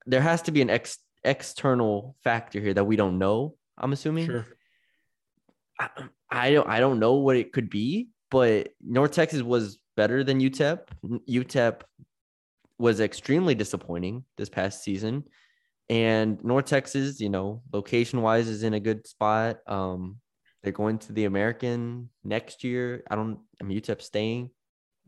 There 0.07 0.21
has 0.21 0.43
to 0.43 0.53
be 0.53 0.63
an 0.63 0.71
ex- 0.71 0.99
external 1.25 2.15
factor 2.23 2.61
here 2.61 2.73
that 2.75 2.85
we 2.85 2.95
don't 2.95 3.19
know. 3.19 3.57
I'm 3.77 3.93
assuming. 3.93 4.27
Sure. 4.27 4.47
I, 5.79 5.89
I 6.31 6.53
don't. 6.53 6.69
I 6.69 6.79
don't 6.81 7.01
know 7.01 7.15
what 7.15 7.37
it 7.37 7.53
could 7.53 7.69
be, 7.69 8.09
but 8.31 8.69
North 8.81 9.13
Texas 9.13 9.43
was 9.43 9.79
better 9.97 10.23
than 10.23 10.41
UTEP. 10.41 10.81
UTEP 11.29 11.81
was 12.79 13.01
extremely 13.01 13.55
disappointing 13.55 14.25
this 14.37 14.49
past 14.49 14.85
season, 14.85 15.25
and 15.89 16.43
North 16.45 16.67
Texas, 16.67 17.21
you 17.21 17.29
know, 17.31 17.63
location 17.73 18.21
wise, 18.23 18.49
is 18.49 18.63
in 18.63 18.75
a 18.75 18.81
good 18.81 19.07
spot. 19.07 19.59
Um, 19.67 20.19
they're 20.63 20.73
going 20.73 20.99
to 20.99 21.13
the 21.13 21.25
American 21.25 22.11
next 22.25 22.65
year. 22.65 23.03
I 23.11 23.15
don't. 23.15 23.39
I'm 23.61 23.69
UTEP 23.69 24.03
staying. 24.03 24.51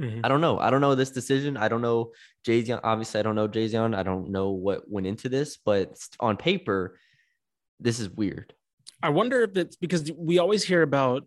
Mhm. 0.01 0.20
I 0.22 0.29
don't 0.29 0.40
know. 0.40 0.59
I 0.61 0.70
don't 0.70 0.81
know 0.81 0.94
this 0.94 1.11
decision. 1.11 1.57
I 1.57 1.66
don't 1.68 1.83
know 1.83 2.12
Jazion. 2.46 2.81
Obviously, 2.85 3.18
I 3.18 3.22
don't 3.24 3.35
know 3.35 3.48
Jazion. 3.48 3.96
I 3.96 4.05
don't 4.05 4.31
know 4.31 4.51
what 4.51 4.88
went 4.88 5.09
into 5.09 5.29
this, 5.29 5.57
but 5.57 5.98
on 6.20 6.37
paper, 6.37 6.98
this 7.81 7.98
is 7.98 8.09
weird. 8.09 8.55
I 9.03 9.09
wonder 9.11 9.42
if 9.42 9.57
it's 9.57 9.77
because 9.77 10.11
we 10.16 10.38
always 10.38 10.62
hear 10.62 10.83
about, 10.83 11.27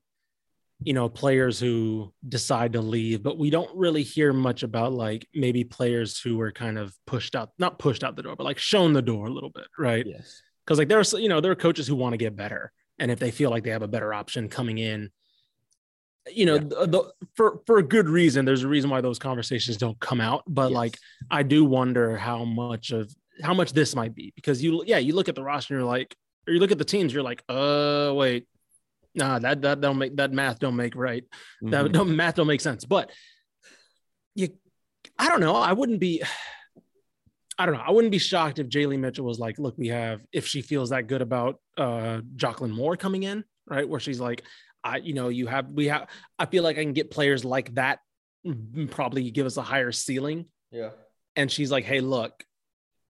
you 0.83 0.93
know, 0.93 1.07
players 1.07 1.59
who 1.59 2.11
decide 2.27 2.73
to 2.73 2.81
leave, 2.81 3.21
but 3.21 3.37
we 3.37 3.49
don't 3.49 3.69
really 3.75 4.03
hear 4.03 4.33
much 4.33 4.63
about 4.63 4.93
like 4.93 5.27
maybe 5.33 5.63
players 5.63 6.19
who 6.19 6.37
were 6.37 6.51
kind 6.51 6.77
of 6.79 6.95
pushed 7.05 7.35
out, 7.35 7.51
not 7.59 7.77
pushed 7.77 8.03
out 8.03 8.15
the 8.15 8.23
door, 8.23 8.35
but 8.35 8.43
like 8.45 8.57
shown 8.57 8.93
the 8.93 9.01
door 9.01 9.27
a 9.27 9.29
little 9.29 9.51
bit, 9.51 9.67
right? 9.77 10.05
Yes. 10.05 10.41
Because 10.65 10.79
like 10.79 10.87
there's, 10.87 11.13
you 11.13 11.29
know, 11.29 11.39
there 11.39 11.51
are 11.51 11.55
coaches 11.55 11.85
who 11.87 11.95
want 11.95 12.13
to 12.13 12.17
get 12.17 12.35
better, 12.35 12.71
and 12.97 13.11
if 13.11 13.19
they 13.19 13.31
feel 13.31 13.49
like 13.51 13.63
they 13.63 13.69
have 13.71 13.83
a 13.83 13.87
better 13.87 14.13
option 14.13 14.49
coming 14.49 14.77
in, 14.79 15.09
you 16.31 16.45
know, 16.45 16.55
Yeah. 16.55 16.85
the, 16.85 17.11
for 17.35 17.61
for 17.65 17.77
a 17.79 17.83
good 17.83 18.07
reason, 18.07 18.45
there's 18.45 18.63
a 18.63 18.67
reason 18.67 18.89
why 18.89 19.01
those 19.01 19.19
conversations 19.19 19.77
don't 19.77 19.99
come 19.99 20.21
out. 20.21 20.43
But 20.47 20.71
like, 20.71 20.97
I 21.29 21.43
do 21.43 21.65
wonder 21.65 22.15
how 22.17 22.43
much 22.45 22.91
of 22.91 23.13
how 23.41 23.53
much 23.53 23.73
this 23.73 23.95
might 23.95 24.13
be 24.13 24.33
because 24.35 24.63
you, 24.63 24.83
yeah, 24.85 24.99
you 24.99 25.13
look 25.13 25.29
at 25.29 25.35
the 25.35 25.43
roster, 25.43 25.73
and 25.73 25.81
you're 25.81 25.87
like, 25.87 26.15
or 26.47 26.53
you 26.53 26.59
look 26.59 26.71
at 26.71 26.77
the 26.77 26.85
teams, 26.85 27.13
you're 27.13 27.23
like, 27.23 27.43
uh, 27.49 28.11
wait, 28.15 28.45
nah, 29.15 29.39
that 29.39 29.61
that 29.61 29.81
don't 29.81 29.97
make 29.97 30.15
that 30.17 30.31
math 30.31 30.59
don't 30.59 30.75
make 30.75 30.95
right. 30.95 31.23
That 31.61 31.85
Mhm. 31.85 31.91
don't 31.91 32.15
math 32.15 32.35
don't 32.35 32.47
make 32.47 32.61
sense. 32.61 32.85
But 32.85 33.11
you, 34.35 34.49
I 35.17 35.27
don't 35.29 35.41
know. 35.41 35.55
I 35.55 35.73
wouldn't 35.73 35.99
be. 35.99 36.23
I 37.59 37.65
don't 37.65 37.75
know. 37.75 37.83
I 37.85 37.91
wouldn't 37.91 38.11
be 38.11 38.17
shocked 38.17 38.57
if 38.59 38.67
Jalie 38.69 38.97
Mitchell 38.97 39.25
was 39.25 39.37
like, 39.37 39.59
look, 39.59 39.77
we 39.77 39.89
have 39.89 40.21
if 40.31 40.47
she 40.47 40.61
feels 40.61 40.89
that 40.89 41.07
good 41.07 41.21
about 41.21 41.59
uh 41.77 42.21
Jocelyn 42.35 42.71
Moore 42.71 42.97
coming 42.97 43.23
in, 43.23 43.43
right? 43.67 43.87
Where 43.87 43.99
she's 43.99 44.19
like, 44.19 44.43
I, 44.83 44.97
you 44.97 45.13
know, 45.13 45.29
you 45.29 45.47
have 45.47 45.69
we 45.71 45.87
have 45.87 46.07
I 46.39 46.45
feel 46.47 46.63
like 46.63 46.77
I 46.77 46.83
can 46.83 46.93
get 46.93 47.11
players 47.11 47.45
like 47.45 47.75
that 47.75 47.99
mm, 48.47 48.89
probably 48.89 49.29
give 49.29 49.45
us 49.45 49.57
a 49.57 49.61
higher 49.61 49.91
ceiling. 49.91 50.45
Yeah. 50.71 50.91
And 51.35 51.51
she's 51.51 51.71
like, 51.71 51.83
hey, 51.83 51.99
look, 51.99 52.31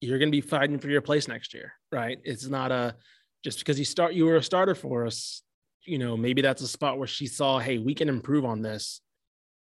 you're 0.01 0.19
gonna 0.19 0.31
be 0.31 0.43
fighting 0.43 0.79
for 0.79 0.89
your 0.91 1.01
place 1.01 1.27
next 1.27 1.53
year, 1.55 1.73
right? 1.91 2.19
It's 2.23 2.47
not 2.47 2.71
a 2.71 2.95
just 3.43 3.59
because 3.59 3.79
you 3.79 3.85
start 3.85 4.15
you 4.15 4.27
were 4.27 4.37
a 4.37 4.43
starter 4.43 4.75
for 4.77 5.07
us, 5.07 5.43
you 5.87 5.99
know, 5.99 6.17
maybe 6.17 6.43
that's 6.43 6.63
a 6.63 6.69
spot 6.69 6.99
where 6.99 7.07
she 7.07 7.27
saw, 7.27 7.59
hey, 7.59 7.79
we 7.79 7.95
can 7.95 8.09
improve 8.09 8.45
on 8.45 8.63
this. 8.63 9.01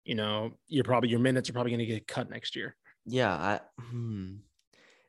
you 0.06 0.14
know, 0.14 0.52
you're 0.68 0.84
probably 0.84 1.10
your 1.10 1.18
minutes 1.18 1.50
are 1.50 1.52
probably 1.52 1.72
going 1.72 1.80
to 1.80 1.86
get 1.86 2.06
cut 2.06 2.30
next 2.30 2.54
year. 2.56 2.76
Yeah, 3.04 3.32
I, 3.32 3.60
hmm. 3.80 4.36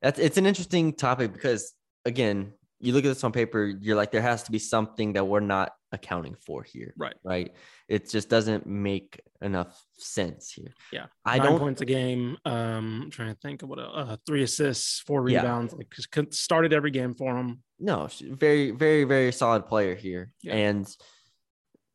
that's 0.02 0.20
it's 0.20 0.38
an 0.38 0.46
interesting 0.46 0.94
topic 0.94 1.34
because 1.34 1.74
again, 2.04 2.54
you 2.80 2.94
look 2.94 3.06
at 3.06 3.08
this 3.08 3.24
on 3.24 3.32
paper, 3.32 3.66
you're 3.66 3.96
like, 3.96 4.12
there 4.12 4.22
has 4.22 4.44
to 4.44 4.52
be 4.52 4.60
something 4.60 5.14
that 5.14 5.26
we're 5.26 5.40
not 5.40 5.74
accounting 5.92 6.36
for 6.46 6.64
here. 6.64 6.94
Right. 6.98 7.16
Right. 7.24 7.52
It 7.88 8.10
just 8.10 8.30
doesn't 8.30 8.68
make 8.68 9.20
enough 9.42 9.82
sense 9.98 10.52
here. 10.52 10.74
Yeah. 10.92 11.08
I 11.26 11.38
Nine 11.40 11.48
don't. 11.48 11.60
points 11.60 11.82
a 11.82 11.86
game. 11.86 12.38
Um, 12.46 13.02
I'm 13.06 13.10
trying 13.12 13.34
to 13.34 13.40
think 13.42 13.64
of 13.64 13.70
what 13.70 13.80
uh, 13.80 14.18
three 14.28 14.44
assists, 14.44 15.00
four 15.08 15.28
Yeah. 15.28 15.40
rebounds. 15.42 15.74
Like 15.74 15.94
started 16.32 16.72
every 16.74 16.92
game 16.92 17.16
for 17.16 17.36
him. 17.36 17.64
No, 17.80 18.10
very, 18.22 18.72
very, 18.72 19.06
very 19.06 19.32
solid 19.32 19.66
player 19.68 19.96
here, 19.96 20.32
Yeah. 20.44 20.56
and 20.56 20.88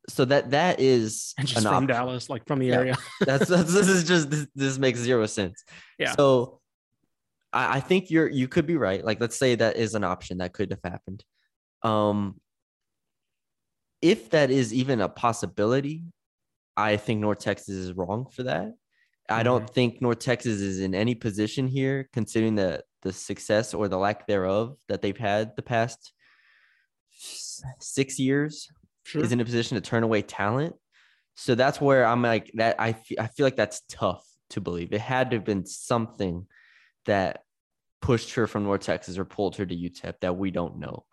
so 0.09 0.25
that 0.25 0.51
that 0.51 0.79
is 0.79 1.33
And 1.37 1.47
just 1.47 1.59
an 1.59 1.63
from 1.69 1.83
option. 1.83 1.87
Dallas, 1.87 2.29
like 2.29 2.45
from 2.47 2.59
the 2.59 2.67
Yeah. 2.67 2.75
area. 2.75 2.97
That's, 3.21 3.47
that's 3.47 3.73
this 3.73 3.87
is 3.87 4.03
just 4.05 4.29
this, 4.29 4.47
this 4.55 4.77
makes 4.77 4.99
zero 4.99 5.25
sense. 5.27 5.63
Yeah. 5.97 6.11
So 6.15 6.59
I, 7.53 7.77
I 7.77 7.79
think 7.79 8.09
you're 8.09 8.27
you 8.29 8.47
could 8.47 8.65
be 8.65 8.77
right. 8.77 9.03
Like 9.03 9.21
let's 9.21 9.37
say 9.37 9.55
that 9.55 9.77
is 9.77 9.95
an 9.95 10.03
option 10.03 10.39
that 10.39 10.53
could 10.53 10.71
have 10.71 10.81
happened. 10.83 11.23
Um 11.83 12.39
if 14.01 14.31
that 14.31 14.51
is 14.51 14.73
even 14.73 14.99
a 14.99 15.07
possibility, 15.07 16.03
I 16.75 16.97
think 16.97 17.21
North 17.21 17.39
Texas 17.39 17.75
is 17.75 17.93
wrong 17.93 18.27
for 18.29 18.43
that. 18.43 18.73
I 19.29 19.43
don't 19.43 19.69
think 19.69 20.01
North 20.01 20.19
Texas 20.19 20.59
is 20.59 20.81
in 20.81 20.93
any 20.93 21.15
position 21.15 21.67
here, 21.67 22.09
considering 22.11 22.55
the 22.55 22.83
the 23.03 23.13
success 23.13 23.73
or 23.73 23.87
the 23.87 23.97
lack 23.97 24.27
thereof 24.27 24.75
that 24.89 25.01
they've 25.01 25.17
had 25.17 25.55
the 25.55 25.61
past 25.61 26.13
six 27.79 28.19
years 28.19 28.69
Sure. 29.05 29.21
is 29.21 29.33
in 29.33 29.41
a 29.41 29.45
position 29.45 29.75
to 29.75 29.81
turn 29.81 30.03
away 30.03 30.21
talent. 30.21 30.75
So 31.35 31.55
that's 31.55 31.81
where 31.81 32.05
I'm 32.05 32.21
like 32.21 32.51
that. 32.55 32.75
I 32.79 32.95
I 33.19 33.27
feel 33.27 33.45
like 33.45 33.55
that's 33.57 33.81
tough 33.89 34.25
to 34.51 34.61
believe. 34.61 34.93
It 34.93 35.01
had 35.01 35.31
to 35.31 35.37
have 35.37 35.45
been 35.45 35.65
something 35.65 36.47
that 37.05 37.41
pushed 38.01 38.33
her 38.35 38.47
from 38.47 38.63
North 38.63 38.81
Texas 38.81 39.17
or 39.17 39.25
pulled 39.25 39.55
her 39.57 39.65
to 39.65 39.75
UTEP 39.75 40.15
that 40.21 40.35
we 40.37 40.51
don't 40.51 40.77
know. 40.79 41.05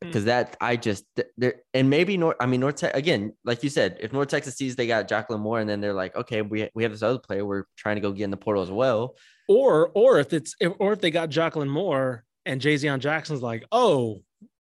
Hmm. 0.00 0.08
Because 0.08 0.24
that 0.26 0.56
I 0.60 0.76
just 0.76 1.04
th- 1.16 1.28
there 1.36 1.54
and 1.74 1.90
maybe 1.90 2.16
North. 2.16 2.36
I 2.40 2.46
mean 2.46 2.60
North 2.60 2.76
Tex 2.76 2.96
again, 2.96 3.32
like 3.44 3.62
you 3.64 3.70
said, 3.70 3.96
if 4.00 4.12
North 4.12 4.28
Texas 4.28 4.54
sees 4.56 4.76
they 4.76 4.86
got 4.86 5.08
Jacqueline 5.08 5.40
Moore 5.40 5.58
and 5.60 5.68
then 5.68 5.80
they're 5.80 5.92
like, 5.94 6.14
okay, 6.14 6.42
we 6.42 6.68
we 6.74 6.84
have 6.84 6.92
this 6.92 7.02
other 7.02 7.18
player 7.18 7.44
we're 7.44 7.64
trying 7.76 7.96
to 7.96 8.00
go 8.00 8.12
get 8.12 8.24
in 8.24 8.30
the 8.30 8.36
portal 8.36 8.62
as 8.62 8.70
well. 8.70 9.16
or 9.48 9.90
or 9.94 10.20
if 10.20 10.32
it's 10.32 10.54
if, 10.60 10.72
or 10.78 10.92
if 10.92 11.00
they 11.00 11.10
got 11.10 11.30
Jacqueline 11.30 11.68
Moore 11.68 12.24
and 12.46 12.60
Jazion 12.60 13.00
Jackson's 13.00 13.42
like, 13.42 13.64
oh, 13.72 14.22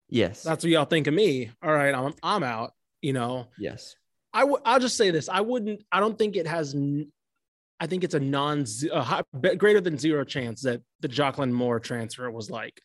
Yes, 0.09 0.43
that's 0.43 0.65
what 0.65 0.71
y'all 0.71 0.87
think 0.87 1.07
of 1.07 1.15
me. 1.15 1.53
All 1.63 1.73
right, 1.73 1.95
I'm 1.95 2.15
I'm 2.23 2.43
out. 2.43 2.73
You 3.01 3.13
know, 3.13 3.47
yes, 3.59 3.95
I 4.33 4.41
w- 4.41 4.61
I'll 4.65 4.81
just 4.81 4.97
say 4.97 5.11
this. 5.13 5.29
I 5.29 5.41
wouldn't. 5.41 5.85
I 5.93 6.01
don't 6.01 6.19
think 6.19 6.35
it 6.35 6.49
has. 6.49 6.75
n- 6.75 7.13
I 7.81 7.87
think 7.87 8.05
it's 8.05 8.15
a 8.15 8.21
non 8.21 8.65
a 8.93 9.03
high, 9.03 9.23
greater 9.57 9.81
than 9.81 9.97
zero 9.97 10.23
chance 10.25 10.63
that 10.63 10.83
the 11.01 11.09
Jacqueline 11.09 11.53
Moore 11.53 11.81
transfer 11.81 12.31
was 12.31 12.51
like, 12.51 12.79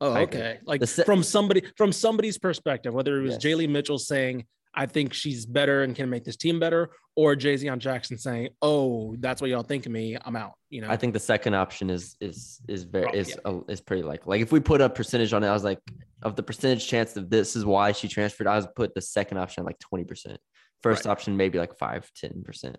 oh, 0.00 0.14
okay, 0.18 0.58
like 0.66 0.86
se- 0.86 1.04
from 1.04 1.22
somebody 1.22 1.62
from 1.76 1.90
somebody's 1.90 2.38
perspective, 2.38 2.92
whether 2.92 3.18
it 3.18 3.22
was 3.22 3.32
Yes. 3.32 3.44
Jalie 3.44 3.68
Mitchell 3.68 3.98
saying, 3.98 4.44
"I 4.74 4.84
think 4.86 5.14
she's 5.14 5.46
better 5.46 5.82
and 5.82 5.96
can 5.96 6.10
make 6.10 6.24
this 6.24 6.36
team 6.36 6.60
better," 6.60 6.90
or 7.16 7.34
Jay 7.34 7.56
Z 7.56 7.66
Zion 7.66 7.80
Jackson 7.80 8.18
saying, 8.18 8.50
"Oh, 8.60 9.16
that's 9.20 9.40
what 9.40 9.48
y'all 9.48 9.62
think 9.62 9.86
of 9.86 9.92
me. 9.92 10.18
I'm 10.22 10.36
out." 10.36 10.52
You 10.68 10.82
know, 10.82 10.90
I 10.90 10.96
think 10.96 11.14
the 11.14 11.20
second 11.20 11.54
option 11.54 11.88
is 11.88 12.14
is 12.20 12.60
is 12.68 12.84
very 12.84 13.04
Probably, 13.04 13.20
is 13.20 13.38
uh, 13.46 13.60
is 13.68 13.80
pretty 13.80 14.02
likely. 14.02 14.36
Like 14.36 14.42
if 14.42 14.52
we 14.52 14.60
put 14.60 14.82
a 14.82 14.90
percentage 14.90 15.32
on 15.32 15.42
it, 15.42 15.48
I 15.48 15.52
was 15.54 15.64
like, 15.64 15.78
of 16.22 16.36
the 16.36 16.42
percentage 16.42 16.86
chance 16.86 17.14
that 17.14 17.30
this 17.30 17.56
is 17.56 17.64
why 17.64 17.92
she 17.92 18.06
transferred, 18.06 18.46
I 18.46 18.56
was 18.56 18.66
put 18.76 18.94
the 18.94 19.00
second 19.00 19.38
option 19.38 19.62
at 19.62 19.66
like 19.66 19.78
twenty 19.78 20.04
percent. 20.04 20.38
First 20.82 21.06
option 21.06 21.38
maybe 21.38 21.58
like 21.58 21.74
five 21.78 22.10
ten 22.14 22.42
percent. 22.44 22.76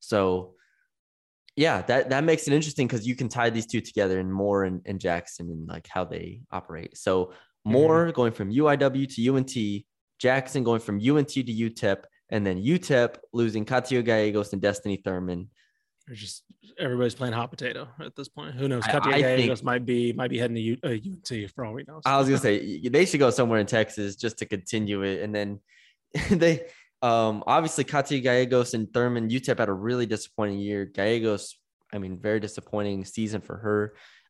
So 0.00 0.56
yeah, 1.56 1.80
that 1.82 2.10
that 2.10 2.22
makes 2.22 2.46
it 2.46 2.52
interesting 2.52 2.86
because 2.86 3.06
you 3.06 3.16
can 3.16 3.28
tie 3.28 3.50
these 3.50 3.66
two 3.66 3.80
together 3.80 4.20
and 4.20 4.32
Moore 4.32 4.64
and, 4.64 4.82
and 4.84 5.00
Jackson 5.00 5.50
and 5.50 5.66
like 5.66 5.88
how 5.88 6.04
they 6.04 6.42
operate. 6.52 6.96
So 6.96 7.32
Moore 7.64 8.12
going 8.12 8.32
from 8.32 8.52
UIW 8.52 9.14
to 9.14 9.34
UNT, 9.34 9.84
Jackson 10.20 10.62
going 10.62 10.80
from 10.80 10.96
UNT 10.96 11.28
to 11.30 11.42
UTEP, 11.42 12.04
and 12.30 12.46
then 12.46 12.62
UTEP 12.62 13.16
losing 13.32 13.64
Katia 13.64 14.02
Gallegos 14.02 14.52
and 14.52 14.60
Destiny 14.60 15.00
Thurman. 15.02 15.48
They're 16.06 16.14
just 16.14 16.44
everybody's 16.78 17.14
playing 17.14 17.32
hot 17.32 17.50
potato 17.50 17.88
at 18.00 18.14
this 18.14 18.28
point. 18.28 18.54
Who 18.54 18.68
knows? 18.68 18.84
I- 18.86 18.98
I 18.98 19.20
Gallegos 19.20 19.58
think- 19.58 19.64
might 19.64 19.84
be 19.86 20.12
might 20.12 20.30
be 20.30 20.38
heading 20.38 20.56
to 20.56 20.60
U, 20.62 20.76
uh, 20.84 20.88
UT 20.90 21.46
for 21.54 21.64
all 21.64 21.72
we 21.72 21.84
know. 21.88 22.00
I 22.04 22.18
was 22.18 22.28
gonna 22.28 22.38
say 22.38 22.86
they 22.86 23.06
should 23.06 23.18
go 23.18 23.30
somewhere 23.30 23.58
in 23.60 23.66
Texas 23.66 24.14
just 24.14 24.38
to 24.38 24.46
continue 24.46 25.02
it, 25.02 25.22
and 25.22 25.34
then 25.34 25.60
they 26.30 26.66
um 27.06 27.34
obviously 27.46 27.84
Katia 27.84 28.20
Gallegos 28.20 28.74
and 28.74 28.84
Thurman 28.92 29.28
UTEP 29.28 29.58
had 29.58 29.68
a 29.68 29.72
really 29.88 30.06
disappointing 30.06 30.58
year. 30.58 30.84
Gallegos, 30.86 31.44
I 31.94 31.98
mean, 31.98 32.18
very 32.28 32.40
disappointing 32.40 33.04
season 33.04 33.40
for 33.40 33.56
her. 33.64 33.78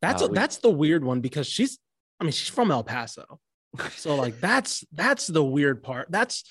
That's 0.03 0.23
Uh, 0.23 0.27
a, 0.27 0.29
we- 0.29 0.35
that's 0.35 0.59
the 0.59 0.71
weird 0.71 1.03
one 1.05 1.21
because 1.21 1.47
she's 1.47 1.79
I 2.21 2.25
mean 2.25 2.33
she's 2.33 2.49
from 2.57 2.71
El 2.71 2.85
Paso. 2.85 3.25
So 3.97 4.15
like 4.17 4.41
that's 4.49 4.85
that's 4.93 5.27
the 5.27 5.45
weird 5.57 5.83
part. 5.83 6.07
That's 6.11 6.45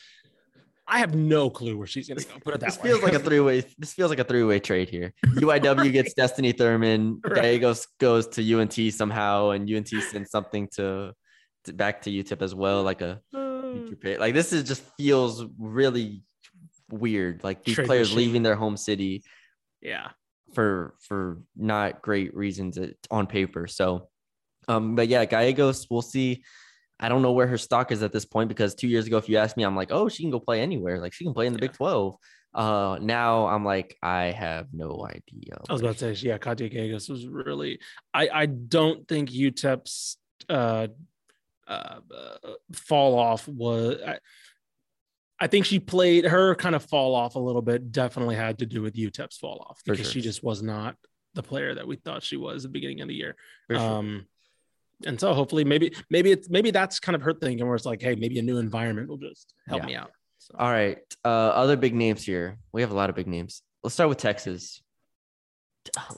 I 0.88 0.99
have 0.99 1.15
no 1.15 1.49
clue 1.49 1.76
where 1.80 1.88
she's 1.88 2.07
gonna 2.07 2.21
go. 2.21 2.38
Put 2.43 2.53
it 2.55 2.59
that 2.59 2.67
This 2.67 2.78
way. 2.78 2.89
feels 2.89 3.01
like 3.01 3.13
a 3.13 3.19
three 3.19 3.39
way. 3.39 3.57
This 3.80 3.93
feels 3.93 4.11
like 4.13 4.19
a 4.19 4.23
three 4.23 4.43
way 4.43 4.59
trade 4.59 4.89
here. 4.89 5.13
UIW 5.26 5.91
gets 5.97 6.13
Destiny 6.13 6.51
Thurman. 6.51 7.19
Right. 7.26 7.36
Gallegos 7.36 7.88
goes 7.99 8.28
to 8.36 8.41
UNT 8.59 8.78
somehow, 8.93 9.49
and 9.49 9.67
UNT 9.67 9.88
sends 10.11 10.30
something 10.30 10.67
to, 10.76 11.13
to 11.65 11.73
back 11.73 12.03
to 12.03 12.11
UTEP 12.11 12.41
as 12.43 12.53
well, 12.53 12.84
like 12.84 13.01
a 13.01 13.19
future 13.80 13.95
pick. 13.95 14.19
Like 14.19 14.34
this 14.34 14.53
is 14.53 14.63
just 14.63 14.84
feels 14.97 15.45
really 15.57 16.23
weird. 16.89 17.43
Like 17.43 17.63
these 17.63 17.76
Trade 17.76 17.88
players 17.88 18.09
machine. 18.09 18.17
leaving 18.17 18.43
their 18.43 18.55
home 18.55 18.78
city 18.78 19.23
yeah. 19.82 20.09
for 20.53 20.95
for 20.99 21.41
not 21.55 22.01
great 22.01 22.36
reasons 22.36 22.78
on 23.11 23.28
paper. 23.28 23.67
So, 23.67 24.09
um, 24.67 24.95
but 24.95 25.07
yeah, 25.07 25.26
Gallegos, 25.26 25.88
we'll 25.89 26.01
see. 26.01 26.43
I 26.99 27.09
don't 27.09 27.21
know 27.21 27.34
where 27.34 27.47
her 27.47 27.57
stock 27.57 27.91
is 27.91 28.03
at 28.03 28.13
this 28.13 28.26
point 28.26 28.47
because 28.47 28.73
two 28.73 28.88
years 28.88 29.05
ago, 29.05 29.17
if 29.17 29.28
you 29.28 29.38
asked 29.38 29.57
me, 29.57 29.63
I'm 29.63 29.76
like, 29.76 29.91
oh, 29.91 30.07
she 30.07 30.23
can 30.23 30.32
go 30.32 30.39
play 30.39 30.61
anywhere. 30.61 30.99
Like 30.99 31.13
she 31.13 31.26
can 31.26 31.34
play 31.34 31.45
in 31.45 31.53
the 31.53 31.59
Big 31.59 31.73
12. 31.73 32.15
Uh, 32.53 32.97
now 33.01 33.47
I'm 33.47 33.65
like, 33.65 33.97
I 34.01 34.32
have 34.32 34.67
no 34.71 35.05
idea. 35.05 35.57
I 35.69 35.73
was 35.73 35.82
about 35.82 35.97
to 35.97 36.15
say, 36.15 36.28
yeah, 36.28 36.38
Katia 36.38 36.69
Gallegos 36.69 37.09
was 37.09 37.28
really. 37.28 37.80
I 38.13 38.30
I 38.34 38.45
don't 38.45 39.05
think 39.09 39.30
UTEP's 39.30 40.17
uh, 40.47 40.88
uh, 41.68 41.99
fall 42.74 43.18
off 43.18 43.47
was. 43.47 43.97
I, 44.05 44.20
I 45.38 45.47
think 45.47 45.66
she 45.66 45.80
played 45.80 46.24
her 46.26 46.55
kind 46.55 46.76
of 46.76 46.86
fall 46.86 47.13
off 47.13 47.36
a 47.36 47.39
little 47.39 47.61
bit. 47.61 47.91
Definitely 47.91 48.36
had 48.36 48.59
to 48.59 48.66
do 48.66 48.82
with 48.82 48.95
UTEP's 48.95 49.38
fall 49.38 49.66
off 49.70 49.82
because 49.84 50.05
sure. 50.05 50.13
she 50.13 50.22
just 50.22 50.43
was 50.43 50.63
not 50.63 50.95
the 51.34 51.43
player 51.43 51.76
that 51.76 51.86
we 51.86 51.97
thought 51.97 52.24
she 52.24 52.38
was 52.38 52.63
at 52.63 52.70
the 52.70 52.74
beginning 52.74 53.01
of 53.01 53.09
the 53.09 53.16
year. 53.16 53.36
Sure. 53.70 53.80
Um, 53.80 54.28
and 55.05 55.20
so 55.20 55.34
hopefully, 55.34 55.66
maybe 55.66 55.93
maybe 56.09 56.32
it's 56.32 56.49
maybe 56.49 56.72
that's 56.72 56.99
kind 57.01 57.16
of 57.16 57.22
her 57.24 57.34
thinking 57.34 57.66
where 57.68 57.76
it's 57.76 57.86
like, 57.86 58.01
hey, 58.01 58.16
maybe 58.16 58.39
a 58.39 58.41
new 58.41 58.57
environment 58.57 59.09
will 59.09 59.18
just 59.18 59.53
help 59.68 59.82
Yeah. 59.82 59.88
me 59.88 59.95
out. 59.95 60.11
So, 60.38 60.55
All 60.57 60.72
right. 60.72 60.99
Uh, 61.24 61.28
other 61.28 61.76
big 61.76 61.93
names 61.93 62.24
here. 62.24 62.57
We 62.72 62.82
have 62.82 62.91
a 62.91 62.95
lot 62.95 63.09
of 63.09 63.16
big 63.16 63.28
names. 63.28 63.61
Let's 63.84 63.93
start 63.93 64.09
with 64.09 64.20
Texas. 64.20 64.82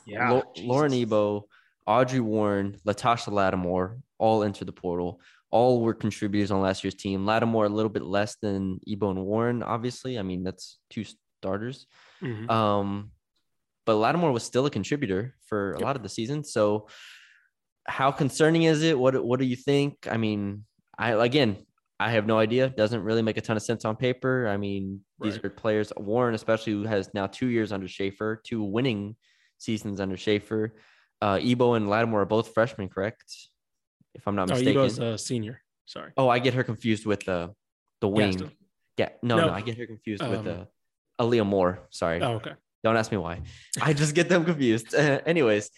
Yeah, 0.06 0.30
Lau- 0.32 0.54
Lauren 0.58 0.93
Ebo, 0.93 1.48
Audrey 1.86 2.20
Warren, 2.20 2.78
Latasha 2.86 3.32
Lattimore 3.32 3.98
all 4.18 4.43
enter 4.43 4.66
the 4.66 4.72
portal. 4.72 5.22
All 5.52 5.82
were 5.82 5.93
contributors 5.93 6.52
on 6.52 6.62
last 6.62 6.84
year's 6.84 6.95
team. 6.95 7.26
Lattimore 7.26 7.66
a 7.66 7.70
little 7.70 7.89
bit 7.89 8.04
less 8.04 8.36
than 8.41 8.80
Ebo 8.88 9.12
and 9.12 9.26
Warren, 9.26 9.64
obviously. 9.64 10.20
I 10.20 10.22
mean, 10.24 10.43
that's 10.43 10.80
two 10.89 11.06
starters. 11.41 11.88
mhm. 12.22 12.50
Um, 12.50 13.12
but 13.86 13.95
Lattimore 13.95 14.32
was 14.34 14.43
still 14.43 14.66
a 14.66 14.70
contributor 14.70 15.36
for 15.45 15.72
a 15.74 15.78
Yep. 15.80 15.86
lot 15.86 15.95
of 15.95 16.04
the 16.04 16.10
season. 16.10 16.43
So, 16.43 16.88
how 17.88 18.12
concerning 18.12 18.64
is 18.64 18.84
it? 18.84 19.00
What 19.00 19.24
What 19.24 19.39
do 19.39 19.45
you 19.45 19.56
think? 19.56 20.08
I 20.12 20.18
mean, 20.18 20.66
I 20.98 21.12
again, 21.12 21.56
I 22.00 22.12
have 22.12 22.26
no 22.28 22.38
idea. 22.38 22.70
Doesn't 22.70 23.02
really 23.02 23.22
make 23.22 23.38
a 23.38 23.41
ton 23.41 23.56
of 23.56 23.64
sense 23.64 23.86
on 23.86 23.95
paper. 23.95 24.48
I 24.48 24.58
mean, 24.58 25.02
these 25.22 25.38
are 25.43 25.50
players. 25.50 25.93
Warren, 25.95 26.36
especially, 26.36 26.74
who 26.74 26.84
has 26.84 27.14
now 27.14 27.28
two 27.28 27.48
years 27.48 27.72
under 27.72 27.88
Schaefer, 27.88 28.41
two 28.43 28.62
winning 28.64 29.16
seasons 29.58 30.02
under 30.02 30.18
Schaefer. 30.18 30.76
Uh, 31.22 31.39
Ebo 31.41 31.74
and 31.74 31.89
Lattimore 31.89 32.22
are 32.24 32.26
both 32.26 32.54
freshmen, 32.54 32.89
correct? 32.89 33.24
If 34.18 34.28
I'm 34.28 34.36
not 34.36 34.47
no, 34.49 34.55
mistaken. 34.55 34.82
Ebo's 34.82 34.99
a 34.99 35.18
senior. 35.18 35.61
Sorry. 35.86 36.11
oh, 36.18 36.28
I 36.28 36.39
get 36.39 36.53
her 36.55 36.63
confused 36.63 37.05
with 37.05 37.24
the 37.24 37.53
the 38.01 38.07
wing. 38.07 38.32
Gaston. 38.32 38.51
Yeah, 38.97 39.09
no, 39.22 39.38
no, 39.38 39.47
No. 39.47 39.53
I 39.53 39.61
get 39.61 39.78
her 39.78 39.86
confused 39.86 40.22
with 40.28 40.39
Um, 40.39 40.45
the 40.45 40.68
Aaliyah 41.20 41.45
Moore. 41.45 41.88
Sorry. 41.91 42.22
Oh, 42.22 42.34
okay. 42.34 42.53
Don't 42.84 42.97
ask 42.97 43.11
me 43.11 43.18
why. 43.18 43.41
I 43.82 43.93
just 43.93 44.13
get 44.15 44.28
them 44.30 44.43
confused. 44.43 44.93
Uh, 44.93 45.22
anyways, 45.26 45.70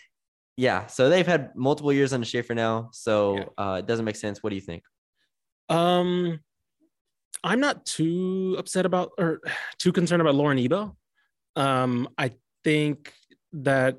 yeah. 0.58 0.88
So 0.88 1.10
they've 1.10 1.28
had 1.28 1.56
multiple 1.56 1.94
years 1.94 2.12
under 2.14 2.26
Schaefer 2.26 2.56
now. 2.56 2.90
So 2.92 3.38
Yeah. 3.38 3.46
uh, 3.58 3.76
it 3.80 3.86
doesn't 3.86 4.06
make 4.06 4.16
sense. 4.16 4.42
What 4.42 4.50
do 4.52 4.56
you 4.56 4.62
think? 4.62 4.84
Um, 5.70 6.40
I'm 7.44 7.60
not 7.60 7.86
too 7.86 8.56
upset 8.58 8.86
about 8.86 9.12
or 9.18 9.40
too 9.78 9.92
concerned 9.92 10.22
about 10.22 10.36
Lauren 10.36 10.58
Ebo. 10.60 10.96
Um, 11.56 12.10
I 12.18 12.32
think 12.64 13.14
that 13.54 13.98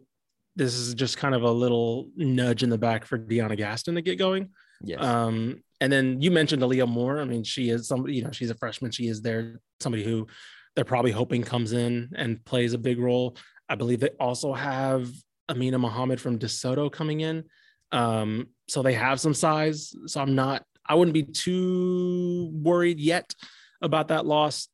this 0.56 0.74
is 0.74 0.94
just 0.94 1.16
kind 1.16 1.34
of 1.34 1.42
a 1.42 1.50
little 1.50 2.10
nudge 2.16 2.62
in 2.62 2.70
the 2.70 2.78
back 2.78 3.04
for 3.04 3.18
DeYona 3.18 3.56
Gaston 3.56 3.94
to 3.94 4.02
get 4.02 4.18
going. 4.18 4.50
Yes. 4.82 5.02
Um, 5.02 5.62
and 5.80 5.92
then 5.92 6.20
you 6.20 6.30
mentioned 6.30 6.62
Aaliyah 6.62 6.88
Moore. 6.88 7.20
I 7.20 7.24
mean, 7.24 7.44
she 7.44 7.70
is 7.70 7.88
somebody, 7.88 8.14
you 8.14 8.24
know, 8.24 8.32
she's 8.32 8.50
a 8.50 8.54
freshman. 8.54 8.90
She 8.90 9.08
is 9.08 9.22
there, 9.22 9.60
somebody 9.80 10.04
who 10.04 10.26
they're 10.74 10.84
probably 10.84 11.12
hoping 11.12 11.42
comes 11.42 11.72
in 11.72 12.10
and 12.16 12.44
plays 12.44 12.74
a 12.74 12.78
big 12.78 12.98
role. 12.98 13.36
I 13.68 13.74
believe 13.76 14.00
they 14.00 14.10
also 14.18 14.52
have 14.52 15.08
Amina 15.48 15.78
Mohammed 15.78 16.20
from 16.20 16.38
DeSoto 16.38 16.90
coming 16.90 17.20
in. 17.20 17.44
Um, 17.92 18.48
so 18.68 18.82
they 18.82 18.94
have 18.94 19.20
some 19.20 19.34
size. 19.34 19.94
So 20.06 20.20
I'm 20.20 20.34
not, 20.34 20.64
I 20.86 20.94
wouldn't 20.94 21.14
be 21.14 21.24
too 21.24 22.50
worried 22.52 23.00
yet 23.00 23.34
about 23.82 24.08
that 24.08 24.26
loss. 24.26 24.68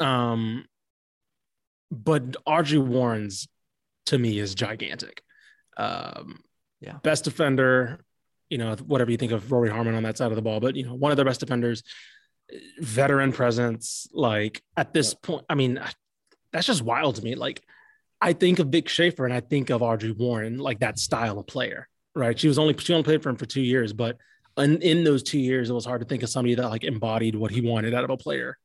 Um, 0.00 0.64
but 1.90 2.36
Audrey 2.46 2.78
Warren's 2.78 3.48
to 4.06 4.18
me 4.18 4.38
is 4.38 4.54
gigantic. 4.54 5.22
Um, 5.76 6.42
Yeah. 6.80 6.98
best 7.02 7.24
defender, 7.24 8.04
you 8.50 8.58
know, 8.58 8.74
whatever 8.86 9.10
you 9.10 9.16
think 9.16 9.32
of 9.32 9.50
Rori 9.52 9.70
Harmon 9.70 9.94
on 9.94 10.02
that 10.02 10.18
side 10.18 10.30
of 10.32 10.36
the 10.36 10.42
ball, 10.42 10.60
but 10.60 10.76
you 10.76 10.84
know, 10.84 10.94
one 10.94 11.10
of 11.12 11.16
the 11.16 11.24
best 11.24 11.40
defenders, 11.40 11.82
veteran 12.80 13.32
presence. 13.32 14.06
Like 14.12 14.62
at 14.76 14.92
this 14.92 15.14
point, 15.14 15.44
I 15.48 15.54
mean, 15.54 15.80
that's 16.52 16.66
just 16.66 16.82
wild 16.82 17.16
to 17.16 17.22
me. 17.22 17.34
Like 17.34 17.62
I 18.20 18.32
think 18.34 18.58
of 18.58 18.68
Vic 18.68 18.88
Schaefer 18.88 19.24
and 19.24 19.32
I 19.34 19.40
think 19.40 19.70
of 19.70 19.82
Audrey 19.82 20.12
Warren, 20.12 20.58
like 20.58 20.80
that 20.80 20.98
style 20.98 21.38
of 21.38 21.46
player, 21.46 21.88
right? 22.14 22.38
She 22.38 22.48
was 22.48 22.58
only 22.58 22.76
she 22.78 22.92
only 22.92 23.04
played 23.04 23.22
for 23.22 23.30
him 23.30 23.36
for 23.36 23.46
two 23.46 23.62
years, 23.62 23.92
but 23.92 24.18
in, 24.58 24.82
in 24.82 25.02
those 25.02 25.22
two 25.22 25.38
years, 25.40 25.70
it 25.70 25.72
was 25.72 25.86
hard 25.86 26.02
to 26.02 26.06
think 26.06 26.22
of 26.22 26.28
somebody 26.28 26.54
that 26.56 26.68
like 26.68 26.84
embodied 26.84 27.34
what 27.36 27.50
he 27.50 27.62
wanted 27.62 27.94
out 27.94 28.04
of 28.04 28.10
a 28.10 28.16
player 28.18 28.58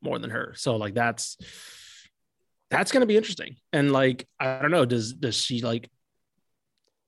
more 0.00 0.18
than 0.18 0.30
her. 0.30 0.54
So 0.56 0.76
like 0.76 0.94
that's 0.94 1.36
that's 2.70 2.92
gonna 2.92 3.06
be 3.06 3.16
interesting. 3.16 3.56
And 3.72 3.92
like 3.92 4.26
I 4.38 4.60
don't 4.60 4.70
know, 4.70 4.84
does 4.84 5.12
does 5.12 5.36
she 5.36 5.60
like 5.60 5.90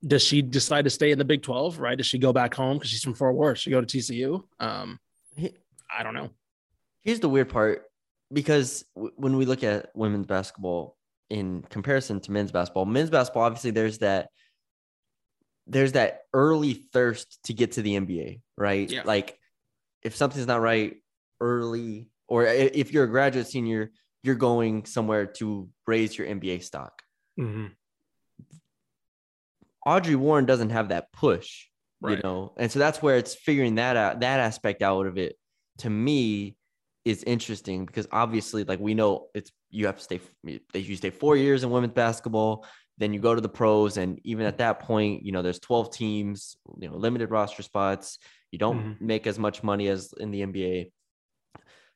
does 0.06 0.22
she 0.22 0.42
decide 0.42 0.84
to 0.84 0.90
stay 0.90 1.12
in 1.12 1.18
the 1.18 1.24
Big 1.24 1.42
12, 1.42 1.78
right? 1.78 1.96
Does 1.96 2.06
she 2.06 2.18
go 2.18 2.32
back 2.32 2.54
home 2.54 2.76
because 2.76 2.90
she's 2.90 3.04
from 3.04 3.14
Fort 3.14 3.36
Worth? 3.36 3.58
She 3.58 3.70
go 3.70 3.80
to 3.80 3.86
TCU? 3.86 4.42
Um, 4.58 4.98
I 5.38 6.02
don't 6.02 6.14
know. 6.14 6.30
Here's 7.02 7.20
the 7.20 7.28
weird 7.28 7.48
part 7.48 7.84
because 8.32 8.84
w- 8.96 9.12
when 9.16 9.36
we 9.36 9.44
look 9.44 9.62
at 9.62 9.90
women's 9.94 10.26
basketball 10.26 10.96
in 11.30 11.62
comparison 11.62 12.20
to 12.20 12.32
men's 12.32 12.50
basketball, 12.50 12.84
men's 12.84 13.10
basketball, 13.10 13.44
obviously 13.44 13.70
there's 13.70 13.98
that 13.98 14.28
there's 15.66 15.92
that 15.92 16.22
early 16.34 16.74
thirst 16.74 17.38
to 17.44 17.54
get 17.54 17.72
to 17.72 17.82
the 17.82 17.98
NBA, 17.98 18.40
right? 18.56 18.90
Yeah. 18.90 19.02
Like 19.04 19.38
if 20.02 20.16
something's 20.16 20.46
not 20.46 20.60
right 20.60 20.96
early, 21.40 22.08
or 22.26 22.44
if 22.46 22.92
you're 22.92 23.04
a 23.04 23.08
graduate 23.08 23.46
senior, 23.46 23.92
you're 24.22 24.34
going 24.34 24.84
somewhere 24.84 25.26
to 25.26 25.68
raise 25.86 26.16
your 26.16 26.26
NBA 26.26 26.62
stock. 26.62 27.02
Mm-hmm. 27.38 27.66
Audrey 29.84 30.14
Warren 30.14 30.46
doesn't 30.46 30.70
have 30.70 30.90
that 30.90 31.12
push, 31.12 31.66
you 32.02 32.18
know, 32.22 32.52
and 32.56 32.70
so 32.70 32.78
that's 32.78 33.02
where 33.02 33.16
it's 33.16 33.34
figuring 33.34 33.76
that 33.76 33.96
out, 33.96 34.20
that 34.20 34.40
aspect 34.40 34.82
out 34.82 35.06
of 35.06 35.18
it. 35.18 35.36
To 35.78 35.90
me, 35.90 36.56
is 37.04 37.22
interesting 37.24 37.84
because 37.84 38.06
obviously, 38.12 38.64
like 38.64 38.78
we 38.78 38.94
know, 38.94 39.28
it's 39.34 39.50
you 39.70 39.86
have 39.86 39.96
to 39.96 40.02
stay. 40.02 40.20
You 40.44 40.96
stay 40.96 41.10
four 41.10 41.36
years 41.36 41.64
in 41.64 41.70
women's 41.70 41.94
basketball, 41.94 42.64
then 42.98 43.12
you 43.12 43.20
go 43.20 43.34
to 43.34 43.40
the 43.40 43.48
pros, 43.48 43.96
and 43.96 44.20
even 44.24 44.46
at 44.46 44.58
that 44.58 44.80
point, 44.80 45.24
you 45.24 45.32
know, 45.32 45.42
there's 45.42 45.58
12 45.58 45.92
teams, 45.92 46.56
you 46.78 46.88
know, 46.88 46.96
limited 46.96 47.30
roster 47.30 47.62
spots. 47.62 48.18
You 48.50 48.58
don't 48.58 49.00
make 49.00 49.26
as 49.26 49.38
much 49.38 49.62
money 49.62 49.88
as 49.88 50.12
in 50.18 50.30
the 50.30 50.42
NBA. 50.42 50.92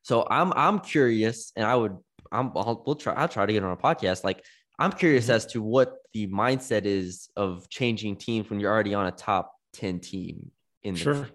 So 0.03 0.27
I'm 0.29 0.53
I'm 0.55 0.81
curious, 0.81 1.53
and 1.55 1.65
I 1.65 1.77
would 1.77 1.97
I'm 2.33 2.53
I'll, 2.57 2.83
we'll 2.87 2.97
try 2.97 3.15
I'll 3.15 3.29
try 3.29 3.47
to 3.47 3.53
get 3.53 3.63
on 3.63 3.73
a 3.73 3.77
podcast. 3.77 4.25
Like 4.25 4.45
I'm 4.79 4.93
curious 4.93 5.27
Mhm. 5.27 5.31
as 5.35 5.47
to 5.47 5.63
what 5.63 5.97
the 6.13 6.27
mindset 6.29 6.85
is 6.85 7.29
of 7.37 7.69
changing 7.69 8.17
teams 8.17 8.51
when 8.51 8.61
you're 8.61 8.73
already 8.73 8.95
on 8.95 9.07
a 9.07 9.13
top 9.13 9.53
10 9.75 10.01
team 10.01 10.51
in 10.83 10.95
the 10.95 11.01
Sure. 11.01 11.29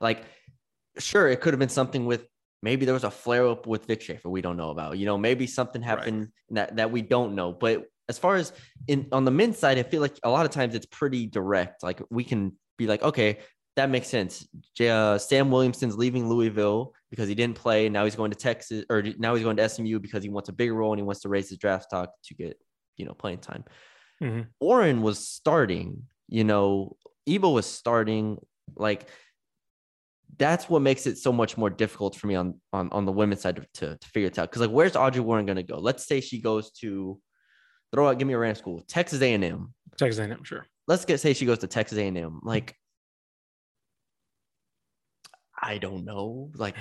like 0.00 0.24
sure 0.98 1.28
it 1.28 1.40
could 1.40 1.52
have 1.52 1.58
been 1.60 1.68
something 1.68 2.06
with 2.06 2.26
maybe 2.62 2.84
there 2.86 2.94
was 2.94 3.04
a 3.04 3.10
flare 3.10 3.46
up 3.48 3.66
with 3.66 3.84
Vic 3.86 4.00
Schaefer 4.00 4.28
we 4.30 4.40
don't 4.40 4.56
know 4.56 4.70
about. 4.70 4.96
You 4.98 5.06
know, 5.06 5.18
maybe 5.18 5.46
something 5.46 5.82
Right. 5.82 5.88
happened 5.88 6.28
that 6.50 6.76
that 6.76 6.90
we 6.90 7.02
don't 7.02 7.34
know. 7.34 7.52
But 7.52 7.86
as 8.08 8.18
far 8.18 8.36
as 8.36 8.52
in 8.86 9.08
on 9.12 9.24
the 9.24 9.30
men's 9.30 9.58
side, 9.58 9.78
I 9.78 9.82
feel 9.82 10.00
like 10.00 10.16
a 10.22 10.30
lot 10.30 10.44
of 10.46 10.52
times 10.52 10.74
it's 10.74 10.86
pretty 10.86 11.26
direct. 11.26 11.82
Like 11.82 12.00
we 12.10 12.24
can 12.24 12.56
be 12.78 12.86
like, 12.86 13.02
okay, 13.02 13.38
that 13.76 13.90
makes 13.90 14.08
sense. 14.08 14.46
Uh, 14.80 15.18
Sam 15.18 15.50
Williamson's 15.50 15.96
leaving 15.96 16.28
Louisville 16.28 16.92
because 17.10 17.28
he 17.28 17.34
didn't 17.34 17.56
play. 17.56 17.88
Now 17.88 18.04
he's 18.04 18.16
going 18.16 18.30
to 18.30 18.36
Texas, 18.36 18.84
or 18.88 19.02
now 19.18 19.34
he's 19.34 19.44
going 19.44 19.56
to 19.56 19.68
SMU 19.68 19.98
because 19.98 20.22
he 20.22 20.28
wants 20.30 20.48
a 20.48 20.52
bigger 20.52 20.74
role 20.74 20.92
and 20.92 21.00
he 21.00 21.04
wants 21.04 21.22
to 21.22 21.28
raise 21.28 21.48
his 21.48 21.58
draft 21.58 21.84
stock 21.84 22.10
to 22.24 22.34
get, 22.34 22.56
you 22.96 23.04
know, 23.04 23.14
playing 23.14 23.38
time. 23.38 23.64
Mhm. 24.22 24.46
Warren 24.60 25.02
was 25.02 25.26
starting, 25.26 26.04
you 26.28 26.44
know, 26.44 26.96
Ebo 27.26 27.50
was 27.50 27.66
starting. 27.66 28.38
Like 28.76 29.08
that's 30.38 30.68
what 30.68 30.82
makes 30.82 31.06
it 31.06 31.18
so 31.18 31.32
much 31.32 31.56
more 31.56 31.70
difficult 31.70 32.16
for 32.16 32.26
me 32.26 32.34
on 32.34 32.60
on, 32.72 32.88
on 32.92 33.04
the 33.04 33.12
women's 33.12 33.42
side 33.42 33.56
to, 33.56 33.66
to, 33.74 33.96
to 33.96 34.08
figure 34.08 34.28
it 34.28 34.38
out. 34.38 34.50
Because 34.50 34.62
like, 34.62 34.70
where's 34.70 34.96
Audrey 34.96 35.20
Warren 35.20 35.46
going 35.46 35.56
to 35.56 35.62
go? 35.62 35.78
Let's 35.78 36.06
say 36.06 36.20
she 36.20 36.40
goes 36.40 36.70
to 36.80 37.20
throw 37.92 38.08
out, 38.08 38.18
give 38.18 38.26
me 38.26 38.34
a 38.34 38.38
random 38.38 38.56
school, 38.56 38.84
Texas 38.88 39.20
A 39.22 39.34
and 39.34 39.44
M. 39.44 39.74
Texas 39.96 40.18
A&M, 40.18 40.42
sure. 40.42 40.66
Let's 40.88 41.04
get 41.04 41.20
say 41.20 41.32
she 41.32 41.46
goes 41.46 41.58
to 41.58 41.68
Texas 41.68 41.98
A 41.98 42.06
and 42.08 42.18
M. 42.18 42.40
Like, 42.42 42.74
I 45.66 45.78
don't 45.78 46.04
know. 46.04 46.50
Like, 46.56 46.76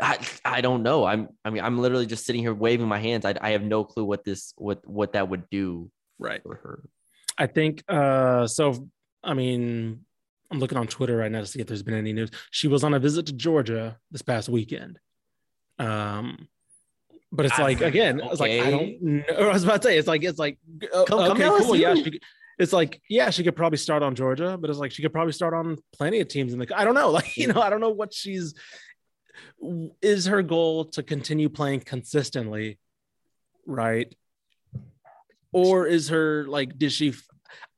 I, 0.00 0.18
I 0.44 0.60
don't 0.60 0.82
know. 0.84 1.04
I'm 1.04 1.28
I 1.44 1.50
mean 1.50 1.62
I'm 1.64 1.78
literally 1.78 2.06
just 2.06 2.24
sitting 2.24 2.40
here 2.42 2.54
waving 2.54 2.86
my 2.88 2.98
hands. 3.00 3.24
I, 3.24 3.34
I 3.40 3.50
have 3.50 3.62
no 3.62 3.84
clue 3.84 4.04
what 4.04 4.24
this 4.24 4.54
what 4.56 4.86
what 4.88 5.12
that 5.14 5.28
would 5.28 5.50
do 5.50 5.90
Right. 6.18 6.42
for 6.42 6.54
her. 6.54 6.84
I 7.36 7.46
think 7.46 7.82
uh 7.88 8.46
so 8.46 8.88
I 9.24 9.34
mean 9.34 10.04
I'm 10.50 10.58
looking 10.60 10.78
on 10.78 10.86
Twitter 10.86 11.16
right 11.16 11.30
now 11.30 11.40
to 11.40 11.46
see 11.46 11.60
if 11.60 11.66
there's 11.66 11.82
been 11.82 11.94
any 11.94 12.12
news. 12.12 12.30
She 12.50 12.68
was 12.68 12.84
on 12.84 12.94
a 12.94 12.98
visit 13.00 13.26
to 13.26 13.32
Georgia 13.32 13.98
this 14.12 14.22
past 14.22 14.48
weekend. 14.48 14.98
Um 15.78 16.48
but 17.32 17.46
it's 17.46 17.58
I- 17.58 17.62
like 17.62 17.80
again, 17.80 18.20
it's 18.24 18.40
like 18.40 18.60
I 18.60 18.70
don't 18.70 19.02
know. 19.02 19.22
I 19.38 19.52
was 19.52 19.64
about 19.64 19.82
to 19.82 19.88
say 19.88 19.98
it's 19.98 20.08
like 20.08 20.22
it's 20.22 20.38
like 20.38 20.58
uh, 20.94 21.04
Come- 21.04 21.18
come 21.18 21.30
okay, 21.32 21.44
to 21.58 21.64
cool. 21.64 21.76
Yeah, 21.76 21.94
she, 21.94 22.20
it's 22.60 22.72
like 22.72 23.00
yeah, 23.08 23.30
she 23.30 23.42
could 23.42 23.56
probably 23.56 23.78
start 23.78 24.02
on 24.02 24.14
Georgia, 24.14 24.58
but 24.60 24.70
it's 24.70 24.78
like 24.78 24.92
she 24.92 25.02
could 25.02 25.12
probably 25.12 25.32
start 25.32 25.54
on 25.54 25.78
plenty 25.92 26.20
of 26.20 26.28
teams 26.28 26.52
in 26.52 26.58
the 26.58 26.78
I 26.78 26.84
don't 26.84 26.94
know. 26.94 27.10
Like, 27.20 27.36
you 27.36 27.48
know, 27.48 27.60
I 27.60 27.70
don't 27.70 27.80
know 27.80 27.90
what 27.90 28.14
she's 28.14 28.54
is 30.02 30.26
her 30.26 30.42
goal 30.42 30.86
to 30.86 31.02
continue 31.02 31.48
playing 31.48 31.80
consistently, 31.80 32.78
right? 33.66 34.14
Or 35.52 35.86
is 35.86 36.08
her 36.08 36.44
like, 36.46 36.78
did 36.78 36.92
she, 36.92 37.14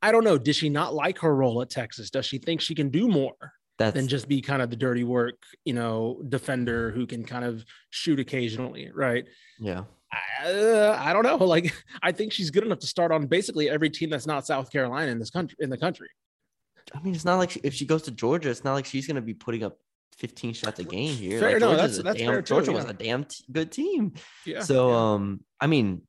I 0.00 0.12
don't 0.12 0.24
know, 0.24 0.38
did 0.38 0.54
she 0.54 0.68
not 0.68 0.94
like 0.94 1.18
her 1.20 1.34
role 1.34 1.62
at 1.62 1.70
Texas? 1.70 2.10
Does 2.10 2.26
she 2.26 2.38
think 2.38 2.60
she 2.60 2.74
can 2.74 2.90
do 2.90 3.08
more 3.08 3.34
That's 3.78 3.94
than 3.94 4.08
just 4.08 4.28
be 4.28 4.40
kind 4.40 4.62
of 4.62 4.70
the 4.70 4.76
dirty 4.76 5.04
work, 5.04 5.42
you 5.64 5.72
know, 5.72 6.20
defender 6.28 6.90
who 6.90 7.06
can 7.06 7.24
kind 7.24 7.44
of 7.44 7.64
shoot 7.90 8.20
occasionally, 8.20 8.90
right? 8.92 9.24
yeah. 9.58 9.84
I, 10.12 10.44
uh, 10.50 10.98
I 11.02 11.12
don't 11.12 11.22
know. 11.24 11.36
Like, 11.46 11.72
I 12.02 12.12
think 12.12 12.32
she's 12.32 12.50
good 12.50 12.64
enough 12.64 12.80
to 12.80 12.86
start 12.86 13.12
on 13.12 13.26
basically 13.26 13.68
every 13.70 13.90
team 13.90 14.10
that's 14.10 14.26
not 14.26 14.46
South 14.46 14.70
Carolina 14.70 15.10
in 15.10 15.18
this 15.18 15.30
country, 15.30 15.56
in 15.60 15.70
the 15.70 15.78
country. 15.78 16.08
I 16.94 17.00
mean, 17.00 17.14
it's 17.14 17.24
not 17.24 17.36
like 17.36 17.50
she, 17.50 17.60
if 17.62 17.74
she 17.74 17.86
goes 17.86 18.02
to 18.02 18.10
Georgia, 18.10 18.50
it's 18.50 18.64
not 18.64 18.74
like 18.74 18.84
she's 18.86 19.06
going 19.06 19.16
to 19.16 19.22
be 19.22 19.34
putting 19.34 19.62
up 19.62 19.78
15 20.18 20.52
shots 20.54 20.78
a 20.80 20.84
game 20.84 21.14
here. 21.14 21.40
Fair, 21.40 21.52
like 21.52 21.60
no, 21.60 21.68
Georgia's 21.76 21.96
that's- 21.96 21.98
a 21.98 22.02
that's 22.02 22.18
damn, 22.18 22.26
fair 22.28 22.42
too, 22.42 22.54
Georgia 22.54 22.72
was 22.72 22.84
a 22.84 22.92
damn 22.92 23.24
t- 23.24 23.44
good 23.50 23.72
team. 23.72 24.12
Yeah. 24.44 24.60
so, 24.60 24.90
yeah. 24.90 24.96
um, 25.14 25.40
I 25.60 25.66
mean, 25.68 26.02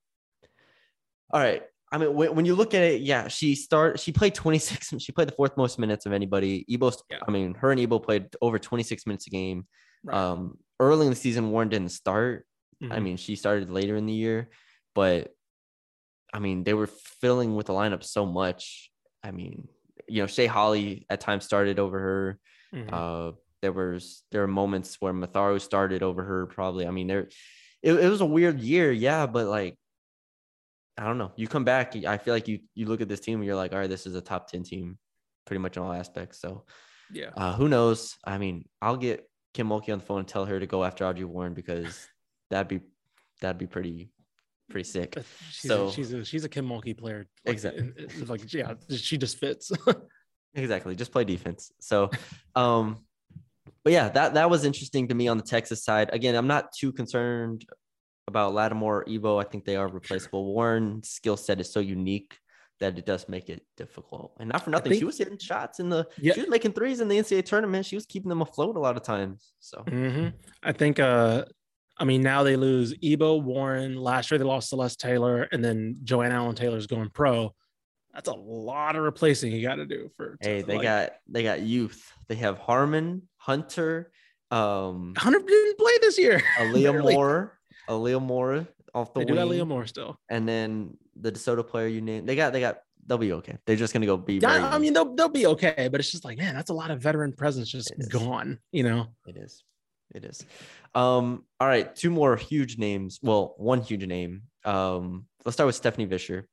all 1.31 1.39
right. 1.39 1.63
I 1.91 1.99
mean, 1.99 2.13
when, 2.15 2.35
when 2.35 2.45
you 2.45 2.55
look 2.55 2.73
at 2.73 2.81
it, 2.81 3.01
yeah, 3.01 3.27
she 3.27 3.53
start. 3.55 3.99
She 3.99 4.11
played 4.11 4.33
26. 4.35 4.93
She 4.99 5.11
played 5.11 5.27
the 5.27 5.33
fourth 5.33 5.55
most 5.57 5.77
minutes 5.77 6.05
of 6.07 6.11
anybody. 6.13 6.65
Ebo, 6.69 6.91
Yeah. 7.09 7.19
I 7.27 7.31
mean, 7.31 7.53
her 7.55 7.71
and 7.71 7.79
Ebo 7.79 7.99
played 7.99 8.27
over 8.41 8.57
26 8.59 9.05
minutes 9.05 9.27
a 9.27 9.29
game. 9.29 9.67
Right. 10.03 10.15
Um, 10.17 10.57
early 10.79 11.05
in 11.05 11.11
the 11.11 11.15
season, 11.15 11.51
Warren 11.51 11.69
didn't 11.69 11.89
start. 11.89 12.45
I 12.83 12.97
Mhm. 12.99 13.03
mean, 13.03 13.17
she 13.17 13.35
started 13.35 13.69
later 13.71 13.95
in 13.95 14.05
the 14.05 14.13
year, 14.13 14.49
but 14.93 15.33
I 16.33 16.39
mean, 16.39 16.63
they 16.63 16.73
were 16.73 16.87
filling 16.87 17.55
with 17.55 17.67
the 17.67 17.73
lineup 17.73 18.03
so 18.03 18.25
much. 18.25 18.91
I 19.23 19.31
mean, 19.31 19.67
you 20.07 20.21
know, 20.21 20.27
Shay 20.27 20.47
Holle 20.47 20.99
at 21.09 21.21
times 21.21 21.45
started 21.45 21.79
over 21.79 21.99
her. 21.99 22.39
Mhm. 22.73 22.89
Uh, 22.91 23.31
there 23.61 23.71
was 23.71 24.23
there 24.31 24.41
were 24.41 24.47
moments 24.47 24.99
where 24.99 25.13
Matharu 25.13 25.61
started 25.61 26.03
over 26.03 26.23
her. 26.23 26.47
Probably, 26.47 26.85
I 26.87 26.91
mean, 26.91 27.07
there 27.07 27.29
it, 27.81 27.93
it 27.93 28.09
was 28.09 28.21
a 28.21 28.25
weird 28.25 28.59
year, 28.59 28.91
yeah, 28.91 29.25
but 29.27 29.47
like, 29.47 29.77
I 30.97 31.05
don't 31.05 31.17
know. 31.17 31.31
You 31.35 31.47
come 31.47 31.63
back, 31.63 31.95
I 31.95 32.17
feel 32.17 32.33
like 32.33 32.47
you 32.47 32.59
you 32.75 32.85
look 32.87 33.01
at 33.01 33.07
this 33.07 33.19
team 33.19 33.39
and 33.39 33.45
you're 33.45 33.55
like, 33.55 33.71
all 33.73 33.79
right, 33.79 33.89
this 33.89 34.05
is 34.05 34.15
a 34.15 34.21
top 34.21 34.47
ten 34.49 34.63
team, 34.63 34.97
pretty 35.45 35.59
much 35.59 35.77
in 35.77 35.83
all 35.83 35.93
aspects. 35.93 36.39
So, 36.39 36.65
yeah. 37.11 37.29
uh, 37.37 37.53
who 37.55 37.67
knows? 37.69 38.17
I 38.25 38.37
mean, 38.37 38.67
I'll 38.81 38.97
get 38.97 39.29
Kim 39.53 39.69
Mulkey 39.69 39.93
on 39.93 39.99
the 39.99 40.05
phone 40.05 40.19
and 40.19 40.27
tell 40.27 40.45
her 40.45 40.59
to 40.59 40.67
go 40.67 40.83
after 40.83 41.05
Audrey 41.05 41.25
Warren 41.25 41.53
because 41.53 42.07
that'd 42.53 42.67
be 42.67 42.79
that'd 43.41 43.57
be 43.57 43.67
pretty 43.67 44.09
pretty 44.69 44.87
sick. 44.89 45.17
She's, 45.51 45.69
So- 45.69 45.87
a, 45.87 45.91
she's 45.91 46.13
a 46.13 46.23
she's 46.23 46.43
a 46.45 46.49
Kim 46.49 46.67
Mulkey 46.67 46.97
player. 46.97 47.25
Like, 47.45 47.53
Exactly. 47.53 47.91
Like 48.27 48.53
yeah, 48.53 48.73
she 48.89 49.17
just 49.17 49.37
fits. 49.39 49.71
Exactly. 50.55 50.95
Just 50.95 51.11
play 51.11 51.23
defense. 51.23 51.71
So, 51.79 52.11
um, 52.55 53.03
but 53.83 53.91
yeah, 53.91 54.09
that 54.09 54.35
that 54.35 54.51
was 54.51 54.65
interesting 54.65 55.07
to 55.07 55.15
me 55.15 55.27
on 55.27 55.37
the 55.37 55.43
Texas 55.43 55.83
side. 55.83 56.11
Again, 56.13 56.35
I'm 56.35 56.45
not 56.45 56.71
too 56.79 56.91
concerned 56.91 57.65
about 58.27 58.53
Lattimore 58.53 58.97
or 58.99 59.09
Ebo. 59.09 59.39
I 59.39 59.45
think 59.45 59.65
they 59.65 59.75
are 59.77 59.87
replaceable. 59.87 60.45
Warren's 60.53 61.09
skill 61.09 61.37
set 61.37 61.59
is 61.59 61.73
so 61.73 61.79
unique 61.79 62.37
that 62.79 62.99
it 62.99 63.05
does 63.07 63.27
make 63.27 63.49
it 63.49 63.65
difficult. 63.77 64.33
And 64.39 64.49
not 64.49 64.63
for 64.63 64.69
nothing, 64.69 64.93
she 64.93 65.05
was 65.05 65.17
hitting 65.17 65.39
shots 65.39 65.79
in 65.79 65.89
the 65.89 66.05
Yeah. 66.19 66.33
she 66.35 66.41
was 66.41 66.49
making 66.51 66.73
threes 66.73 66.99
in 67.01 67.07
the 67.07 67.17
NCAA 67.17 67.45
tournament. 67.45 67.87
She 67.87 67.95
was 67.95 68.05
keeping 68.05 68.29
them 68.29 68.43
afloat 68.43 68.75
a 68.75 68.79
lot 68.79 68.95
of 68.95 69.01
times. 69.01 69.53
So 69.59 69.81
hmm 69.89 70.27
I 70.61 70.71
think 70.71 70.99
uh 70.99 71.45
I 71.97 72.05
mean, 72.05 72.21
now 72.21 72.43
they 72.43 72.55
lose 72.55 72.93
Ebo 73.01 73.37
Warren. 73.37 73.95
Last 73.95 74.31
year 74.31 74.37
they 74.37 74.43
lost 74.43 74.69
Celeste 74.69 74.99
Taylor, 74.99 75.47
and 75.51 75.63
then 75.63 75.97
Joanne 76.03 76.31
Allen 76.31 76.55
Taylor's 76.55 76.87
going 76.87 77.09
pro. 77.09 77.53
That's 78.13 78.29
a 78.29 78.33
lot 78.33 78.95
of 78.95 79.03
replacing 79.03 79.51
you 79.51 79.61
got 79.61 79.75
to 79.75 79.85
do 79.85 80.09
for. 80.17 80.37
Hey, 80.41 80.61
they 80.61 80.75
like- 80.75 80.83
got 80.83 81.13
they 81.27 81.43
got 81.43 81.61
youth. 81.61 82.11
They 82.27 82.35
have 82.35 82.57
Harmon, 82.57 83.27
Hunter, 83.37 84.11
um, 84.53 85.13
Hunter 85.17 85.39
didn't 85.39 85.77
play 85.79 85.93
this 86.01 86.17
year. 86.19 86.41
Aaliyah. 86.57 87.13
Moore, 87.13 87.57
Aaliyah 87.89 88.21
Moore 88.21 88.67
off 88.93 89.13
the 89.13 89.25
They 89.25 89.33
wing, 89.33 89.67
Moore 89.67 89.87
still. 89.87 90.19
and 90.29 90.47
then 90.47 90.95
the 91.15 91.31
DeSoto 91.31 91.67
player 91.67 91.87
you 91.87 92.01
named. 92.01 92.29
They 92.29 92.35
got 92.35 92.53
they 92.53 92.59
got 92.59 92.81
they'll 93.07 93.17
be 93.17 93.33
okay. 93.33 93.57
They're 93.65 93.75
just 93.75 93.93
gonna 93.93 94.05
go 94.05 94.15
be. 94.15 94.35
Yeah, 94.35 94.69
I 94.71 94.77
mean 94.77 94.93
they'll 94.93 95.15
they'll 95.15 95.29
be 95.29 95.47
okay, 95.47 95.89
but 95.91 95.99
it's 95.99 96.11
just 96.11 96.23
like 96.23 96.37
man, 96.37 96.53
that's 96.53 96.69
a 96.69 96.73
lot 96.73 96.91
of 96.91 97.01
veteran 97.01 97.33
presence 97.33 97.71
just 97.71 97.91
gone. 98.09 98.59
You 98.71 98.83
know. 98.83 99.07
It 99.25 99.37
is. 99.37 99.63
It 100.13 100.25
is. 100.25 100.45
Um, 100.93 101.43
all 101.59 101.67
right, 101.67 101.93
two 101.95 102.09
more 102.11 102.35
huge 102.35 102.77
names. 102.77 103.19
Well, 103.23 103.55
one 103.57 103.81
huge 103.81 104.05
name. 104.05 104.43
Um, 104.63 105.25
let's 105.43 105.55
start 105.55 105.65
with 105.65 105.75
Stephanie 105.75 106.07
Visscher 106.07 106.43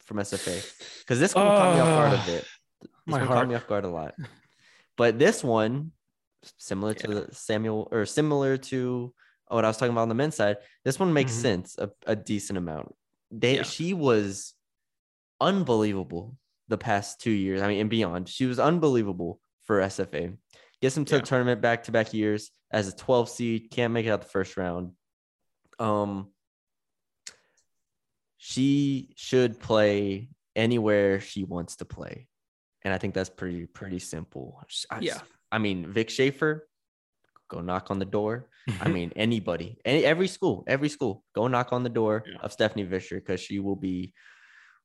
from 0.00 0.18
SFA. 0.18 0.62
Because 1.00 1.18
this 1.18 1.34
one 1.34 1.46
caught 1.46 1.74
me 1.74 1.80
off 1.80 1.88
guard 1.88 2.12
a 2.12 2.26
bit. 2.26 2.44
This 2.82 2.90
my 3.06 3.18
one 3.18 3.26
heart. 3.26 3.38
caught 3.38 3.48
me 3.48 3.54
off 3.54 3.66
guard 3.66 3.84
a 3.84 3.88
lot. 3.88 4.14
But 4.96 5.18
this 5.18 5.42
one, 5.42 5.92
similar 6.58 6.94
to 6.94 7.06
the 7.06 7.20
Samuell 7.32 7.88
or 7.90 8.04
similar 8.06 8.56
to 8.58 9.12
what 9.48 9.64
I 9.64 9.68
was 9.68 9.76
talking 9.76 9.92
about 9.92 10.02
on 10.02 10.08
the 10.08 10.14
men's 10.14 10.34
side, 10.36 10.56
this 10.84 10.98
one 10.98 11.12
makes 11.12 11.32
Mhm. 11.32 11.40
sense 11.42 11.78
a, 11.78 11.90
a 12.06 12.16
decent 12.16 12.56
amount. 12.58 12.94
They 13.30 13.56
Yeah. 13.56 13.62
she 13.62 13.94
was 13.94 14.54
unbelievable 15.40 16.36
the 16.68 16.78
past 16.78 17.20
two 17.20 17.30
years. 17.30 17.62
I 17.62 17.68
mean, 17.68 17.80
and 17.80 17.90
beyond. 17.90 18.28
She 18.28 18.46
was 18.46 18.58
unbelievable 18.58 19.40
for 19.64 19.80
SFA. 19.80 20.36
Gets 20.82 20.94
them 20.94 21.04
to 21.06 21.14
Yeah. 21.16 21.20
the 21.20 21.26
tournament 21.26 21.60
back 21.60 21.84
to 21.84 21.92
back 21.92 22.12
years 22.12 22.50
as 22.70 22.88
a 22.88 22.94
12 22.96 23.28
seed, 23.30 23.70
can't 23.70 23.92
make 23.92 24.06
it 24.06 24.10
out 24.10 24.20
the 24.22 24.28
first 24.28 24.56
round. 24.56 24.92
Um, 25.78 26.32
she 28.36 29.12
should 29.16 29.58
play 29.60 30.28
anywhere 30.54 31.20
she 31.20 31.44
wants 31.44 31.76
to 31.76 31.84
play, 31.84 32.28
and 32.82 32.92
I 32.94 32.98
think 32.98 33.14
that's 33.14 33.30
pretty 33.30 33.66
pretty 33.66 33.98
simple. 33.98 34.60
I, 34.90 35.00
Yeah. 35.00 35.20
I 35.50 35.58
mean 35.58 35.92
Vic 35.92 36.10
Schaefer, 36.10 36.68
go 37.48 37.60
knock 37.60 37.90
on 37.90 37.98
the 37.98 38.04
door. 38.04 38.48
I 38.80 38.88
mean 38.88 39.12
anybody, 39.16 39.78
any 39.84 40.04
every 40.04 40.28
school, 40.28 40.64
every 40.66 40.88
school, 40.88 41.24
go 41.34 41.46
knock 41.48 41.72
on 41.72 41.82
the 41.82 41.88
door 41.90 42.24
Yeah. 42.26 42.38
of 42.40 42.52
Stephanie 42.52 42.84
Visscher 42.86 43.16
because 43.16 43.40
she 43.40 43.58
will 43.58 43.76
be 43.76 44.12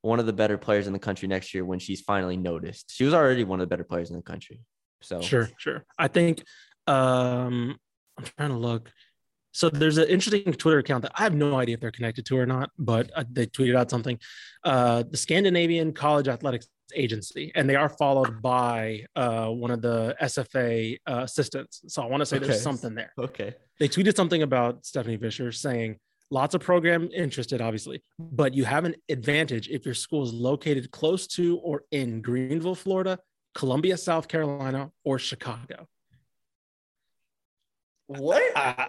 one 0.02 0.20
of 0.20 0.26
the 0.26 0.34
better 0.34 0.58
players 0.58 0.88
in 0.88 0.94
the 0.94 1.00
country 1.00 1.28
next 1.28 1.54
year 1.54 1.64
when 1.66 1.80
she's 1.80 2.02
finally 2.02 2.38
noticed. 2.38 2.92
She 2.92 3.04
was 3.04 3.14
already 3.14 3.44
one 3.44 3.60
of 3.62 3.68
the 3.68 3.70
better 3.74 3.84
players 3.84 4.10
in 4.10 4.16
the 4.16 4.24
country. 4.24 4.62
So 5.02 5.22
Sure, 5.22 5.50
sure. 5.58 5.84
I 5.98 6.08
think 6.08 6.44
um 6.88 7.78
I'm 8.18 8.26
trying 8.38 8.50
to 8.50 8.58
look. 8.58 8.92
So 9.54 9.70
there's 9.70 9.98
an 9.98 10.08
interesting 10.08 10.54
Twitter 10.54 10.80
account 10.80 11.02
that 11.04 11.12
I 11.16 11.24
have 11.24 11.34
no 11.36 11.56
idea 11.58 11.74
if 11.76 11.82
they're 11.82 11.92
connected 11.92 12.26
to 12.28 12.38
or 12.38 12.46
not, 12.46 12.70
but 12.78 13.10
uh, 13.16 13.24
they 13.30 13.48
tweeted 13.48 13.76
out 13.76 13.90
something. 13.90 14.18
Uh, 14.64 15.04
the 15.10 15.18
Scandinavian 15.18 15.92
College 15.92 16.28
Athletics 16.30 16.68
Agency, 16.94 17.52
and 17.56 17.70
they 17.70 17.76
are 17.76 17.90
followed 17.90 18.42
by 18.42 19.06
uh, 19.16 19.48
one 19.48 19.72
of 19.72 19.82
the 19.82 20.16
SFA 20.22 20.98
uh, 21.06 21.22
assistants. 21.24 21.82
So 21.88 22.02
I 22.02 22.06
want 22.06 22.22
to 22.22 22.26
say 22.26 22.38
Okay. 22.38 22.48
there's 22.48 22.62
something 22.62 22.96
there. 22.96 23.12
okay. 23.18 23.54
They 23.80 23.90
tweeted 23.90 24.16
something 24.16 24.42
about 24.44 24.86
Stephanie 24.86 25.18
Fisher 25.18 25.52
saying 25.52 25.98
lots 26.30 26.54
of 26.56 26.62
program 26.62 27.10
interested, 27.14 27.60
obviously, 27.62 28.02
but 28.20 28.54
you 28.54 28.64
have 28.64 28.86
an 28.86 28.96
advantage 29.10 29.68
if 29.70 29.86
your 29.86 29.96
school 29.96 30.24
is 30.24 30.32
located 30.34 30.92
close 30.92 31.28
to 31.28 31.58
or 31.58 31.84
in 31.92 32.22
Greenville, 32.22 32.76
Florida, 32.76 33.20
Columbia, 33.54 33.98
South 33.98 34.28
Carolina, 34.28 34.92
or 35.04 35.20
Chicago. 35.20 35.88
What 38.08 38.42
Uh, 38.56 38.88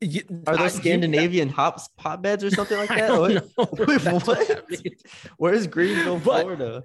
you- 0.00 0.22
are 0.46 0.54
I- 0.54 0.56
those 0.58 0.74
you- 0.76 0.80
Scandinavian 0.80 1.48
hops 1.48 1.88
hotbeds 1.98 2.44
or 2.44 2.50
something 2.50 2.76
like 2.78 2.90
I 2.90 3.00
that? 3.00 3.08
don't 3.08 3.20
What- 3.20 3.34
know 3.34 3.50
what 3.56 3.88
Wait, 3.88 4.04
what 4.04 4.26
what? 4.26 4.82
Where's 5.38 5.66
Greenville, 5.66 6.18
But- 6.20 6.42
Florida? 6.42 6.82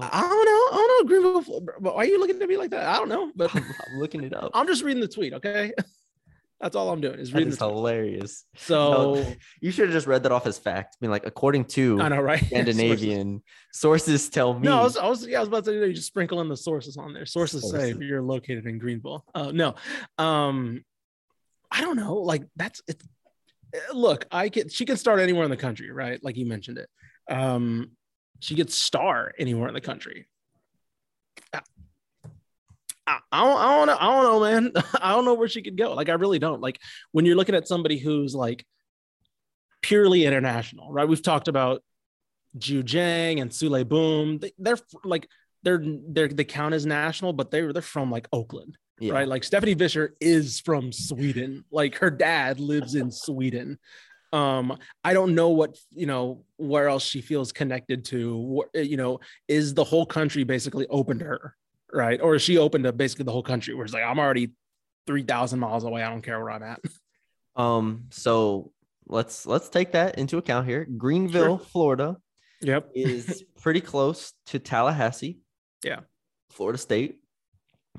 I 0.00 0.20
don't 0.22 0.44
know. 0.44 0.68
I 0.72 0.74
don't 0.74 0.88
know. 0.88 1.08
Greenville. 1.08 1.42
Florida. 1.42 1.72
But 1.80 1.94
why 1.94 2.02
are 2.02 2.06
you 2.06 2.18
looking 2.18 2.42
at 2.42 2.48
me 2.48 2.56
like 2.56 2.70
that? 2.70 2.84
I 2.84 2.96
don't 2.96 3.08
know. 3.08 3.30
But 3.36 3.54
I'm, 3.54 3.62
I'm 3.92 3.98
looking 4.00 4.24
it 4.24 4.34
up. 4.34 4.50
I'm 4.52 4.66
just 4.66 4.82
reading 4.82 5.00
the 5.00 5.06
tweet. 5.08 5.32
Okay. 5.34 5.72
That's 6.60 6.76
all 6.76 6.90
I'm 6.90 7.00
doing 7.00 7.18
is 7.18 7.34
reading 7.34 7.50
tweet. 7.50 7.60
hilarious. 7.60 8.44
So 8.56 9.14
No, 9.14 9.34
you 9.60 9.70
should 9.70 9.86
have 9.86 9.92
just 9.92 10.06
read 10.06 10.22
that 10.22 10.32
off 10.32 10.46
as 10.46 10.56
fact. 10.56 10.96
I 11.00 11.04
mean, 11.04 11.10
like 11.10 11.26
according 11.26 11.66
to 11.66 12.00
I 12.00 12.08
know, 12.08 12.20
right? 12.20 12.42
Scandinavian 12.46 13.42
sources 13.72 14.28
tell 14.30 14.54
me. 14.54 14.68
No, 14.68 14.78
I 14.78 14.82
was, 14.84 14.96
I 14.96 15.08
was, 15.08 15.26
yeah, 15.26 15.38
I 15.38 15.40
was 15.40 15.48
about 15.48 15.64
to 15.64 15.70
say 15.72 15.88
you 15.88 15.92
just 15.92 16.06
sprinkle 16.06 16.40
in 16.40 16.48
the 16.48 16.56
sources 16.56 16.96
on 16.96 17.12
there. 17.12 17.26
Sources 17.26 17.70
say 17.70 17.94
you're 17.98 18.22
located 18.22 18.66
in 18.66 18.78
Greenville. 18.78 19.24
Uh, 19.34 19.50
no, 19.52 19.74
um, 20.16 20.84
I 21.70 21.80
don't 21.80 21.96
know. 21.96 22.14
Like 22.14 22.44
that's 22.56 22.80
it. 22.86 23.02
uh, 23.74 23.94
Look, 23.94 24.26
I 24.30 24.48
can. 24.48 24.68
She 24.68 24.84
can 24.86 24.96
start 24.96 25.20
anywhere 25.20 25.44
in 25.44 25.50
the 25.50 25.56
country, 25.56 25.90
right? 25.90 26.22
Like 26.22 26.36
you 26.36 26.46
mentioned 26.46 26.78
it. 26.78 26.88
Um, 27.28 27.90
she 28.40 28.54
could 28.54 28.70
star 28.70 29.32
anywhere 29.38 29.68
in 29.68 29.74
the 29.74 29.80
country. 29.80 30.26
I, 33.06 33.18
I, 33.32 33.44
don't, 33.44 33.58
I 33.58 33.76
don't 33.76 33.86
know. 33.86 33.96
I 34.00 34.06
don't 34.06 34.24
know, 34.24 34.40
man. 34.40 34.72
I 35.00 35.12
don't 35.12 35.24
know 35.24 35.34
where 35.34 35.48
she 35.48 35.62
could 35.62 35.76
go. 35.76 35.94
Like 35.94 36.08
I 36.08 36.14
really 36.14 36.38
don't. 36.38 36.60
Like 36.60 36.80
when 37.12 37.24
you're 37.24 37.36
looking 37.36 37.54
at 37.54 37.68
somebody 37.68 37.98
who's 37.98 38.34
like 38.34 38.64
purely 39.82 40.24
international, 40.24 40.92
right? 40.92 41.06
We've 41.08 41.22
talked 41.22 41.48
about 41.48 41.82
Ju 42.56 42.82
Jang 42.82 43.40
and 43.40 43.50
Souley 43.50 43.86
Boum. 43.86 44.38
They, 44.38 44.52
they're 44.58 44.78
like 45.04 45.28
they're 45.62 45.82
they're 45.84 46.28
they 46.28 46.44
count 46.44 46.74
as 46.74 46.86
national, 46.86 47.32
but 47.32 47.50
they're 47.50 47.72
they're 47.72 47.82
from 47.82 48.10
like 48.10 48.28
Oakland, 48.32 48.76
yeah. 48.98 49.12
right? 49.12 49.28
Like 49.28 49.44
Stephanie 49.44 49.74
Fisher 49.74 50.14
is 50.20 50.60
from 50.60 50.92
Sweden. 50.92 51.64
Like 51.70 51.96
her 51.96 52.10
dad 52.10 52.60
lives 52.60 52.94
in 52.94 53.10
Sweden. 53.10 53.78
Um, 54.32 54.78
I 55.04 55.14
don't 55.14 55.34
know 55.34 55.50
what 55.50 55.76
you 55.90 56.06
know 56.06 56.44
where 56.56 56.88
else 56.88 57.04
she 57.04 57.20
feels 57.20 57.52
connected 57.52 58.04
to. 58.06 58.64
You 58.74 58.96
know, 58.96 59.20
is 59.48 59.74
the 59.74 59.84
whole 59.84 60.06
country 60.06 60.44
basically 60.44 60.86
open 60.88 61.18
to 61.18 61.24
her, 61.24 61.56
right? 61.94 62.20
Or 62.20 62.38
she 62.38 62.58
opened 62.58 62.84
up 62.86 62.96
basically 62.98 63.24
the 63.24 63.32
whole 63.32 63.42
country? 63.42 63.74
Where 63.74 63.84
it's 63.84 63.94
like 63.94 64.02
I'm 64.04 64.18
already 64.18 64.52
three 65.06 65.22
thousand 65.22 65.60
miles 65.60 65.84
away. 65.84 66.02
I 66.02 66.10
don't 66.10 66.20
care 66.22 66.38
where 66.42 66.50
I'm 66.50 66.62
at. 66.62 66.80
Um. 67.56 68.06
So 68.10 68.72
let's 69.06 69.46
let's 69.46 69.68
take 69.68 69.92
that 69.92 70.18
into 70.18 70.38
account 70.38 70.66
here. 70.66 70.84
Greenville, 70.98 71.58
Florida, 71.58 72.16
Yep. 72.62 72.90
is 72.96 73.44
pretty 73.62 73.80
close 73.80 74.32
to 74.46 74.58
Tallahassee. 74.58 75.38
Yeah. 75.84 76.00
Florida 76.50 76.78
State. 76.78 77.20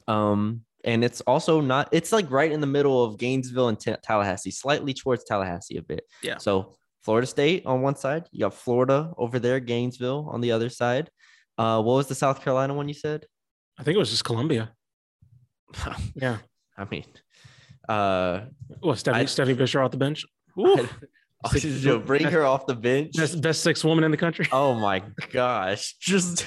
Um. 0.10 0.66
And 0.84 1.04
it's 1.06 1.22
also 1.22 1.62
not. 1.62 1.88
It's 1.94 2.12
like 2.12 2.30
right 2.30 2.52
in 2.52 2.60
the 2.60 2.68
middle 2.68 3.02
of 3.04 3.18
Gainesville 3.18 3.70
and 3.70 3.80
Ta- 3.80 3.96
Tallahassee, 4.04 4.52
slightly 4.52 4.94
towards 4.94 5.24
Tallahassee 5.24 5.78
a 5.78 5.82
bit. 5.82 6.04
Yeah. 6.22 6.38
So 6.38 6.76
Florida 7.04 7.26
State 7.26 7.66
on 7.66 7.82
one 7.82 7.96
side, 7.96 8.26
you 8.32 8.42
got 8.42 8.54
Florida 8.54 9.14
over 9.18 9.40
there, 9.40 9.60
Gainesville 9.62 10.28
on 10.32 10.42
the 10.42 10.52
other 10.52 10.70
side. 10.70 11.10
Uh, 11.58 11.82
what 11.82 11.94
was 11.96 12.08
the 12.08 12.14
South 12.16 12.42
Carolina 12.44 12.74
one 12.74 12.88
you 12.90 12.94
said? 12.94 13.26
I 13.78 13.84
think 13.84 13.96
it 13.96 14.00
was 14.00 14.10
just 14.10 14.24
Columbia. 14.24 14.72
Yeah. 16.16 16.38
I 16.78 16.86
mean, 16.86 17.06
uh, 17.90 18.42
Well, 18.82 18.96
Stephanie, 18.96 19.24
I- 19.24 19.26
Stephanie 19.26 19.58
Fisher 19.58 19.82
off 19.82 19.92
the 19.92 19.98
bench. 19.98 20.26
I- 20.58 20.62
Ooh, 20.62 20.88
oh, 21.44 21.50
Six- 21.50 21.84
yo, 21.84 22.00
bring 22.00 22.24
her 22.24 22.46
off 22.46 22.66
the 22.66 22.76
bench. 22.76 23.14
best, 23.16 23.42
best 23.42 23.62
six 23.64 23.84
woman 23.84 24.04
in 24.04 24.12
the 24.12 24.18
country. 24.18 24.48
Oh 24.52 24.74
my 24.76 25.04
gosh, 25.32 25.96
just 26.00 26.46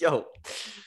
yo. 0.00 0.24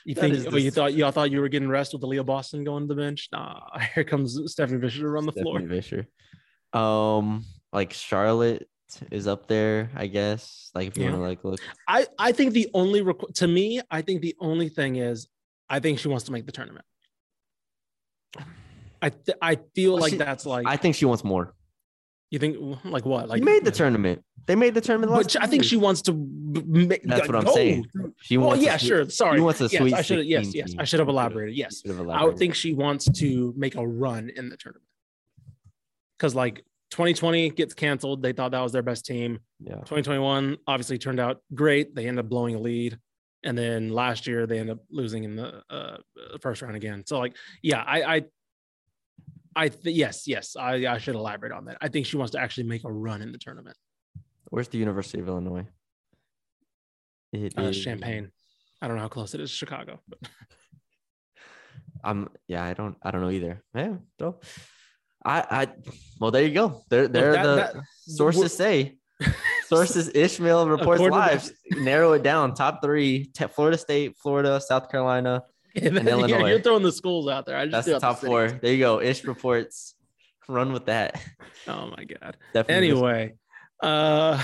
You 0.04 0.14
think 0.14 0.34
is 0.34 0.46
oh, 0.46 0.56
you 0.56 0.70
thought 0.70 0.94
you 0.94 1.04
all 1.04 1.10
thought 1.12 1.30
you 1.30 1.40
were 1.40 1.48
getting 1.48 1.68
rest 1.68 1.92
with 1.92 2.02
Aaliyah 2.02 2.24
Boston 2.26 2.64
going 2.64 2.84
to 2.88 2.94
the 2.94 3.00
bench? 3.00 3.28
Nah, 3.32 3.60
here 3.94 4.04
comes 4.04 4.38
Stephanie 4.46 4.80
Fisher 4.80 5.02
to 5.02 5.08
run 5.08 5.26
the 5.26 5.32
floor. 5.32 5.58
Stephanie 5.60 5.80
Fisher. 5.80 6.06
Um, 6.72 7.44
like 7.72 7.92
Charlotte 7.92 8.68
is 9.10 9.26
up 9.26 9.46
there, 9.46 9.90
I 9.94 10.06
guess. 10.06 10.70
Like 10.74 10.88
if 10.88 10.96
you 10.96 11.04
Yeah. 11.04 11.10
want 11.10 11.20
to 11.22 11.28
like 11.28 11.44
look, 11.44 11.60
I 11.88 12.06
I 12.18 12.32
think 12.32 12.52
the 12.52 12.68
only 12.74 13.00
requ- 13.02 13.32
to 13.34 13.46
me, 13.48 13.80
I 13.90 14.02
think 14.02 14.20
the 14.22 14.34
only 14.40 14.68
thing 14.68 14.96
is, 14.96 15.28
I 15.68 15.80
think 15.80 15.98
she 15.98 16.08
wants 16.08 16.24
to 16.26 16.32
make 16.32 16.46
the 16.46 16.52
tournament. 16.52 16.84
I 19.02 19.08
th- 19.10 19.38
I 19.40 19.56
feel 19.74 19.92
Well, 19.94 20.02
like 20.02 20.10
she- 20.12 20.18
that's 20.18 20.44
like 20.46 20.66
I 20.66 20.76
think 20.76 20.94
she 20.94 21.04
wants 21.06 21.24
more. 21.24 21.54
you 22.30 22.38
think 22.38 22.56
like 22.84 23.04
what 23.04 23.28
like 23.28 23.40
Like 23.40 23.42
made 23.42 23.64
the 23.64 23.70
tournament. 23.70 24.22
They 24.46 24.54
made 24.56 24.74
the 24.74 24.80
tournament. 24.80 25.12
But 25.12 25.36
I 25.42 25.46
think 25.46 25.64
she 25.64 25.76
wants 25.76 26.02
to. 26.02 26.12
make, 26.12 27.02
That's 27.04 27.26
what 27.28 27.36
I'm 27.36 27.44
go 27.44 27.54
saying. 27.54 27.86
She 28.22 28.36
wants. 28.36 28.64
yeah, 28.64 28.76
sure. 28.76 29.08
Sorry. 29.08 29.36
She 29.38 29.40
wants 29.42 29.60
a 29.60 29.64
yes, 29.64 29.76
sweet. 29.80 29.94
I 29.94 30.02
should. 30.02 30.26
Yes, 30.26 30.44
16 30.46 30.58
yes. 30.60 30.74
I 30.78 30.84
should 30.84 30.98
have 30.98 31.08
You 31.08 31.12
elaborated. 31.14 31.56
Yes. 31.56 31.82
you 31.84 32.10
I 32.10 32.24
would 32.24 32.36
think 32.38 32.54
she 32.54 32.72
wants 32.72 33.04
to 33.20 33.54
make 33.56 33.74
a 33.76 33.86
run 33.86 34.30
in 34.34 34.48
the 34.48 34.56
tournament. 34.56 34.86
Because 36.18 36.34
like 36.34 36.64
2020 36.90 37.50
gets 37.50 37.74
canceled. 37.74 38.22
They 38.22 38.32
thought 38.32 38.50
that 38.52 38.60
was 38.60 38.72
their 38.72 38.82
best 38.82 39.06
team. 39.06 39.38
Yeah. 39.60 39.74
2021 39.76 40.56
obviously 40.66 40.98
turned 40.98 41.20
out 41.20 41.40
great. 41.54 41.94
They 41.94 42.06
ended 42.08 42.24
up 42.24 42.28
blowing 42.30 42.54
a 42.54 42.58
lead. 42.58 42.98
And 43.44 43.56
then 43.56 43.90
last 43.90 44.26
year 44.26 44.46
they 44.46 44.58
ended 44.58 44.76
up 44.76 44.82
losing 44.90 45.24
in 45.24 45.36
the 45.36 45.62
uh, 45.70 45.96
first 46.42 46.62
round 46.62 46.76
again. 46.76 47.04
So 47.06 47.18
like, 47.18 47.36
yeah, 47.62 47.82
I, 47.86 48.16
I, 48.16 48.22
I 49.56 49.68
th- 49.68 49.96
yes, 49.96 50.26
yes, 50.28 50.56
I, 50.56 50.86
I 50.86 50.98
should 50.98 51.14
elaborate 51.14 51.52
on 51.52 51.64
that. 51.66 51.78
I 51.80 51.88
think 51.88 52.06
she 52.06 52.16
wants 52.16 52.32
to 52.32 52.38
actually 52.40 52.64
make 52.64 52.84
a 52.84 52.92
run 52.92 53.22
in 53.22 53.32
the 53.32 53.38
tournament. 53.38 53.76
Where's 54.50 54.68
the 54.68 54.78
University 54.78 55.20
of 55.20 55.28
Illinois? 55.28 55.66
It 57.32 57.56
Uh, 57.56 57.62
is- 57.62 57.82
Champaign. 57.82 58.30
I 58.82 58.88
don't 58.88 58.96
know 58.96 59.02
how 59.02 59.08
close 59.08 59.34
it 59.34 59.40
is 59.40 59.50
to 59.50 59.56
Chicago, 59.56 60.00
but 60.08 60.18
I'm 62.04 62.28
yeah, 62.48 62.64
I 62.64 62.72
don't 62.74 62.96
I 63.02 63.10
don't 63.10 63.20
know 63.20 63.30
either. 63.30 63.62
Yeah, 63.74 63.96
so 64.18 64.40
I, 65.24 65.40
I, 65.50 65.68
well, 66.18 66.30
there 66.30 66.44
you 66.44 66.54
go. 66.54 66.82
There, 66.88 67.08
there 67.08 67.32
that- 67.32 67.42
the 67.44 67.54
that- 67.56 67.74
sources 68.06 68.54
say. 68.56 68.96
Sources 69.66 70.08
Ishmael 70.14 70.66
reports 70.66 71.02
live. 71.02 71.48
Narrow 71.72 72.14
it 72.14 72.22
down. 72.22 72.54
Top 72.54 72.80
three: 72.82 73.26
Te- 73.26 73.46
Florida 73.48 73.76
State, 73.78 74.16
Florida, 74.16 74.60
South 74.60 74.90
Carolina. 74.90 75.42
And 75.80 75.96
then, 75.96 76.08
Illinois. 76.08 76.38
You're, 76.38 76.48
you're 76.48 76.60
throwing 76.60 76.82
the 76.82 76.90
schools 76.90 77.28
out 77.28 77.46
there. 77.46 77.56
I 77.56 77.66
just 77.66 77.72
That's 77.72 77.86
the 77.86 78.00
top 78.00 78.16
cities. 78.18 78.28
four. 78.28 78.48
There 78.48 78.72
you 78.72 78.78
go. 78.80 79.00
Ish 79.00 79.22
reports. 79.24 79.94
Run 80.48 80.72
with 80.72 80.86
that. 80.86 81.20
Oh 81.68 81.92
my 81.96 82.04
god. 82.04 82.38
Definitely. 82.54 82.88
Anyway, 82.88 83.34
uh, 83.82 84.42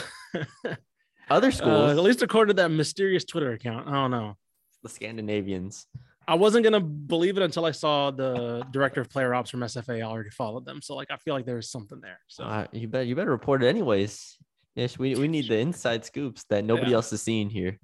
other 1.31 1.49
uh, 1.49 1.51
schools, 1.51 1.91
at 1.93 2.03
least 2.03 2.23
according 2.23 2.55
to 2.55 2.63
that 2.63 2.69
mysterious 2.69 3.25
Twitter 3.25 3.53
account. 3.53 3.89
I 3.89 3.93
don't 3.93 4.11
know. 4.11 4.37
the 4.83 4.89
Scandinavians. 4.91 5.87
I 6.29 6.35
wasn't 6.35 6.65
gonna 6.65 6.81
believe 6.81 7.37
it 7.37 7.43
until 7.43 7.65
I 7.65 7.71
saw 7.71 8.11
the 8.11 8.67
director 8.73 9.01
of 9.01 9.09
player 9.09 9.33
ops 9.35 9.51
from 9.51 9.61
SFA 9.61 10.03
already 10.03 10.31
followed 10.31 10.65
them. 10.65 10.83
So 10.83 10.95
like 10.97 11.11
I 11.11 11.17
feel 11.19 11.35
like 11.35 11.47
there's 11.47 11.71
something 11.71 12.01
there. 12.01 12.19
So 12.27 12.45
Uh, 12.45 12.67
you 12.73 12.89
bet. 12.89 13.07
You 13.07 13.15
better 13.15 13.31
report 13.31 13.63
it 13.63 13.69
anyways. 13.69 14.37
Ish, 14.75 14.99
we, 14.99 15.15
we 15.15 15.29
need 15.29 15.49
the 15.49 15.57
inside 15.59 16.05
scoops 16.05 16.45
that 16.51 16.65
nobody 16.65 16.91
Yeah. 16.91 16.97
else 16.97 17.13
is 17.13 17.23
seeing 17.23 17.49
here. 17.49 17.79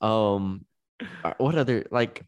Um, 0.00 0.64
uh, 1.24 1.34
what 1.38 1.56
other 1.56 1.84
like? 1.90 2.24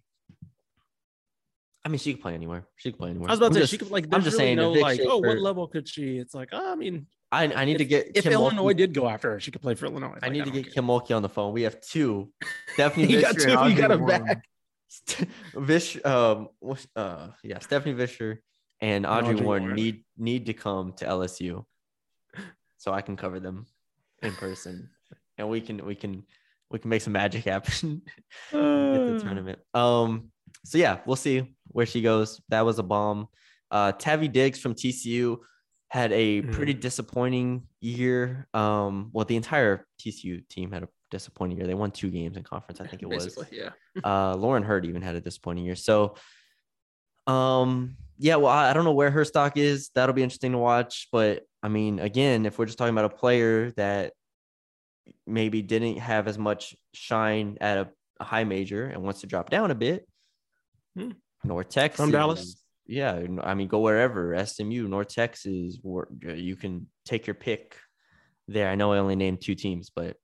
I 1.87 1.89
mean, 1.91 1.99
she 1.99 2.15
could 2.15 2.23
play 2.23 2.35
anywhere. 2.35 2.67
She 2.77 2.91
could 2.91 2.99
play 2.99 3.11
anywhere. 3.11 3.29
I 3.29 3.33
was 3.33 3.39
about 3.39 3.47
I'm 3.47 3.53
to 3.53 3.55
say 3.59 3.61
just- 3.63 3.71
she 3.73 3.79
could 3.79 3.91
like. 3.91 4.05
I'm 4.13 4.23
just 4.23 4.35
really 4.37 4.47
saying, 4.47 4.57
no 4.57 4.75
if 4.75 4.81
like. 4.83 5.01
Oh, 5.05 5.19
what 5.19 5.39
level 5.39 5.67
could 5.69 5.87
she? 5.89 6.19
It's 6.19 6.35
like. 6.35 6.49
Oh, 6.53 6.73
I 6.73 6.75
mean, 6.75 7.07
I, 7.31 7.45
I 7.53 7.65
need 7.65 7.79
to 7.79 7.85
get 7.85 8.11
if 8.15 8.25
Kim 8.25 8.33
Illinois 8.33 8.73
Mulkey- 8.73 8.77
did 8.79 8.95
go 8.95 9.09
after 9.09 9.31
her, 9.33 9.41
she 9.41 9.51
could 9.51 9.61
play 9.63 9.75
for 9.75 9.87
Illinois. 9.87 10.19
I 10.23 10.27
Like, 10.27 10.33
need 10.33 10.45
to 10.47 10.51
get 10.51 10.65
care. 10.65 10.73
Kim 10.73 10.87
Mulkey 10.87 11.15
on 11.15 11.23
the 11.23 11.29
phone. 11.29 11.53
We 11.53 11.63
have 11.63 11.81
two. 11.81 12.31
Definitely, 12.77 13.15
You 13.17 13.21
got 13.23 13.37
two, 13.39 13.51
you 13.71 13.75
got 13.77 13.91
a 13.93 13.99
back. 13.99 14.45
Vish, 15.55 16.03
um, 16.05 16.49
uh, 16.97 17.29
yeah, 17.43 17.59
Stephanie 17.61 17.95
Visscher 17.95 18.39
and 18.81 19.07
Audrey, 19.07 19.35
Audrey 19.35 19.47
Warren, 19.47 19.63
Warren. 19.65 19.77
need 19.77 20.05
need 20.17 20.47
to 20.47 20.53
come 20.53 20.93
to 20.95 21.05
LSU, 21.05 21.65
so 22.77 22.93
I 22.93 23.01
can 23.01 23.17
cover 23.17 23.41
them 23.41 23.67
in 24.23 24.33
person, 24.33 24.91
and 25.39 25.49
we 25.49 25.61
can 25.61 25.85
we 25.85 25.95
can 25.95 26.25
we 26.71 26.79
can 26.79 26.91
make 26.91 27.03
some 27.03 27.13
magic 27.13 27.45
happen. 27.45 28.03
Get 28.53 28.59
the 28.59 29.21
tournament. 29.23 29.59
Um, 29.75 30.31
so 30.65 30.79
yeah, 30.79 30.99
we'll 31.07 31.17
see 31.17 31.55
where 31.69 31.87
she 31.87 32.03
goes. 32.03 32.41
That 32.49 32.65
was 32.65 32.79
a 32.79 32.83
bomb. 32.83 33.29
Uh, 33.71 33.93
Tavy 33.93 34.29
Diggs 34.29 34.59
from 34.59 34.75
TCU 34.75 35.39
had 35.89 36.13
a 36.13 36.43
pretty 36.43 36.75
disappointing 36.75 37.69
year. 37.81 38.49
Um, 38.53 39.11
well, 39.13 39.25
the 39.25 39.37
entire 39.37 39.87
TCU 40.01 40.49
team 40.49 40.73
had 40.73 40.83
a 40.83 40.89
disappointing 41.17 41.57
year. 41.59 41.67
They 41.67 41.75
won 41.75 41.91
two 41.91 42.11
games 42.11 42.37
in 42.37 42.43
conference, 42.43 42.81
I 42.81 42.87
think 42.87 43.03
it 43.03 43.09
was 43.17 43.39
yeah. 43.51 43.71
uh 44.05 44.35
Lauren 44.35 44.63
Heard 44.63 44.85
even 44.87 45.03
had 45.03 45.15
a 45.15 45.21
disappointing 45.21 45.65
year. 45.65 45.77
So 45.77 46.17
um 47.27 47.97
yeah, 48.17 48.37
well, 48.37 48.53
I, 48.53 48.71
I 48.71 48.73
don't 48.75 48.85
know 48.85 48.93
where 48.93 49.11
her 49.11 49.25
stock 49.25 49.57
is. 49.57 49.91
That'll 49.95 50.15
be 50.15 50.23
interesting 50.23 50.53
to 50.53 50.59
watch. 50.59 51.09
But 51.11 51.43
I 51.63 51.69
mean, 51.69 51.99
again, 51.99 52.47
if 52.47 52.59
we're 52.59 52.67
just 52.67 52.79
talking 52.79 52.95
about 52.95 53.07
a 53.13 53.17
player 53.17 53.73
that 53.73 54.13
maybe 55.27 55.63
didn't 55.63 55.99
have 55.99 56.29
as 56.29 56.39
much 56.39 56.77
shine 56.93 57.59
at 57.61 57.79
a, 57.79 57.89
a 58.21 58.25
high 58.25 58.45
major 58.45 58.87
and 58.87 59.03
wants 59.03 59.23
to 59.23 59.27
drop 59.27 59.51
down 59.51 59.73
a 59.73 59.75
bit, 59.75 60.07
Hmm. 60.97 61.11
North 61.43 61.69
Texas 61.69 62.01
From 62.01 62.11
Dallas? 62.11 62.63
Yeah, 62.87 63.19
I 63.43 63.55
mean, 63.55 63.69
go 63.69 63.81
wherever. 63.81 64.45
SMU, 64.45 64.89
North 64.89 65.09
Texas, 65.09 65.79
where 65.83 66.07
you 66.23 66.57
can 66.57 66.87
take 67.07 67.27
your 67.27 67.35
pick 67.35 67.77
there. 68.47 68.69
I 68.69 68.75
know 68.75 68.93
I 68.93 68.99
only 68.99 69.17
named 69.17 69.41
two 69.41 69.55
teams, 69.55 69.91
but 69.95 70.17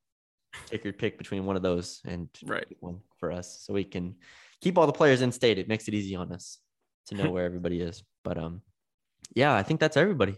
take 0.66 0.84
your 0.84 0.92
pick 0.92 1.18
between 1.18 1.44
one 1.46 1.56
of 1.56 1.62
those 1.62 2.00
and 2.04 2.28
Right. 2.44 2.66
one 2.80 3.00
for 3.18 3.32
us 3.32 3.60
so 3.62 3.72
we 3.74 3.84
can 3.84 4.16
keep 4.60 4.78
all 4.78 4.86
the 4.86 4.92
players 4.92 5.22
in 5.22 5.32
state. 5.32 5.58
It 5.58 5.68
makes 5.68 5.88
it 5.88 5.94
easy 5.94 6.14
on 6.14 6.32
us 6.32 6.58
to 7.06 7.14
know 7.14 7.30
where 7.34 7.44
everybody 7.44 7.80
is. 7.80 8.02
But 8.22 8.38
um, 8.38 8.62
yeah, 9.34 9.54
I 9.54 9.62
think 9.62 9.80
that's 9.80 9.96
everybody. 9.96 10.36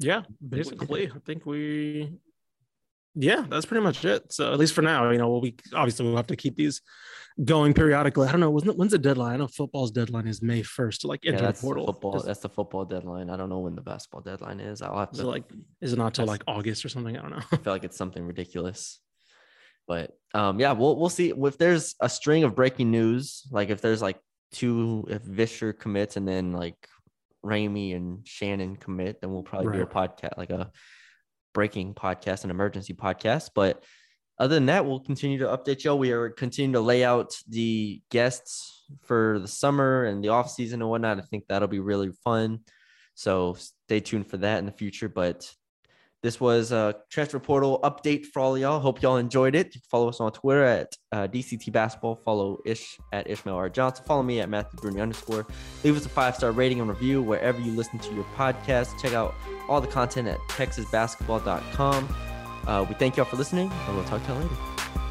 Yeah, 0.00 0.22
basically, 0.46 1.10
I 1.10 1.18
think 1.26 1.44
we. 1.44 2.18
Yeah, 3.14 3.44
that's 3.48 3.66
pretty 3.66 3.82
much 3.82 4.04
it. 4.04 4.32
So 4.32 4.52
at 4.52 4.58
least 4.58 4.74
for 4.74 4.82
now, 4.82 5.10
you 5.10 5.18
know, 5.18 5.28
we'll 5.28 5.40
be 5.40 5.56
obviously 5.74 6.06
we'll 6.06 6.16
have 6.16 6.26
to 6.28 6.36
keep 6.36 6.56
these 6.56 6.80
going 7.44 7.72
periodically. 7.72 8.28
I 8.28 8.32
don't 8.32 8.40
know, 8.40 8.50
when's 8.50 8.92
the 8.92 8.98
deadline? 8.98 9.34
I 9.34 9.36
know 9.36 9.46
football's 9.46 9.90
deadline 9.90 10.26
is 10.26 10.42
May 10.42 10.62
first 10.62 11.04
like 11.04 11.20
Yeah, 11.24 11.32
enter 11.32 11.44
that's 11.46 11.60
the 11.60 11.68
the 11.74 11.84
football. 11.84 12.12
Does- 12.12 12.24
That's 12.24 12.40
the 12.40 12.48
football 12.48 12.84
deadline. 12.84 13.30
I 13.30 13.36
don't 13.36 13.48
know 13.48 13.60
when 13.60 13.74
the 13.74 13.80
basketball 13.82 14.20
deadline 14.20 14.60
is. 14.60 14.82
I'll 14.82 14.98
have 14.98 15.12
to 15.12 15.26
like 15.26 15.44
is 15.80 15.92
it 15.92 15.98
not 15.98 16.14
till 16.14 16.26
like 16.26 16.42
August 16.46 16.84
or 16.84 16.88
something? 16.88 17.16
I 17.16 17.22
don't 17.22 17.30
know. 17.30 17.42
I 17.52 17.56
feel 17.56 17.72
like 17.72 17.84
it's 17.84 17.96
something 17.96 18.24
ridiculous. 18.24 19.00
But 19.86 20.12
um, 20.34 20.60
yeah, 20.60 20.72
we'll 20.72 20.96
we'll 20.96 21.08
see 21.08 21.30
if 21.34 21.56
there's 21.58 21.94
a 22.00 22.08
string 22.08 22.44
of 22.44 22.54
breaking 22.54 22.90
news. 22.90 23.46
Like 23.50 23.70
if 23.70 23.80
there's 23.80 24.02
like 24.02 24.18
two, 24.52 25.06
if 25.08 25.22
Visscher 25.22 25.76
commits 25.76 26.16
and 26.16 26.28
then 26.28 26.52
like 26.52 26.76
Ramey 27.44 27.96
and 27.96 28.26
Shannon 28.26 28.76
commit, 28.76 29.20
then 29.20 29.32
we'll 29.32 29.42
probably 29.42 29.72
do 29.78 29.82
a 29.82 29.86
podcast 29.86 30.36
like 30.36 30.50
a 30.50 30.70
breaking 31.58 31.92
podcast, 31.92 32.44
an 32.44 32.50
emergency 32.50 32.94
podcast. 32.94 33.50
But 33.52 33.82
other 34.38 34.54
than 34.54 34.66
that, 34.66 34.86
we'll 34.86 35.00
continue 35.00 35.38
to 35.38 35.46
update 35.46 35.82
y'all. 35.82 35.98
We 35.98 36.12
are 36.12 36.30
continuing 36.30 36.74
to 36.74 36.80
lay 36.80 37.02
out 37.02 37.34
the 37.48 38.00
guests 38.12 38.84
for 39.02 39.40
the 39.40 39.48
summer 39.48 40.04
and 40.04 40.22
the 40.22 40.28
off 40.28 40.52
season 40.52 40.80
and 40.80 40.88
whatnot. 40.88 41.18
I 41.18 41.22
think 41.22 41.48
that'll 41.48 41.66
be 41.66 41.80
really 41.80 42.12
fun. 42.22 42.60
So 43.16 43.56
stay 43.88 43.98
tuned 43.98 44.28
for 44.28 44.36
that 44.36 44.60
in 44.60 44.66
the 44.66 44.70
future. 44.70 45.08
But 45.08 45.52
this 46.22 46.40
was 46.40 46.72
a 46.72 46.96
transfer 47.10 47.38
portal 47.38 47.78
update 47.84 48.26
for 48.26 48.40
all 48.40 48.58
y'all. 48.58 48.80
Hope 48.80 49.02
y'all 49.02 49.18
enjoyed 49.18 49.54
it. 49.54 49.76
Follow 49.90 50.08
us 50.08 50.20
on 50.20 50.32
Twitter 50.32 50.64
at 50.64 50.96
uh, 51.12 51.28
DCT 51.28 51.70
Basketball. 51.72 52.16
Follow 52.24 52.58
Ish 52.66 52.98
at 53.12 53.30
Ishmael 53.30 53.54
R. 53.54 53.68
Johnson. 53.68 54.04
Follow 54.04 54.22
me 54.22 54.40
at 54.40 54.48
Matthew 54.48 54.80
Brune 54.80 55.00
underscore. 55.00 55.46
Leave 55.84 55.96
us 55.96 56.06
a 56.06 56.08
five 56.08 56.34
star 56.34 56.50
rating 56.50 56.80
and 56.80 56.88
review 56.88 57.22
wherever 57.22 57.60
you 57.60 57.72
listen 57.72 57.98
to 58.00 58.14
your 58.14 58.24
podcast. 58.36 59.00
Check 59.00 59.12
out 59.12 59.34
all 59.68 59.80
the 59.80 59.86
content 59.86 60.28
at 60.28 60.38
texasbasketball.com. 60.48 62.16
Uh, 62.66 62.84
we 62.88 62.94
thank 62.96 63.16
y'all 63.16 63.24
for 63.24 63.36
listening, 63.36 63.70
and 63.86 63.96
we'll 63.96 64.04
talk 64.06 64.22
to 64.26 64.32
y'all 64.32 64.42
later. 64.42 65.07